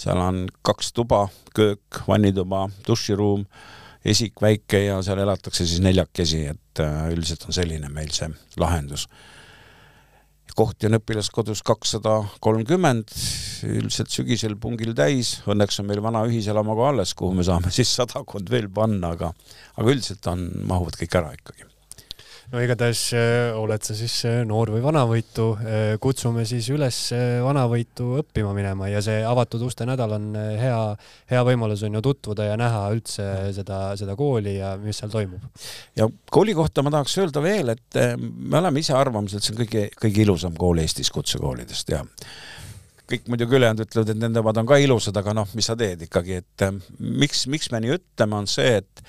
seal 0.00 0.20
on 0.20 0.46
kaks 0.66 0.94
tuba, 0.96 1.26
köök, 1.56 2.02
vannituba, 2.08 2.66
duširuum 2.86 3.44
esik 4.06 4.40
väike 4.40 4.86
ja 4.86 5.00
seal 5.04 5.20
elatakse 5.20 5.66
siis 5.66 5.82
neljakesi, 5.84 6.46
et 6.54 6.80
äh, 6.80 7.10
üldiselt 7.12 7.44
on 7.48 7.56
selline 7.56 7.90
meil 7.92 8.12
see 8.16 8.30
lahendus. 8.60 9.08
kohti 10.56 10.88
on 10.88 10.98
õpilaskodus 10.98 11.62
kakssada 11.64 12.16
kolmkümmend, 12.44 13.12
üldiselt 13.64 14.10
sügisel 14.12 14.56
pungil 14.60 14.92
täis, 14.98 15.38
õnneks 15.48 15.80
on 15.80 15.88
meil 15.88 16.02
vana 16.04 16.24
ühiselamu 16.28 16.74
ka 16.76 16.88
alles, 16.90 17.14
kuhu 17.16 17.36
me 17.38 17.46
saame 17.46 17.72
siis 17.72 17.94
sadakond 18.00 18.50
veel 18.50 18.68
panna, 18.68 19.14
aga 19.16 19.34
aga 19.76 19.92
üldiselt 19.94 20.26
on, 20.32 20.48
mahuvad 20.68 20.98
kõik 21.00 21.20
ära 21.20 21.36
ikkagi 21.36 21.69
no 22.50 22.60
igatahes 22.62 23.02
äh, 23.14 23.52
oled 23.58 23.84
sa 23.86 23.94
siis 23.96 24.14
äh, 24.26 24.40
noor 24.48 24.72
või 24.74 24.82
vanavõitu, 24.82 25.46
äh, 25.62 25.92
kutsume 26.02 26.42
siis 26.48 26.66
üles 26.74 26.98
vanavõitu 27.44 28.08
õppima 28.20 28.52
minema 28.56 28.90
ja 28.90 29.02
see 29.04 29.20
avatud 29.26 29.62
uste 29.66 29.86
nädal 29.88 30.16
on 30.16 30.28
hea, 30.34 30.80
hea 31.30 31.44
võimalus 31.46 31.84
on 31.86 31.98
ju 31.98 32.02
tutvuda 32.10 32.50
ja 32.50 32.58
näha 32.60 32.84
üldse 32.94 33.26
seda, 33.56 33.80
seda 34.00 34.16
kooli 34.18 34.56
ja 34.58 34.74
mis 34.82 34.98
seal 35.00 35.12
toimub. 35.14 35.46
ja 35.98 36.08
kooli 36.30 36.56
kohta 36.58 36.84
ma 36.86 36.92
tahaks 36.94 37.18
öelda 37.22 37.42
veel, 37.44 37.74
et 37.76 38.00
me 38.18 38.58
oleme 38.58 38.82
ise 38.82 38.96
arvamusel, 38.98 39.38
et 39.38 39.46
see 39.46 39.54
on 39.54 39.62
kõige, 39.62 39.88
kõige 40.06 40.24
ilusam 40.26 40.56
kool 40.58 40.82
Eestis 40.82 41.12
kutsekoolidest 41.14 41.94
ja 41.94 42.02
kõik 43.10 43.26
muidugi 43.30 43.58
ülejäänud 43.58 43.86
ütlevad, 43.86 44.10
et 44.12 44.22
nende 44.22 44.42
omad 44.42 44.58
on 44.62 44.68
ka 44.70 44.78
ilusad, 44.78 45.16
aga 45.18 45.34
noh, 45.34 45.50
mis 45.58 45.66
sa 45.66 45.74
teed 45.78 46.06
ikkagi, 46.06 46.42
et 46.42 46.66
miks, 46.98 47.46
miks 47.50 47.70
me 47.74 47.82
nii 47.82 47.96
ütleme, 47.98 48.38
on 48.38 48.46
see, 48.50 48.76
et 48.82 49.02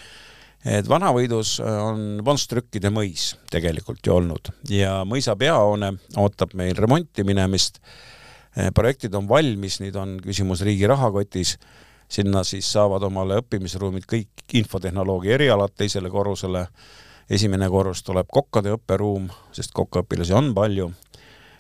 et 0.66 0.90
Vanavõidus 0.90 1.56
äh, 1.60 1.78
on 1.84 2.22
Vonstrükkide 2.26 2.92
mõis 2.94 3.32
tegelikult 3.52 4.06
ju 4.06 4.16
olnud 4.20 4.52
ja 4.70 5.02
mõisa 5.08 5.36
peahoone 5.38 5.94
ootab 6.22 6.54
meil 6.58 6.78
remonti 6.78 7.26
minemist. 7.28 7.82
Äh, 8.58 8.70
projektid 8.76 9.16
on 9.18 9.30
valmis, 9.30 9.80
nüüd 9.82 9.98
on 9.98 10.18
küsimus 10.22 10.62
riigi 10.66 10.88
rahakotis. 10.88 11.58
sinna 12.12 12.44
siis 12.44 12.68
saavad 12.72 13.04
omale 13.04 13.38
õppimisruumid 13.40 14.04
kõik 14.06 14.44
infotehnoloogia 14.54 15.34
erialad 15.34 15.72
teisele 15.78 16.10
korrusele. 16.10 16.68
esimene 17.30 17.70
korrus 17.70 18.04
tuleb 18.04 18.28
kokkade 18.28 18.72
õpperuum, 18.72 19.30
sest 19.52 19.72
kokkaõpilasi 19.74 20.34
on 20.34 20.54
palju 20.54 20.92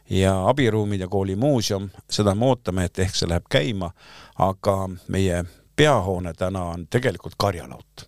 ja 0.10 0.48
abiruumid 0.50 1.00
ja 1.00 1.08
koolimuuseum, 1.08 1.90
seda 2.10 2.36
me 2.36 2.46
ootame, 2.46 2.86
et 2.86 3.00
ehk 3.00 3.16
see 3.16 3.30
läheb 3.30 3.46
käima, 3.50 3.92
aga 4.38 4.90
meie 5.08 5.44
peahoone 5.76 6.34
täna 6.34 6.64
on 6.74 6.88
tegelikult 6.90 7.34
karjalaut 7.38 8.08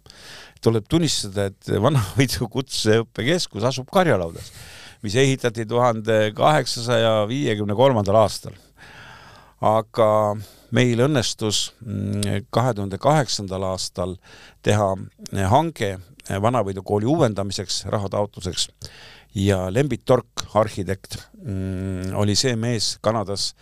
tuleb 0.64 0.88
tunnistada, 0.90 1.50
et 1.52 1.74
Vana-Võidu 1.84 2.48
Kutseõppekeskus 2.52 3.66
asub 3.68 3.90
Karjalaudas, 3.94 4.52
mis 5.04 5.16
ehitati 5.20 5.66
tuhande 5.70 6.32
kaheksasaja 6.38 7.24
viiekümne 7.30 7.76
kolmandal 7.76 8.22
aastal. 8.24 8.56
aga 9.64 10.36
meil 10.76 11.00
õnnestus 11.06 11.70
mm, 11.86 12.48
kahe 12.52 12.74
tuhande 12.76 12.98
kaheksandal 13.00 13.64
aastal 13.70 14.18
teha 14.66 14.90
hange 15.54 15.94
Vana-Võidu 16.28 16.84
kooli 16.84 17.08
uuendamiseks, 17.08 17.86
rahataotluseks 17.92 18.68
ja 19.36 19.68
Lembit 19.72 20.04
Tork, 20.06 20.46
arhitekt, 20.54 21.18
mm, 21.42 22.14
oli 22.20 22.36
see 22.36 22.56
mees 22.60 22.98
Kanadas, 23.02 23.54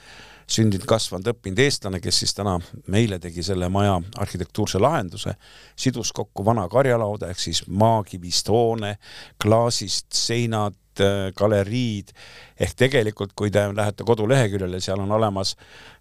sündinud, 0.52 0.86
kasvanud, 0.90 1.32
õppinud 1.34 1.62
eestlane, 1.64 2.02
kes 2.04 2.22
siis 2.24 2.36
täna 2.36 2.58
meile 2.92 3.20
tegi 3.22 3.44
selle 3.46 3.70
maja 3.72 3.98
arhitektuurse 4.22 4.82
lahenduse, 4.82 5.36
sidus 5.80 6.12
kokku 6.16 6.46
vana 6.46 6.68
karjalauda 6.72 7.32
ehk 7.32 7.40
siis 7.40 7.64
maakivist 7.68 8.52
hoone, 8.52 8.96
klaasist 9.42 10.12
seinad, 10.18 10.78
äh, 11.00 11.30
galeriid, 11.38 12.12
ehk 12.60 12.76
tegelikult, 12.86 13.36
kui 13.38 13.52
te 13.52 13.68
lähete 13.76 14.08
koduleheküljele, 14.08 14.82
seal 14.84 15.02
on 15.04 15.12
olemas 15.18 15.56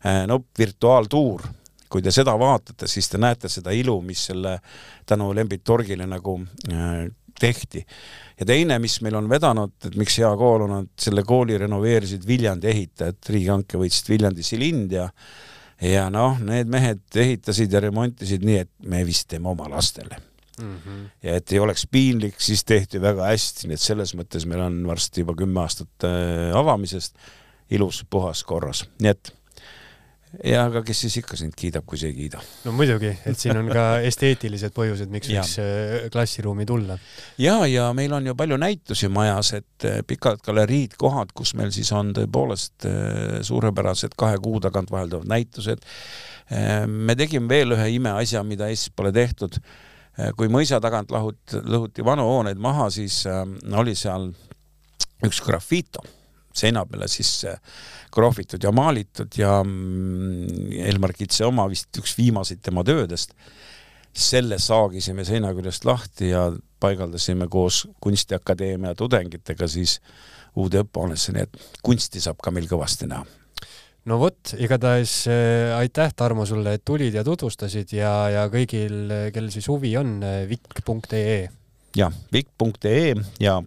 äh, 0.04 0.24
no 0.30 0.42
virtuaaltuur, 0.58 1.46
kui 1.90 2.02
te 2.02 2.12
seda 2.14 2.36
vaatate, 2.38 2.86
siis 2.90 3.08
te 3.10 3.18
näete 3.18 3.50
seda 3.50 3.74
ilu, 3.74 3.96
mis 4.02 4.28
selle 4.30 4.58
tänu 5.06 5.32
Lembit 5.34 5.64
Torgile 5.66 6.06
nagu 6.06 6.38
äh, 6.70 7.06
tehti. 7.40 7.84
Ja 8.40 8.46
teine, 8.48 8.78
mis 8.82 8.98
meil 9.04 9.16
on 9.18 9.28
vedanud, 9.30 9.74
et 9.84 9.96
miks 10.00 10.16
hea 10.20 10.30
kool 10.40 10.64
on, 10.66 10.74
et 10.84 11.06
selle 11.08 11.24
kooli 11.26 11.58
renoveerisid 11.60 12.26
Viljandi 12.28 12.70
ehitajad, 12.72 13.20
riigihanke 13.28 13.80
võitsid 13.80 14.12
Viljandi 14.14 14.46
Silind 14.46 14.96
ja 14.96 15.08
ja 15.80 16.08
noh, 16.12 16.36
need 16.44 16.68
mehed 16.68 17.16
ehitasid 17.16 17.72
ja 17.72 17.80
remontisid 17.80 18.44
nii, 18.44 18.58
et 18.66 18.70
me 18.92 19.00
vist 19.08 19.30
teeme 19.32 19.48
oma 19.48 19.68
lastele. 19.72 20.18
Mm. 20.60 20.76
-hmm. 20.76 21.04
ja 21.22 21.36
et 21.36 21.52
ei 21.52 21.58
oleks 21.58 21.86
piinlik, 21.90 22.34
siis 22.40 22.64
tehti 22.64 23.00
väga 23.00 23.30
hästi, 23.30 23.68
nii 23.68 23.78
et 23.78 23.80
selles 23.80 24.12
mõttes 24.14 24.44
meil 24.46 24.60
on 24.60 24.82
varsti 24.86 25.22
juba 25.22 25.32
kümme 25.38 25.62
aastat 25.62 26.04
äh, 26.04 26.50
avamisest 26.56 27.16
ilus, 27.70 28.04
puhas, 28.10 28.42
korras, 28.44 28.84
nii 29.00 29.10
et 29.10 29.32
ja 30.44 30.62
aga 30.68 30.82
kes 30.86 31.02
siis 31.04 31.16
ikka 31.20 31.36
sind 31.38 31.54
kiidab, 31.58 31.84
kui 31.88 31.98
see 31.98 32.10
ei 32.12 32.16
kiida. 32.16 32.40
no 32.64 32.72
muidugi, 32.76 33.10
et 33.26 33.38
siin 33.38 33.58
on 33.58 33.70
ka 33.72 33.84
esteetilised 34.10 34.74
põhjused, 34.76 35.10
miks 35.12 35.30
võiks 35.30 35.56
äh, 35.62 36.06
klassiruumi 36.12 36.66
tulla. 36.68 36.96
ja, 37.40 37.58
ja 37.66 37.88
meil 37.96 38.14
on 38.16 38.30
ju 38.30 38.36
palju 38.38 38.58
näitusi 38.60 39.10
majas, 39.12 39.52
et 39.58 39.88
äh, 39.88 40.00
pikad 40.06 40.42
galeriid, 40.46 40.94
kohad, 41.00 41.34
kus 41.36 41.54
meil 41.58 41.74
siis 41.74 41.90
on 41.96 42.14
tõepoolest 42.16 42.86
äh, 42.88 43.40
suurepärased 43.46 44.14
kahe 44.18 44.38
kuu 44.42 44.62
tagant 44.62 44.92
vahelduvad 44.92 45.28
näitused. 45.30 45.82
me 46.50 47.14
tegime 47.14 47.46
veel 47.46 47.76
ühe 47.76 47.84
imeasja, 47.94 48.42
mida 48.42 48.66
Eestis 48.70 48.90
pole 48.96 49.12
tehtud. 49.14 49.58
kui 50.36 50.48
mõisa 50.50 50.80
tagant 50.82 51.12
lahut-, 51.14 51.54
lõhuti 51.54 52.04
vanu 52.04 52.26
hooneid 52.26 52.58
maha, 52.58 52.88
siis 52.90 53.22
oli 53.70 53.94
seal 53.94 54.32
üks 55.24 55.38
grafito 55.46 56.02
seina 56.54 56.84
peale 56.86 57.08
siis 57.08 57.44
krohvitud 58.12 58.62
ja 58.62 58.72
maalitud 58.74 59.36
ja 59.38 59.60
mm, 59.62 60.72
Elmar 60.90 61.14
Kitse 61.16 61.46
oma 61.46 61.68
vist 61.70 61.94
üks 62.00 62.16
viimaseid 62.18 62.62
tema 62.62 62.84
töödest. 62.84 63.34
selle 64.12 64.58
saagisime 64.58 65.24
seina 65.24 65.52
küljest 65.54 65.84
lahti 65.86 66.32
ja 66.32 66.48
paigaldasime 66.80 67.46
koos 67.48 67.84
Kunstiakadeemia 68.00 68.94
tudengitega 68.94 69.68
siis 69.68 70.00
uude 70.58 70.80
õppehoonesse, 70.82 71.32
nii 71.32 71.42
et 71.46 71.60
kunsti 71.82 72.20
saab 72.20 72.40
ka 72.42 72.50
meil 72.50 72.66
kõvasti 72.66 73.06
näha 73.06 73.22
no 74.10 74.18
vot, 74.18 74.54
igatahes 74.58 75.14
äh, 75.30 75.76
aitäh, 75.78 76.14
Tarmo, 76.16 76.46
sulle, 76.48 76.74
et 76.78 76.84
tulid 76.84 77.14
ja 77.14 77.24
tutvustasid 77.26 77.92
ja, 77.94 78.12
ja 78.34 78.46
kõigil, 78.52 79.12
kellel 79.34 79.50
siis 79.54 79.68
huvi 79.70 79.92
on, 80.00 80.16
äh, 80.24 80.42
vikk.ee. 80.50 81.42
jah, 81.96 82.22
vikk.ee 82.32 83.14
ja 83.40 83.60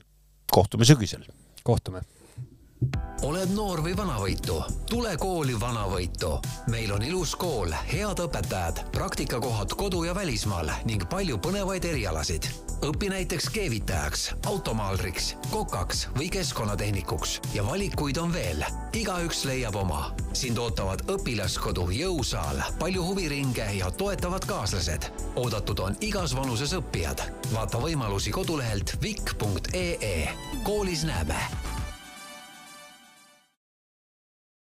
kohtume 0.51 0.89
sügisel. 0.89 1.23
kohtume 1.63 2.03
oled 3.23 3.53
noor 3.55 3.79
või 3.83 3.93
vanavõitu, 3.95 4.57
tule 4.89 5.15
kooli 5.17 5.55
Vanavõitu. 5.59 6.39
meil 6.67 6.91
on 6.91 7.03
ilus 7.03 7.35
kool, 7.35 7.71
head 7.87 8.19
õpetajad, 8.19 8.83
praktikakohad 8.91 9.75
kodu 9.79 10.03
ja 10.03 10.15
välismaal 10.15 10.71
ning 10.85 11.05
palju 11.09 11.37
põnevaid 11.37 11.85
erialasid. 11.85 12.47
õpi 12.83 13.09
näiteks 13.09 13.49
keevitajaks, 13.49 14.33
automaalriks, 14.45 15.35
kokaks 15.51 16.07
või 16.17 16.29
keskkonnatehnikuks 16.29 17.39
ja 17.53 17.65
valikuid 17.65 18.17
on 18.17 18.33
veel. 18.33 18.65
igaüks 18.93 19.45
leiab 19.45 19.75
oma. 19.75 20.11
sind 20.33 20.57
ootavad 20.57 21.01
õpilaskodu, 21.07 21.89
jõusaal, 21.89 22.63
palju 22.79 23.03
huviringe 23.03 23.69
ja 23.73 23.91
toetavad 23.91 24.45
kaaslased. 24.45 25.11
oodatud 25.35 25.79
on 25.79 25.95
igas 26.01 26.35
vanuses 26.35 26.73
õppijad. 26.73 27.23
vaata 27.53 27.77
võimalusi 27.77 28.31
kodulehelt 28.31 28.97
vikk.ee. 29.01 30.29
koolis 30.63 31.03
näeme 31.03 31.72